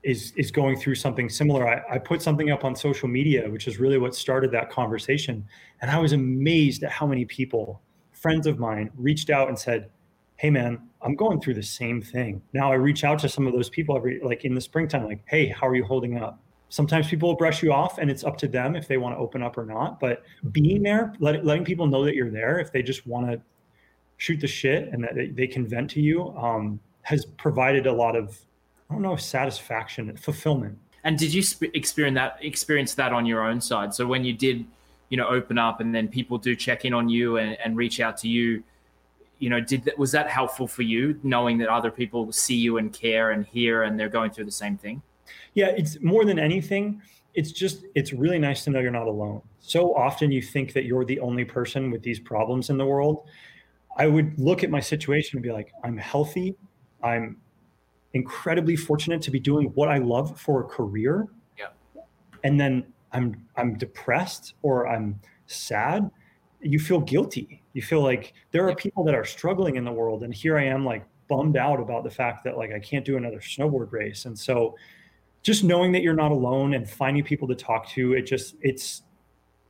is 0.03 0.33
is 0.37 0.51
going 0.51 0.77
through 0.77 0.97
something 0.97 1.29
similar. 1.29 1.67
I, 1.67 1.95
I 1.95 1.99
put 1.99 2.21
something 2.21 2.51
up 2.51 2.65
on 2.65 2.77
social 2.77 3.09
media, 3.09 3.49
which 3.51 3.67
is 3.67 3.79
really 3.79 3.99
what 3.99 4.15
started 4.15 4.51
that 4.53 4.71
conversation, 4.71 5.47
and 5.81 5.91
I 5.91 5.99
was 5.99 6.13
amazed 6.13 6.83
at 6.83 6.91
how 6.91 7.07
many 7.07 7.25
people, 7.25 7.81
friends 8.13 8.47
of 8.47 8.59
mine, 8.59 8.91
reached 8.97 9.31
out 9.31 9.49
and 9.49 9.59
said, 9.59 9.91
hey 10.37 10.51
man 10.51 10.81
i'm 11.03 11.15
going 11.15 11.41
through 11.41 11.55
the 11.55 11.63
same 11.63 12.03
thing. 12.03 12.43
Now 12.53 12.73
i 12.73 12.75
reach 12.75 13.05
out 13.05 13.19
to 13.21 13.29
some 13.29 13.47
of 13.47 13.53
those 13.53 13.71
people 13.71 13.97
every 13.97 14.21
like 14.23 14.45
in 14.45 14.55
the 14.55 14.61
springtime 14.61 15.05
like 15.05 15.23
hey 15.27 15.47
how 15.49 15.67
are 15.67 15.75
you 15.75 15.85
holding 15.85 16.19
up? 16.19 16.41
Sometimes 16.71 17.09
people 17.09 17.29
will 17.29 17.37
brush 17.37 17.63
you 17.63 17.73
off 17.73 17.99
and 17.99 18.11
it's 18.11 18.25
up 18.25 18.37
to 18.39 18.49
them 18.49 18.75
if 18.75 18.89
they 18.89 18.97
want 18.97 19.15
to 19.15 19.19
open 19.19 19.43
up 19.43 19.57
or 19.57 19.65
not 19.65 20.01
but 20.01 20.25
being 20.51 20.83
there 20.83 21.15
let, 21.21 21.45
letting 21.45 21.65
people 21.65 21.87
know 21.87 22.05
that 22.05 22.15
you're 22.15 22.31
there 22.31 22.59
if 22.59 22.73
they 22.73 22.83
just 22.83 23.07
want 23.07 23.31
to 23.31 23.41
shoot 24.17 24.41
the 24.41 24.47
shit 24.47 24.89
and 24.89 25.05
that 25.05 25.15
they 25.37 25.47
can 25.47 25.67
vent 25.67 25.91
to 25.91 26.01
you 26.01 26.37
um, 26.37 26.81
has 27.05 27.25
provided 27.25 27.87
a 27.87 27.93
lot 27.93 28.17
of 28.17 28.39
i 28.91 28.95
don't 28.95 29.03
know 29.03 29.17
satisfaction 29.17 30.15
fulfillment. 30.17 30.79
And 31.05 31.19
did 31.19 31.35
you 31.35 31.43
experience 31.75 32.17
that 32.17 32.39
experience 32.41 32.95
that 32.95 33.13
on 33.13 33.27
your 33.27 33.45
own 33.45 33.61
side? 33.61 33.95
So 33.95 34.07
when 34.07 34.25
you 34.25 34.33
did 34.33 34.65
you 35.11 35.17
know 35.19 35.29
open 35.29 35.59
up 35.59 35.81
and 35.81 35.95
then 35.95 36.09
people 36.09 36.39
do 36.39 36.57
check 36.57 36.85
in 36.85 36.95
on 36.95 37.09
you 37.09 37.37
and, 37.37 37.57
and 37.63 37.77
reach 37.77 38.01
out 38.01 38.17
to 38.19 38.29
you 38.29 38.65
you 39.39 39.51
know 39.51 39.61
did 39.61 39.85
that 39.85 39.99
was 39.99 40.11
that 40.13 40.29
helpful 40.29 40.67
for 40.67 40.83
you 40.83 41.21
knowing 41.23 41.59
that 41.59 41.69
other 41.69 41.91
people 41.91 42.33
see 42.33 42.57
you 42.57 42.79
and 42.79 42.93
care 42.93 43.31
and 43.33 43.47
hear 43.47 43.83
and 43.83 44.01
they're 44.01 44.09
going 44.09 44.31
through 44.31 44.47
the 44.47 44.59
same 44.65 44.77
thing? 44.79 45.03
Yeah 45.53 45.69
it's 45.69 46.01
more 46.01 46.25
than 46.25 46.39
anything 46.39 47.03
it's 47.35 47.53
just 47.53 47.85
it's 47.95 48.13
really 48.13 48.39
nice 48.39 48.65
to 48.65 48.71
know 48.71 48.81
you're 48.81 48.91
not 48.91 49.07
alone. 49.07 49.43
So 49.61 49.95
often 49.95 50.33
you 50.33 50.41
think 50.41 50.73
that 50.73 50.85
you're 50.85 51.05
the 51.05 51.21
only 51.21 51.45
person 51.45 51.91
with 51.91 52.03
these 52.03 52.21
problems 52.21 52.71
in 52.71 52.79
the 52.79 52.87
world. 52.87 53.27
I 53.97 54.07
would 54.07 54.39
look 54.39 54.65
at 54.65 54.71
my 54.71 54.81
situation 54.81 55.37
and 55.37 55.43
be 55.43 55.53
like 55.53 55.73
i'm 55.85 55.99
healthy 55.99 56.57
i'm 57.05 57.37
incredibly 58.15 58.77
fortunate 58.77 59.21
to 59.23 59.31
be 59.31 59.41
doing 59.41 59.67
what 59.75 59.89
I 59.89 59.99
love 59.99 60.41
for 60.41 60.63
a 60.63 60.65
career. 60.65 61.29
Yeah. 61.59 61.67
And 62.45 62.59
then 62.59 62.87
I'm 63.13 63.45
I'm 63.57 63.77
depressed 63.77 64.55
or 64.63 64.89
I'm 64.89 65.21
sad, 65.47 66.11
you 66.61 66.79
feel 66.79 67.01
guilty. 67.01 67.63
You 67.75 67.83
feel 67.83 68.03
like 68.03 68.33
there 68.53 68.67
are 68.69 68.75
people 68.75 69.05
that 69.05 69.15
are 69.15 69.25
struggling 69.25 69.77
in 69.77 69.85
the 69.85 69.93
world 69.93 70.23
and 70.23 70.33
here 70.33 70.57
I 70.57 70.65
am 70.65 70.85
like 70.85 71.05
bummed 71.29 71.57
out 71.57 71.81
about 71.81 72.05
the 72.05 72.11
fact 72.11 72.45
that 72.45 72.57
like 72.57 72.73
I 72.73 72.79
can't 72.79 73.05
do 73.05 73.17
another 73.17 73.41
snowboard 73.41 73.93
race. 73.93 74.25
And 74.25 74.39
so 74.39 74.77
just 75.43 75.65
knowing 75.65 75.93
that 75.93 76.03
you're 76.03 76.15
not 76.15 76.31
alone 76.31 76.75
and 76.75 76.89
finding 76.89 77.23
people 77.23 77.49
to 77.49 77.55
talk 77.55 77.89
to, 77.91 78.15
it 78.15 78.23
just 78.23 78.55
it's 78.61 79.03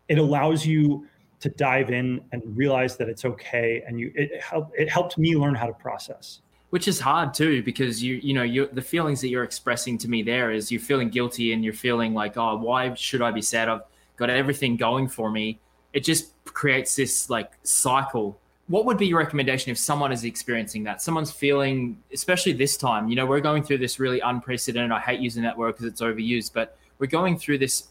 it 0.09 0.18
allows 0.18 0.66
you 0.66 1.07
to 1.40 1.49
dive 1.49 1.90
in 1.90 2.20
and 2.33 2.42
realize 2.57 2.97
that 2.99 3.09
it's 3.09 3.25
okay 3.25 3.83
and 3.87 3.99
you 3.99 4.12
it 4.14 4.40
helped 4.42 4.79
it 4.79 4.90
helped 4.90 5.16
me 5.18 5.35
learn 5.35 5.55
how 5.55 5.66
to 5.66 5.73
process 5.73 6.40
which 6.70 6.88
is 6.88 7.00
hard 7.00 7.33
too 7.35 7.62
because 7.62 8.03
you 8.03 8.16
you 8.16 8.35
know 8.35 8.42
you 8.42 8.68
the 8.72 8.83
feelings 8.83 9.20
that 9.20 9.29
you're 9.29 9.44
expressing 9.44 9.96
to 9.98 10.09
me 10.09 10.22
there 10.22 10.50
is 10.50 10.72
you're 10.72 10.81
feeling 10.81 11.09
guilty 11.09 11.53
and 11.53 11.64
you're 11.64 11.72
feeling 11.72 12.14
like 12.14 12.37
oh 12.37 12.57
why 12.57 12.92
should 12.94 13.22
i 13.22 13.31
be 13.31 13.42
sad? 13.42 13.68
I've 13.68 13.83
got 14.16 14.31
everything 14.31 14.77
going 14.77 15.09
for 15.09 15.31
me. 15.31 15.59
It 15.92 16.05
just 16.05 16.33
creates 16.44 16.96
this 16.96 17.31
like 17.31 17.53
cycle. 17.62 18.38
What 18.66 18.87
would 18.87 18.96
be 18.96 19.07
your 19.07 19.18
recommendation 19.18 19.70
if 19.70 19.79
someone 19.79 20.11
is 20.11 20.24
experiencing 20.24 20.85
that? 20.85 21.03
Someone's 21.03 21.31
feeling 21.31 22.03
especially 22.12 22.53
this 22.53 22.77
time 22.77 23.09
you 23.09 23.16
know 23.16 23.27
we're 23.27 23.40
going 23.40 23.62
through 23.62 23.79
this 23.79 24.00
really 24.00 24.20
unprecedented 24.20 24.90
i 24.90 25.00
hate 25.00 25.20
using 25.20 25.42
that 25.42 25.57
word 25.57 25.72
because 25.72 25.87
it's 25.87 26.00
overused 26.00 26.53
but 26.53 26.77
we're 26.98 27.07
going 27.07 27.38
through 27.38 27.59
this 27.59 27.88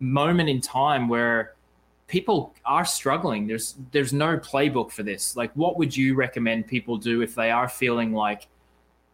moment 0.00 0.48
in 0.48 0.60
time 0.60 1.08
where 1.08 1.55
people 2.06 2.54
are 2.64 2.84
struggling. 2.84 3.46
There's 3.46 3.76
there's 3.92 4.12
no 4.12 4.38
playbook 4.38 4.90
for 4.90 5.02
this. 5.02 5.36
Like, 5.36 5.52
what 5.54 5.78
would 5.78 5.96
you 5.96 6.14
recommend 6.14 6.66
people 6.66 6.96
do 6.96 7.22
if 7.22 7.34
they 7.34 7.50
are 7.50 7.68
feeling 7.68 8.12
like, 8.12 8.48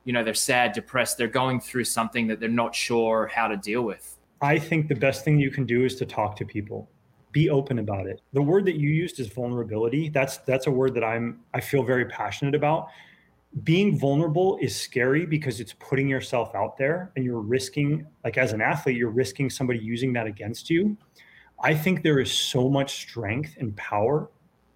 you 0.05 0.13
know, 0.13 0.23
they're 0.23 0.35
sad, 0.35 0.73
depressed, 0.73 1.19
they're 1.19 1.29
going 1.29 1.61
through 1.61 1.85
something 1.85 2.27
that 2.29 2.41
they're 2.41 2.49
not 2.49 2.75
sure 2.75 3.31
how 3.33 3.49
to 3.49 3.57
deal 3.57 3.83
with? 3.83 4.19
I 4.41 4.59
think 4.59 4.89
the 4.89 4.97
best 4.97 5.25
thing 5.25 5.39
you 5.39 5.51
can 5.51 5.65
do 5.65 5.85
is 5.85 5.97
to 5.97 6.07
talk 6.07 6.37
to 6.37 6.45
people. 6.45 6.89
Be 7.31 7.49
open 7.49 7.79
about 7.79 8.07
it. 8.07 8.21
The 8.33 8.43
word 8.43 8.67
that 8.67 8.77
you 8.77 8.91
used 8.91 9.21
is 9.21 9.29
vulnerability. 9.29 10.09
That's 10.11 10.39
that's 10.39 10.67
a 10.67 10.71
word 10.71 10.95
that 10.95 11.05
I'm 11.05 11.41
I 11.55 11.61
feel 11.61 11.83
very 11.83 12.05
passionate 12.07 12.55
about. 12.55 12.89
Being 13.65 13.99
vulnerable 13.99 14.59
is 14.63 14.75
scary 14.75 15.27
because 15.27 15.61
it's 15.61 15.75
putting 15.75 16.09
yourself 16.09 16.55
out 16.55 16.79
there 16.79 17.13
and 17.17 17.25
you're 17.25 17.41
risking 17.41 18.07
like 18.25 18.39
as 18.39 18.55
an 18.55 18.63
athlete 18.63 18.97
you're 18.97 19.11
risking 19.11 19.51
somebody 19.51 19.79
using 19.79 20.11
that 20.15 20.27
against 20.27 20.71
you 20.71 20.97
I 21.63 21.75
think 21.75 22.03
there 22.03 22.19
is 22.19 22.33
so 22.33 22.69
much 22.69 22.97
strength 22.97 23.57
and 23.59 23.77
power 23.77 24.29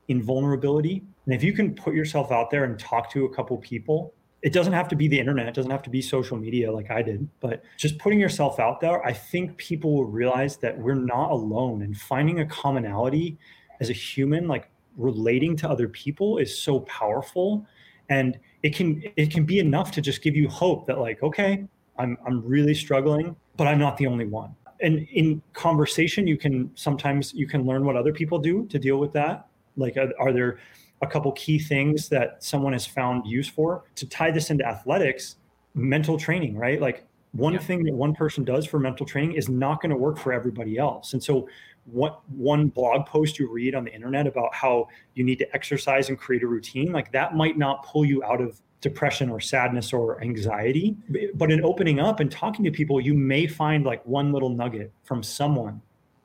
in 0.09 0.22
vulnerability. 0.22 1.03
And 1.25 1.35
if 1.35 1.42
you 1.42 1.53
can 1.53 1.75
put 1.75 1.94
yourself 1.94 2.31
out 2.31 2.51
there 2.51 2.64
and 2.64 2.79
talk 2.79 3.11
to 3.11 3.25
a 3.25 3.35
couple 3.35 3.57
people, 3.59 4.14
it 4.42 4.53
doesn't 4.53 4.72
have 4.72 4.87
to 4.88 4.96
be 4.96 5.09
the 5.09 5.18
internet, 5.18 5.49
it 5.49 5.55
doesn't 5.55 5.70
have 5.70 5.83
to 5.83 5.90
be 5.90 6.01
social 6.01 6.37
media 6.37 6.70
like 6.70 6.90
I 6.90 7.03
did, 7.03 7.29
but 7.40 7.64
just 7.77 7.99
putting 7.99 8.20
yourself 8.20 8.61
out 8.61 8.81
there, 8.81 9.05
I 9.05 9.12
think 9.12 9.57
people 9.57 9.94
will 9.96 10.05
realize 10.05 10.59
that 10.59 10.79
we're 10.79 10.94
not 10.94 11.33
alone 11.33 11.83
and 11.83 11.96
finding 11.96 12.38
a 12.38 12.46
commonality 12.46 13.38
as 13.81 13.90
a 13.90 13.94
human, 13.94 14.46
like 14.46 14.70
relating 14.96 15.57
to 15.57 15.68
other 15.68 15.88
people 15.88 16.38
is 16.38 16.57
so 16.57 16.81
powerful. 16.81 17.66
And 18.09 18.38
it 18.62 18.77
can 18.77 19.03
it 19.16 19.33
can 19.33 19.44
be 19.44 19.59
enough 19.59 19.90
to 19.92 20.01
just 20.01 20.22
give 20.22 20.37
you 20.37 20.49
hope 20.49 20.87
that 20.87 21.01
like, 21.01 21.22
okay, 21.25 21.64
I'm 21.99 22.16
I'm 22.25 22.46
really 22.46 22.75
struggling, 22.75 23.35
but 23.57 23.66
I'm 23.66 23.81
not 23.81 23.96
the 23.96 24.07
only 24.07 24.27
one 24.27 24.55
and 24.80 25.06
in 25.12 25.42
conversation 25.52 26.26
you 26.26 26.36
can 26.36 26.70
sometimes 26.74 27.32
you 27.34 27.46
can 27.46 27.64
learn 27.64 27.84
what 27.84 27.96
other 27.96 28.12
people 28.12 28.38
do 28.38 28.66
to 28.66 28.78
deal 28.78 28.98
with 28.98 29.12
that. 29.12 29.48
Like 29.76 29.96
are, 29.96 30.32
there 30.32 30.58
a 31.02 31.06
couple 31.06 31.30
key 31.32 31.58
things 31.58 32.08
that 32.08 32.42
someone 32.42 32.72
has 32.72 32.86
found 32.86 33.26
use 33.26 33.48
for? 33.48 33.84
To 33.96 34.08
tie 34.08 34.30
this 34.30 34.50
into 34.50 34.66
athletics 34.66 35.36
mental 35.74 36.18
training 36.18 36.56
right? 36.56 36.80
Like 36.80 37.06
one 37.32 37.52
yeah. 37.52 37.58
thing 37.58 37.84
that 37.84 37.94
one 37.94 38.14
person 38.14 38.44
does 38.44 38.66
for 38.66 38.78
mental 38.78 39.04
training 39.04 39.36
is 39.36 39.48
not 39.48 39.82
going 39.82 39.90
to 39.90 39.96
work 39.96 40.18
for 40.18 40.32
everybody 40.32 40.78
else. 40.78 41.12
And 41.12 41.22
so 41.22 41.48
what 41.84 42.20
one 42.30 42.68
blog 42.68 43.06
post 43.06 43.38
you 43.38 43.50
read 43.50 43.74
on 43.74 43.84
the 43.84 43.94
internet 43.94 44.26
about 44.26 44.54
how 44.54 44.88
you 45.14 45.22
need 45.22 45.38
to 45.38 45.54
exercise 45.54 46.08
and 46.08 46.18
create 46.18 46.42
a 46.42 46.46
routine 46.46 46.92
like 46.92 47.12
that 47.12 47.34
might 47.34 47.56
not 47.56 47.84
pull 47.84 48.04
you 48.04 48.24
out 48.24 48.40
of 48.40 48.60
depression 48.80 49.30
or 49.30 49.40
sadness 49.40 49.92
or 49.92 50.20
anxiety. 50.22 50.96
But 51.34 51.50
in 51.50 51.64
opening 51.64 51.98
up 51.98 52.20
and 52.20 52.30
talking 52.30 52.64
to 52.64 52.70
people, 52.70 53.00
you 53.00 53.14
may 53.14 53.46
find 53.46 53.84
like 53.84 54.04
one 54.06 54.32
little 54.32 54.50
nugget 54.50 54.92
from 55.04 55.22
someone 55.22 55.80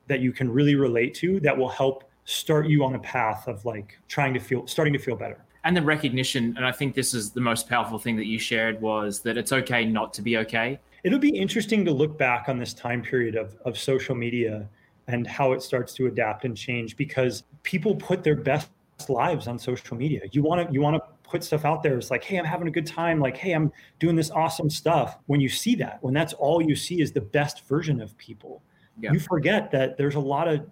that 0.08 0.20
you 0.20 0.32
can 0.32 0.50
really 0.50 0.74
relate 0.74 1.14
to 1.14 1.40
that 1.40 1.56
will 1.56 1.68
help 1.68 2.04
start 2.24 2.66
you 2.68 2.84
on 2.84 2.94
a 2.94 2.98
path 2.98 3.48
of 3.48 3.64
like 3.64 3.98
trying 4.08 4.32
to 4.34 4.40
feel 4.40 4.66
starting 4.66 4.92
to 4.92 4.98
feel 4.98 5.16
better 5.16 5.44
and 5.64 5.76
the 5.76 5.82
recognition 5.82 6.54
and 6.56 6.64
i 6.64 6.70
think 6.70 6.94
this 6.94 7.14
is 7.14 7.30
the 7.30 7.40
most 7.40 7.68
powerful 7.68 7.98
thing 7.98 8.16
that 8.16 8.26
you 8.26 8.38
shared 8.38 8.80
was 8.80 9.20
that 9.20 9.36
it's 9.36 9.52
okay 9.52 9.84
not 9.84 10.12
to 10.12 10.22
be 10.22 10.36
okay 10.36 10.78
it'll 11.02 11.18
be 11.18 11.36
interesting 11.36 11.84
to 11.84 11.90
look 11.90 12.16
back 12.16 12.48
on 12.48 12.58
this 12.58 12.72
time 12.72 13.02
period 13.02 13.34
of, 13.34 13.56
of 13.64 13.76
social 13.76 14.14
media 14.14 14.68
and 15.08 15.26
how 15.26 15.52
it 15.52 15.60
starts 15.62 15.94
to 15.94 16.06
adapt 16.06 16.44
and 16.44 16.56
change 16.56 16.96
because 16.96 17.42
people 17.64 17.94
put 17.96 18.22
their 18.22 18.36
best 18.36 18.70
lives 19.08 19.48
on 19.48 19.58
social 19.58 19.96
media 19.96 20.20
you 20.30 20.42
want 20.42 20.64
to 20.64 20.72
you 20.72 20.80
want 20.80 20.94
to 20.94 21.02
put 21.32 21.42
stuff 21.42 21.64
out 21.64 21.82
there. 21.82 21.96
It's 21.96 22.10
like, 22.10 22.22
hey, 22.22 22.38
I'm 22.38 22.44
having 22.44 22.68
a 22.68 22.70
good 22.70 22.86
time. 22.86 23.18
Like, 23.18 23.38
hey, 23.38 23.52
I'm 23.52 23.72
doing 23.98 24.14
this 24.14 24.30
awesome 24.30 24.68
stuff. 24.68 25.16
When 25.26 25.40
you 25.40 25.48
see 25.48 25.74
that, 25.76 25.98
when 26.02 26.12
that's 26.12 26.34
all 26.34 26.62
you 26.62 26.76
see 26.76 27.00
is 27.00 27.10
the 27.10 27.22
best 27.22 27.66
version 27.66 28.00
of 28.02 28.16
people, 28.18 28.62
yeah. 29.00 29.12
you 29.12 29.18
forget 29.18 29.70
that 29.70 29.96
there's 29.96 30.14
a 30.14 30.20
lot 30.20 30.46
of 30.46 30.64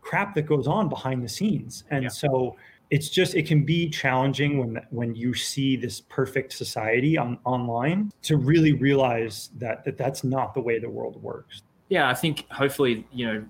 crap 0.00 0.34
that 0.36 0.42
goes 0.42 0.68
on 0.68 0.88
behind 0.88 1.24
the 1.24 1.28
scenes. 1.28 1.82
And 1.90 2.04
yeah. 2.04 2.08
so 2.08 2.56
it's 2.90 3.08
just 3.08 3.34
it 3.34 3.48
can 3.48 3.64
be 3.64 3.90
challenging 3.90 4.58
when 4.58 4.80
when 4.90 5.16
you 5.16 5.34
see 5.34 5.76
this 5.76 6.00
perfect 6.02 6.52
society 6.52 7.18
on 7.18 7.36
online 7.44 8.12
to 8.22 8.36
really 8.36 8.74
realize 8.74 9.50
that, 9.58 9.84
that 9.84 9.98
that's 9.98 10.22
not 10.22 10.54
the 10.54 10.60
way 10.60 10.78
the 10.78 10.88
world 10.88 11.20
works. 11.20 11.62
Yeah, 11.88 12.08
I 12.08 12.14
think 12.14 12.48
hopefully, 12.50 13.04
you 13.12 13.26
know, 13.26 13.44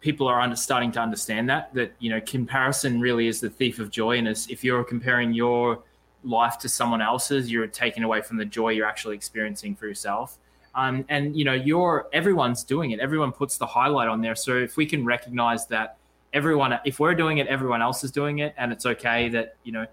people 0.00 0.26
are 0.26 0.40
under, 0.40 0.56
starting 0.56 0.90
to 0.90 1.00
understand 1.00 1.48
that 1.50 1.72
that 1.74 1.92
you 2.00 2.10
know 2.10 2.20
comparison 2.22 3.00
really 3.00 3.28
is 3.28 3.40
the 3.40 3.50
thief 3.50 3.78
of 3.78 3.90
joy 3.90 4.18
and 4.18 4.26
as 4.26 4.48
if 4.48 4.64
you're 4.64 4.82
comparing 4.82 5.32
your 5.32 5.84
life 6.22 6.58
to 6.58 6.68
someone 6.68 7.00
else's, 7.00 7.50
you're 7.50 7.66
taking 7.66 8.02
away 8.02 8.22
from 8.22 8.36
the 8.36 8.44
joy 8.44 8.70
you're 8.70 8.86
actually 8.86 9.14
experiencing 9.16 9.74
for 9.74 9.86
yourself. 9.86 10.38
Um, 10.74 11.04
and 11.08 11.36
you 11.36 11.44
know, 11.44 11.52
you're 11.52 12.08
everyone's 12.12 12.62
doing 12.62 12.92
it. 12.92 13.00
Everyone 13.00 13.32
puts 13.32 13.58
the 13.58 13.66
highlight 13.66 14.08
on 14.08 14.20
there. 14.20 14.36
So 14.36 14.56
if 14.56 14.76
we 14.76 14.86
can 14.86 15.04
recognize 15.04 15.66
that 15.66 15.96
everyone, 16.32 16.78
if 16.84 17.00
we're 17.00 17.14
doing 17.14 17.38
it, 17.38 17.48
everyone 17.48 17.82
else 17.82 18.04
is 18.04 18.10
doing 18.10 18.38
it, 18.38 18.54
and 18.56 18.72
it's 18.72 18.86
okay 18.86 19.28
that 19.30 19.56
you 19.64 19.72
know 19.72 19.86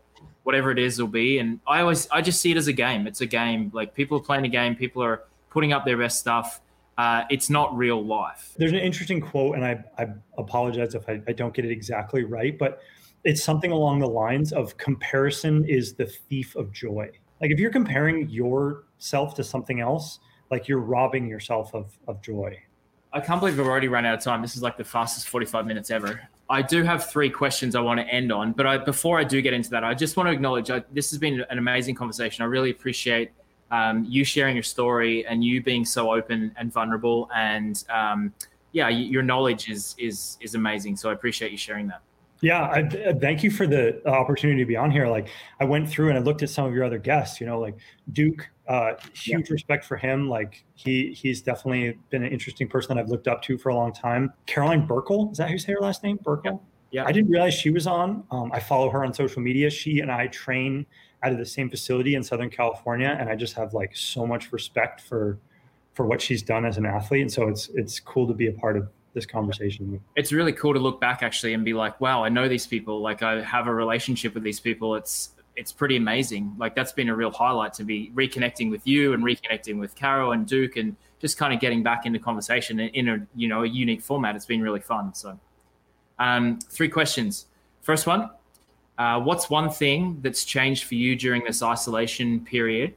whatever 0.44 0.72
it 0.72 0.80
is 0.80 1.00
will 1.00 1.08
be. 1.08 1.40
And 1.40 1.60
I 1.68 1.82
always, 1.82 2.08
I 2.10 2.22
just 2.22 2.42
see 2.42 2.52
it 2.52 2.58
as 2.58 2.68
a 2.68 2.74
game. 2.74 3.06
It's 3.06 3.20
a 3.20 3.26
game. 3.26 3.70
Like 3.74 3.94
people 3.94 4.18
are 4.18 4.22
playing 4.22 4.46
a 4.46 4.50
game. 4.50 4.76
People 4.76 5.04
are 5.04 5.24
putting 5.50 5.74
up 5.74 5.84
their 5.84 5.98
best 5.98 6.20
stuff. 6.20 6.62
Uh, 6.98 7.26
it's 7.30 7.50
not 7.50 7.76
real 7.78 8.04
life. 8.04 8.54
There's 8.58 8.72
an 8.72 8.80
interesting 8.80 9.22
quote, 9.22 9.56
and 9.56 9.66
I, 9.66 9.84
I 9.98 10.08
apologize 10.38 10.96
if 10.96 11.08
I, 11.08 11.22
I 11.28 11.34
don't 11.34 11.54
get 11.54 11.66
it 11.66 11.72
exactly 11.72 12.24
right, 12.24 12.58
but 12.58 12.82
it's 13.28 13.44
something 13.44 13.72
along 13.72 14.00
the 14.00 14.08
lines 14.08 14.54
of 14.54 14.78
comparison 14.78 15.66
is 15.66 15.94
the 15.94 16.06
thief 16.06 16.56
of 16.56 16.72
joy. 16.72 17.10
Like 17.42 17.52
if 17.52 17.60
you're 17.60 17.72
comparing 17.72 18.30
yourself 18.30 19.36
to 19.36 19.44
something 19.44 19.82
else, 19.82 20.20
like 20.50 20.70
you're 20.70 20.80
robbing 20.80 21.28
yourself 21.28 21.76
of, 21.76 21.92
of 22.08 22.22
joy. 22.22 22.58
I 23.12 23.20
can't 23.20 23.42
believe 23.42 23.58
we've 23.58 23.68
already 23.68 23.90
run 23.90 24.06
out 24.06 24.18
of 24.18 24.24
time. 24.24 24.42
This 24.42 24.56
is 24.56 24.64
like 24.64 24.78
the 24.78 24.86
fastest 24.86 25.28
45 25.28 25.66
minutes 25.66 25.92
ever. 25.92 26.22
I 26.50 26.62
do 26.62 26.84
have 26.84 27.10
three 27.10 27.30
questions 27.30 27.76
I 27.76 27.82
want 27.82 28.00
to 28.00 28.08
end 28.08 28.32
on, 28.32 28.54
but 28.54 28.66
I, 28.66 28.78
before 28.78 29.20
I 29.20 29.26
do 29.26 29.42
get 29.42 29.54
into 29.54 29.70
that, 29.72 29.84
I 29.84 29.94
just 29.94 30.16
want 30.16 30.28
to 30.28 30.32
acknowledge 30.32 30.72
I, 30.72 30.82
this 30.94 31.10
has 31.10 31.20
been 31.20 31.44
an 31.50 31.58
amazing 31.58 31.96
conversation. 31.96 32.44
I 32.44 32.46
really 32.46 32.72
appreciate 32.72 33.32
um, 33.72 34.06
you 34.08 34.24
sharing 34.24 34.56
your 34.56 34.64
story 34.64 35.28
and 35.28 35.44
you 35.44 35.62
being 35.62 35.84
so 35.84 36.14
open 36.14 36.54
and 36.56 36.72
vulnerable. 36.72 37.30
And 37.36 37.84
um, 37.90 38.34
yeah, 38.72 38.88
your 38.88 39.22
knowledge 39.22 39.70
is 39.70 39.96
is 39.98 40.38
is 40.40 40.56
amazing. 40.56 40.96
So 40.96 41.10
I 41.10 41.14
appreciate 41.14 41.52
you 41.52 41.58
sharing 41.58 41.88
that. 41.88 42.02
Yeah, 42.42 42.62
I, 42.62 42.82
uh, 42.82 43.14
thank 43.20 43.44
you 43.44 43.50
for 43.50 43.66
the 43.66 44.08
opportunity 44.08 44.62
to 44.62 44.66
be 44.66 44.76
on 44.76 44.92
here. 44.92 45.08
Like, 45.08 45.30
I 45.60 45.66
went 45.66 45.90
through 45.90 46.10
and 46.10 46.18
I 46.18 46.22
looked 46.22 46.44
at 46.44 46.50
some 46.50 46.66
of 46.66 46.74
your 46.74 46.84
other 46.84 47.00
guests. 47.00 47.42
You 47.42 47.48
know, 47.48 47.60
like 47.60 47.76
Duke. 48.14 48.48
Uh, 48.68 48.96
huge 49.14 49.48
yeah. 49.48 49.54
respect 49.54 49.86
for 49.86 49.96
him. 49.96 50.30
Like, 50.30 50.66
he 50.76 51.14
he's 51.14 51.42
definitely 51.42 51.98
been 52.10 52.24
an 52.24 52.32
interesting 52.32 52.68
person 52.68 52.96
that 52.96 53.02
I've 53.02 53.10
looked 53.10 53.28
up 53.28 53.42
to 53.44 53.58
for 53.58 53.70
a 53.70 53.76
long 53.76 53.94
time. 53.94 54.34
Caroline 54.46 54.86
Burckle, 54.86 55.32
is 55.32 55.38
that 55.38 55.50
who's 55.50 55.66
her 55.66 55.80
last 55.80 56.04
name? 56.04 56.18
Burckle. 56.18 56.62
Yeah. 56.92 57.04
yeah. 57.04 57.08
I 57.08 57.12
didn't 57.12 57.32
realize 57.32 57.54
she 57.54 57.70
was 57.70 57.88
on. 57.88 58.24
Um, 58.30 58.52
I 58.54 58.60
follow 58.60 58.90
her 58.90 59.06
on 59.06 59.14
social 59.14 59.42
media. 59.42 59.70
She 59.70 60.02
and 60.02 60.12
I 60.12 60.28
train 60.28 60.86
out 61.24 61.32
of 61.32 61.38
the 61.38 61.46
same 61.46 61.70
facility 61.70 62.16
in 62.16 62.24
Southern 62.24 62.50
California, 62.50 63.16
and 63.20 63.30
I 63.30 63.36
just 63.36 63.54
have 63.56 63.74
like 63.74 63.96
so 63.96 64.28
much 64.28 64.52
respect 64.52 65.02
for 65.02 65.40
for 65.94 66.06
what 66.06 66.22
she's 66.22 66.44
done 66.44 66.64
as 66.66 66.78
an 66.78 66.86
athlete. 66.86 67.22
And 67.22 67.32
so 67.32 67.48
it's 67.48 67.70
it's 67.74 68.00
cool 68.00 68.28
to 68.28 68.34
be 68.34 68.48
a 68.48 68.54
part 68.54 68.78
of 68.78 68.90
this 69.18 69.26
conversation. 69.26 70.00
It's 70.16 70.32
really 70.32 70.54
cool 70.54 70.74
to 70.74 70.80
look 70.80 71.02
back 71.02 71.24
actually 71.24 71.54
and 71.54 71.66
be 71.66 71.74
like, 71.74 72.00
wow, 72.00 72.24
I 72.24 72.30
know 72.30 72.48
these 72.48 72.68
people. 72.68 73.02
Like 73.02 73.24
I 73.24 73.42
have 73.42 73.66
a 73.66 73.74
relationship 73.74 74.36
with 74.36 74.44
these 74.44 74.60
people. 74.60 74.96
It's 74.96 75.32
it's 75.56 75.72
pretty 75.72 75.96
amazing. 75.96 76.56
Like 76.60 76.76
that's 76.76 76.92
been 76.92 77.10
a 77.10 77.16
real 77.16 77.32
highlight 77.32 77.74
to 77.74 77.84
be 77.84 78.12
reconnecting 78.14 78.70
with 78.70 78.86
you 78.86 79.14
and 79.14 79.24
reconnecting 79.24 79.80
with 79.80 79.96
Carol 79.96 80.34
and 80.34 80.46
Duke 80.46 80.78
and 80.78 80.96
just 81.20 81.36
kind 81.36 81.52
of 81.52 81.60
getting 81.60 81.82
back 81.82 82.06
into 82.06 82.20
conversation 82.20 82.80
in 82.80 83.10
a 83.10 83.28
you 83.36 83.48
know 83.48 83.64
a 83.64 83.68
unique 83.68 84.02
format. 84.02 84.36
It's 84.36 84.46
been 84.46 84.62
really 84.62 84.82
fun. 84.82 85.16
So, 85.16 85.40
um, 86.20 86.60
three 86.70 86.90
questions. 86.90 87.48
First 87.82 88.06
one, 88.06 88.30
uh, 89.00 89.20
what's 89.20 89.50
one 89.50 89.72
thing 89.72 90.20
that's 90.22 90.46
changed 90.46 90.84
for 90.84 90.94
you 90.94 91.16
during 91.16 91.44
this 91.44 91.64
isolation 91.64 92.46
period 92.46 92.94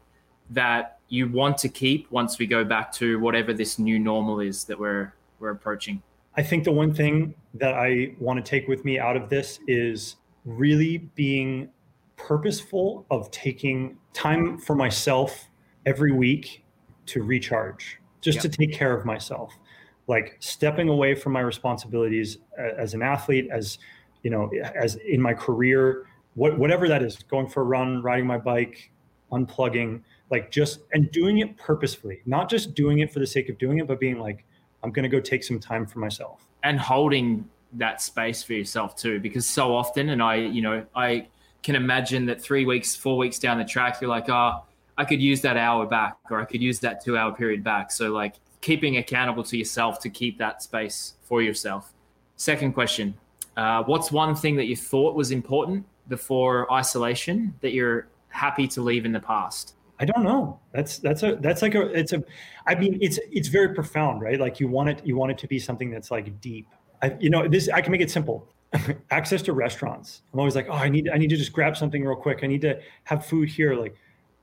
that 0.51 0.99
you 1.09 1.31
want 1.31 1.57
to 1.59 1.69
keep 1.71 2.11
once 2.11 2.39
we 2.39 2.47
go 2.47 2.63
back 2.63 2.93
to 2.93 3.19
whatever 3.21 3.55
this 3.55 3.79
new 3.79 3.99
normal 3.99 4.41
is 4.41 4.65
that 4.65 4.79
we're 4.79 5.15
we're 5.39 5.51
approaching? 5.51 6.03
I 6.37 6.43
think 6.43 6.65
the 6.65 6.73
one 6.73 6.95
thing 6.95 7.35
that 7.55 7.75
I 7.75 8.15
want 8.19 8.45
to 8.45 8.49
take 8.49 8.69
with 8.69 8.85
me 8.85 8.99
out 8.99 9.17
of 9.17 9.29
this 9.29 9.59
is 9.67 10.17
really 10.45 10.99
being 10.99 11.71
purposeful 12.17 13.07
of 13.11 13.31
taking 13.31 13.97
time 14.13 14.59
for 14.59 14.77
myself 14.77 15.49
every 15.87 16.13
week 16.13 16.65
to 17.07 17.23
recharge, 17.23 17.99
just 18.21 18.37
yep. 18.37 18.43
to 18.43 18.49
take 18.49 18.73
care 18.73 18.97
of 18.97 19.05
myself. 19.05 19.59
Like 20.07 20.37
stepping 20.41 20.89
away 20.89 21.15
from 21.15 21.33
my 21.33 21.41
responsibilities 21.41 22.39
as 22.59 22.95
an 22.95 23.03
athlete, 23.03 23.49
as 23.51 23.79
you 24.23 24.31
know, 24.31 24.51
as 24.75 24.97
in 24.97 25.21
my 25.21 25.35
career, 25.35 26.07
what, 26.35 26.59
whatever 26.59 26.89
that 26.89 27.03
is, 27.03 27.17
going 27.17 27.49
for 27.49 27.63
a 27.63 27.65
run, 27.65 28.03
riding 28.03 28.27
my 28.27 28.39
bike, 28.39 28.91
unplugging, 29.33 30.03
like 30.31 30.51
just 30.51 30.81
and 30.93 31.11
doing 31.11 31.39
it 31.39 31.57
purposefully, 31.57 32.21
not 32.27 32.51
just 32.51 32.75
doing 32.75 32.99
it 33.01 33.13
for 33.13 33.19
the 33.19 33.27
sake 33.27 33.49
of 33.49 33.59
doing 33.59 33.79
it, 33.79 33.87
but 33.87 33.99
being 33.99 34.19
like, 34.19 34.45
I'm 34.83 34.91
going 34.91 35.03
to 35.05 35.09
go 35.09 35.21
take 35.21 35.45
some 35.45 35.59
time 35.59 35.87
for 35.87 35.99
myself. 35.99 36.47
And 36.63 36.79
holding 36.79 37.49
that 37.75 38.03
space 38.03 38.43
for 38.43 38.55
yourself 38.55 38.97
too, 38.97 39.21
because 39.21 39.47
so 39.47 39.75
often, 39.75 40.11
and 40.11 40.23
I, 40.23 40.37
you 40.37 40.63
know, 40.63 40.85
I 40.95 41.29
can 41.63 41.77
imagine 41.77 42.27
that 42.27 42.41
three 42.41 42.65
weeks, 42.65 42.97
four 42.97 43.17
weeks 43.17 43.39
down 43.39 43.59
the 43.59 43.65
track, 43.65 44.01
you're 44.01 44.11
like, 44.11 44.29
oh, 44.29 44.65
I 44.97 45.05
could 45.05 45.21
use 45.21 45.41
that 45.43 45.57
hour 45.57 45.87
back, 45.87 46.17
or 46.31 46.41
I 46.41 46.45
could 46.45 46.63
use 46.63 46.79
that 46.81 47.03
two 47.03 47.17
hour 47.17 47.33
period 47.33 47.65
back. 47.65 47.91
So, 47.91 48.13
like, 48.13 48.35
keeping 48.61 48.99
accountable 48.99 49.43
to 49.45 49.57
yourself 49.57 49.99
to 50.01 50.11
keep 50.11 50.39
that 50.39 50.63
space 50.63 51.15
for 51.23 51.43
yourself. 51.43 51.93
Second 52.37 52.73
question 52.73 53.15
uh, 53.57 53.83
What's 53.85 54.13
one 54.13 54.35
thing 54.35 54.57
that 54.57 54.67
you 54.67 54.77
thought 54.77 55.15
was 55.15 55.31
important 55.31 55.87
before 56.09 56.71
isolation 56.73 57.55
that 57.61 57.73
you're 57.73 58.09
happy 58.29 58.67
to 58.69 58.83
leave 58.83 59.05
in 59.05 59.13
the 59.13 59.21
past? 59.21 59.75
I 60.01 60.07
don't 60.07 60.25
know. 60.25 60.59
That's 60.73 60.99
that's 60.99 61.23
a 61.23 61.37
that's 61.41 61.61
like 61.61 61.75
a 61.75 61.83
it's 61.89 62.15
a 62.15 62.25
I 62.67 62.75
mean 62.75 62.99
it's 63.03 63.19
it's 63.31 63.49
very 63.49 63.75
profound, 63.75 64.23
right? 64.23 64.41
Like 64.41 64.59
you 64.59 64.67
want 64.67 64.89
it 64.89 65.03
you 65.05 65.15
want 65.15 65.31
it 65.31 65.39
to 65.39 65.47
be 65.47 65.59
something 65.59 65.91
that's 65.91 66.11
like 66.11 66.41
deep. 66.41 66.67
I, 67.03 67.17
you 67.21 67.29
know, 67.29 67.47
this 67.47 67.69
I 67.69 67.83
can 67.83 67.93
make 67.93 68.01
it 68.01 68.11
simple. 68.11 68.49
Access 69.11 69.43
to 69.43 69.53
restaurants. 69.53 70.23
I'm 70.33 70.39
always 70.39 70.57
like, 70.57 70.69
oh, 70.71 70.75
I 70.75 70.89
need 70.89 71.11
I 71.13 71.19
need 71.19 71.29
to 71.31 71.37
just 71.37 71.53
grab 71.53 71.77
something 71.77 72.03
real 72.03 72.17
quick. 72.17 72.41
I 72.43 72.47
need 72.47 72.63
to 72.63 72.81
have 73.05 73.27
food 73.27 73.51
here. 73.51 73.75
Like 73.75 73.95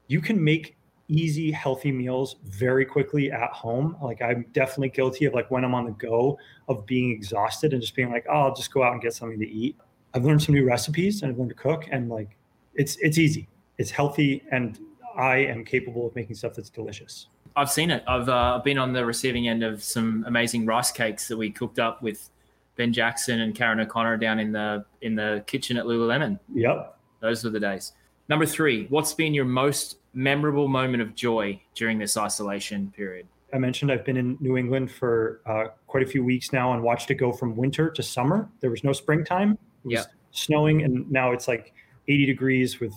you 0.08 0.22
can 0.22 0.42
make 0.42 0.78
easy, 1.08 1.52
healthy 1.52 1.92
meals 1.92 2.36
very 2.44 2.86
quickly 2.86 3.32
at 3.32 3.50
home. 3.50 3.98
Like 4.02 4.22
I'm 4.22 4.46
definitely 4.52 4.90
guilty 4.90 5.26
of 5.26 5.34
like 5.34 5.50
when 5.50 5.66
I'm 5.66 5.74
on 5.74 5.86
the 5.86 5.92
go 5.92 6.38
of 6.68 6.86
being 6.86 7.12
exhausted 7.12 7.74
and 7.74 7.82
just 7.82 7.96
being 7.96 8.12
like, 8.12 8.26
oh, 8.30 8.42
I'll 8.42 8.56
just 8.56 8.72
go 8.72 8.84
out 8.84 8.94
and 8.94 9.02
get 9.02 9.14
something 9.14 9.40
to 9.40 9.50
eat. 9.50 9.76
I've 10.14 10.24
learned 10.24 10.44
some 10.44 10.54
new 10.54 10.66
recipes 10.66 11.24
and 11.24 11.32
I've 11.32 11.38
learned 11.40 11.50
to 11.50 11.56
cook 11.56 11.88
and 11.92 12.10
like 12.10 12.38
it's 12.76 12.98
it's 12.98 13.18
easy. 13.18 13.48
It's 13.80 13.90
healthy 13.90 14.44
and 14.52 14.80
I 15.18 15.38
am 15.38 15.66
capable 15.66 16.08
of 16.08 16.16
making 16.16 16.36
stuff 16.36 16.54
that's 16.54 16.70
delicious. 16.70 17.28
I've 17.56 17.72
seen 17.72 17.90
it. 17.90 18.04
I've 18.08 18.30
uh, 18.30 18.62
been 18.64 18.78
on 18.78 18.94
the 18.94 19.04
receiving 19.04 19.48
end 19.48 19.64
of 19.64 19.84
some 19.84 20.24
amazing 20.28 20.66
rice 20.66 20.92
cakes 20.92 21.28
that 21.28 21.38
we 21.38 21.50
cooked 21.50 21.80
up 21.80 22.04
with 22.04 22.30
Ben 22.76 22.94
Jackson 22.94 23.42
and 23.42 23.56
Karen 23.56 23.80
O'Connor 23.80 24.18
down 24.18 24.40
in 24.40 24.52
the 24.52 24.86
in 25.02 25.16
the 25.16 25.44
kitchen 25.48 25.76
at 25.76 25.86
Lululemon. 25.86 26.40
Yep, 26.54 26.98
those 27.20 27.44
were 27.44 27.50
the 27.50 27.60
days. 27.60 27.94
Number 28.30 28.46
three, 28.46 28.86
what's 28.90 29.14
been 29.14 29.34
your 29.34 29.46
most 29.46 29.98
memorable 30.14 30.68
moment 30.68 31.02
of 31.02 31.16
joy 31.16 31.60
during 31.74 31.98
this 31.98 32.16
isolation 32.16 32.92
period? 32.96 33.28
I 33.54 33.58
mentioned 33.58 33.92
I've 33.92 34.06
been 34.06 34.18
in 34.18 34.38
New 34.40 34.58
England 34.58 34.92
for 34.92 35.42
uh, 35.46 35.70
quite 35.88 36.04
a 36.04 36.06
few 36.06 36.24
weeks 36.24 36.52
now 36.52 36.74
and 36.74 36.84
watched 36.84 37.10
it 37.10 37.16
go 37.16 37.32
from 37.32 37.56
winter 37.56 37.90
to 37.90 38.04
summer. 38.04 38.50
There 38.60 38.70
was 38.70 38.84
no 38.84 38.92
springtime. 38.92 39.54
It 39.54 39.88
was 39.88 39.94
yep. 39.94 40.08
snowing, 40.32 40.84
and 40.84 41.10
now 41.10 41.32
it's 41.32 41.48
like 41.48 41.74
80 42.08 42.26
degrees 42.26 42.80
with 42.80 42.94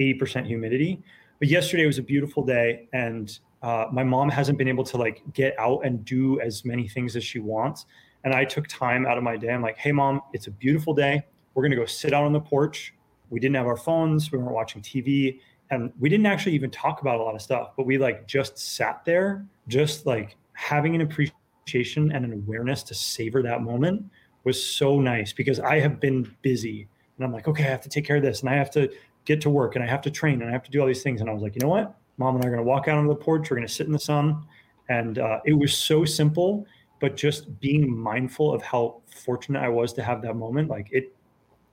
80% 0.00 0.46
humidity. 0.46 1.02
But 1.42 1.48
yesterday 1.48 1.86
was 1.86 1.98
a 1.98 2.04
beautiful 2.04 2.44
day, 2.44 2.86
and 2.92 3.36
uh, 3.62 3.86
my 3.90 4.04
mom 4.04 4.28
hasn't 4.28 4.58
been 4.58 4.68
able 4.68 4.84
to 4.84 4.96
like 4.96 5.24
get 5.32 5.58
out 5.58 5.84
and 5.84 6.04
do 6.04 6.40
as 6.40 6.64
many 6.64 6.86
things 6.86 7.16
as 7.16 7.24
she 7.24 7.40
wants. 7.40 7.86
And 8.22 8.32
I 8.32 8.44
took 8.44 8.68
time 8.68 9.06
out 9.06 9.18
of 9.18 9.24
my 9.24 9.36
day. 9.36 9.50
I'm 9.50 9.60
like, 9.60 9.76
hey, 9.76 9.90
mom, 9.90 10.20
it's 10.32 10.46
a 10.46 10.52
beautiful 10.52 10.94
day. 10.94 11.24
We're 11.54 11.64
gonna 11.64 11.74
go 11.74 11.84
sit 11.84 12.12
out 12.12 12.22
on 12.22 12.32
the 12.32 12.38
porch. 12.38 12.94
We 13.28 13.40
didn't 13.40 13.56
have 13.56 13.66
our 13.66 13.76
phones. 13.76 14.30
We 14.30 14.38
weren't 14.38 14.52
watching 14.52 14.82
TV, 14.82 15.40
and 15.70 15.92
we 15.98 16.08
didn't 16.08 16.26
actually 16.26 16.54
even 16.54 16.70
talk 16.70 17.00
about 17.00 17.18
a 17.18 17.22
lot 17.24 17.34
of 17.34 17.42
stuff. 17.42 17.72
But 17.76 17.86
we 17.86 17.98
like 17.98 18.28
just 18.28 18.56
sat 18.56 19.04
there, 19.04 19.44
just 19.66 20.06
like 20.06 20.36
having 20.52 20.94
an 20.94 21.00
appreciation 21.00 22.12
and 22.12 22.24
an 22.24 22.34
awareness 22.34 22.84
to 22.84 22.94
savor 22.94 23.42
that 23.42 23.62
moment 23.62 24.04
was 24.44 24.64
so 24.64 25.00
nice 25.00 25.32
because 25.32 25.58
I 25.58 25.80
have 25.80 25.98
been 25.98 26.36
busy 26.42 26.86
and 27.16 27.24
I'm 27.24 27.32
like, 27.32 27.48
okay, 27.48 27.64
I 27.64 27.68
have 27.68 27.82
to 27.82 27.88
take 27.88 28.04
care 28.04 28.16
of 28.16 28.22
this 28.22 28.40
and 28.40 28.50
I 28.50 28.54
have 28.54 28.70
to 28.72 28.88
get 29.24 29.40
to 29.42 29.50
work 29.50 29.76
and 29.76 29.84
I 29.84 29.86
have 29.86 30.02
to 30.02 30.10
train 30.10 30.40
and 30.42 30.50
I 30.50 30.52
have 30.52 30.64
to 30.64 30.70
do 30.70 30.80
all 30.80 30.86
these 30.86 31.02
things. 31.02 31.20
And 31.20 31.30
I 31.30 31.32
was 31.32 31.42
like, 31.42 31.54
you 31.54 31.60
know 31.60 31.68
what? 31.68 31.96
Mom 32.18 32.34
and 32.36 32.44
I 32.44 32.48
are 32.48 32.50
going 32.50 32.62
to 32.62 32.68
walk 32.68 32.88
out 32.88 32.98
onto 32.98 33.08
the 33.08 33.16
porch. 33.16 33.50
We're 33.50 33.56
going 33.56 33.66
to 33.66 33.72
sit 33.72 33.86
in 33.86 33.92
the 33.92 33.98
sun. 33.98 34.44
And 34.88 35.18
uh, 35.18 35.40
it 35.44 35.54
was 35.54 35.76
so 35.76 36.04
simple, 36.04 36.66
but 37.00 37.16
just 37.16 37.58
being 37.60 37.96
mindful 37.96 38.52
of 38.52 38.62
how 38.62 39.00
fortunate 39.24 39.60
I 39.60 39.68
was 39.68 39.92
to 39.94 40.02
have 40.02 40.22
that 40.22 40.34
moment. 40.34 40.68
Like 40.68 40.88
it, 40.90 41.14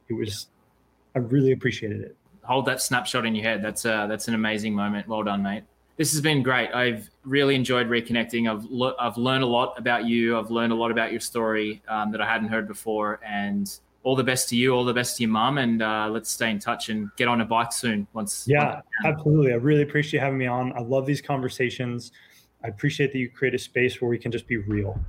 it 0.07 0.13
was, 0.13 0.47
I 1.15 1.19
really 1.19 1.51
appreciated 1.51 2.01
it. 2.01 2.15
Hold 2.43 2.65
that 2.65 2.81
snapshot 2.81 3.25
in 3.25 3.35
your 3.35 3.43
head. 3.43 3.63
That's 3.63 3.85
uh, 3.85 4.07
that's 4.07 4.27
an 4.27 4.33
amazing 4.33 4.73
moment. 4.73 5.07
Well 5.07 5.21
done, 5.21 5.43
mate. 5.43 5.63
This 5.97 6.11
has 6.13 6.21
been 6.21 6.41
great. 6.41 6.71
I've 6.73 7.07
really 7.23 7.53
enjoyed 7.53 7.87
reconnecting. 7.87 8.49
I've 8.49 8.63
le- 8.65 8.95
I've 8.99 9.17
learned 9.17 9.43
a 9.43 9.47
lot 9.47 9.77
about 9.77 10.05
you. 10.05 10.35
I've 10.35 10.49
learned 10.49 10.71
a 10.71 10.75
lot 10.75 10.89
about 10.89 11.11
your 11.11 11.19
story 11.19 11.83
um, 11.87 12.11
that 12.11 12.21
I 12.21 12.25
hadn't 12.25 12.47
heard 12.47 12.67
before, 12.67 13.19
and 13.23 13.69
all 14.03 14.15
the 14.15 14.23
best 14.23 14.49
to 14.49 14.55
you, 14.55 14.73
all 14.73 14.85
the 14.85 14.93
best 14.93 15.17
to 15.17 15.23
your 15.23 15.31
mum, 15.31 15.57
and 15.57 15.81
uh, 15.81 16.07
let's 16.09 16.29
stay 16.29 16.49
in 16.49 16.59
touch 16.59 16.89
and 16.89 17.09
get 17.17 17.27
on 17.27 17.41
a 17.41 17.45
bike 17.45 17.73
soon. 17.73 18.07
Once, 18.13 18.45
yeah, 18.47 18.75
once 18.75 18.85
absolutely. 19.05 19.51
I 19.51 19.55
really 19.55 19.81
appreciate 19.81 20.21
having 20.21 20.37
me 20.37 20.47
on. 20.47 20.73
I 20.73 20.81
love 20.81 21.05
these 21.05 21.21
conversations. 21.21 22.11
I 22.63 22.67
appreciate 22.67 23.11
that 23.11 23.19
you 23.19 23.29
create 23.29 23.53
a 23.53 23.59
space 23.59 24.01
where 24.01 24.09
we 24.09 24.17
can 24.17 24.31
just 24.31 24.47
be 24.47 24.57
real. 24.57 24.99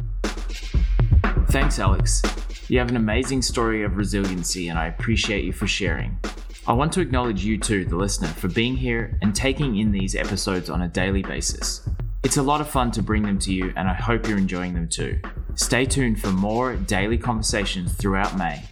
Thanks, 1.49 1.79
Alex. 1.79 2.23
You 2.69 2.79
have 2.79 2.89
an 2.89 2.97
amazing 2.97 3.43
story 3.43 3.83
of 3.83 3.97
resiliency, 3.97 4.69
and 4.69 4.79
I 4.79 4.87
appreciate 4.87 5.45
you 5.45 5.53
for 5.53 5.67
sharing. 5.67 6.19
I 6.67 6.73
want 6.73 6.93
to 6.93 7.01
acknowledge 7.01 7.45
you 7.45 7.59
too, 7.59 7.85
the 7.85 7.97
listener, 7.97 8.29
for 8.29 8.49
being 8.49 8.77
here 8.77 9.19
and 9.23 9.35
taking 9.35 9.79
in 9.79 9.91
these 9.91 10.15
episodes 10.15 10.71
on 10.71 10.83
a 10.83 10.89
daily 10.89 11.23
basis. 11.23 11.89
It's 12.23 12.37
a 12.37 12.43
lot 12.43 12.61
of 12.61 12.69
fun 12.69 12.91
to 12.93 13.03
bring 13.03 13.23
them 13.23 13.39
to 13.41 13.53
you, 13.53 13.73
and 13.77 13.89
I 13.89 13.95
hope 13.95 14.29
you're 14.29 14.39
enjoying 14.39 14.75
them 14.75 14.89
too. 14.89 15.19
Stay 15.55 15.85
tuned 15.85 16.21
for 16.21 16.31
more 16.31 16.77
daily 16.77 17.19
conversations 17.19 17.95
throughout 17.95 18.37
May. 18.37 18.63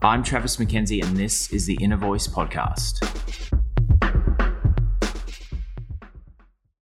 I'm 0.00 0.22
Travis 0.22 0.58
McKenzie, 0.58 1.02
and 1.02 1.16
this 1.16 1.52
is 1.52 1.66
the 1.66 1.76
Inner 1.80 1.96
Voice 1.96 2.28
Podcast. 2.28 3.02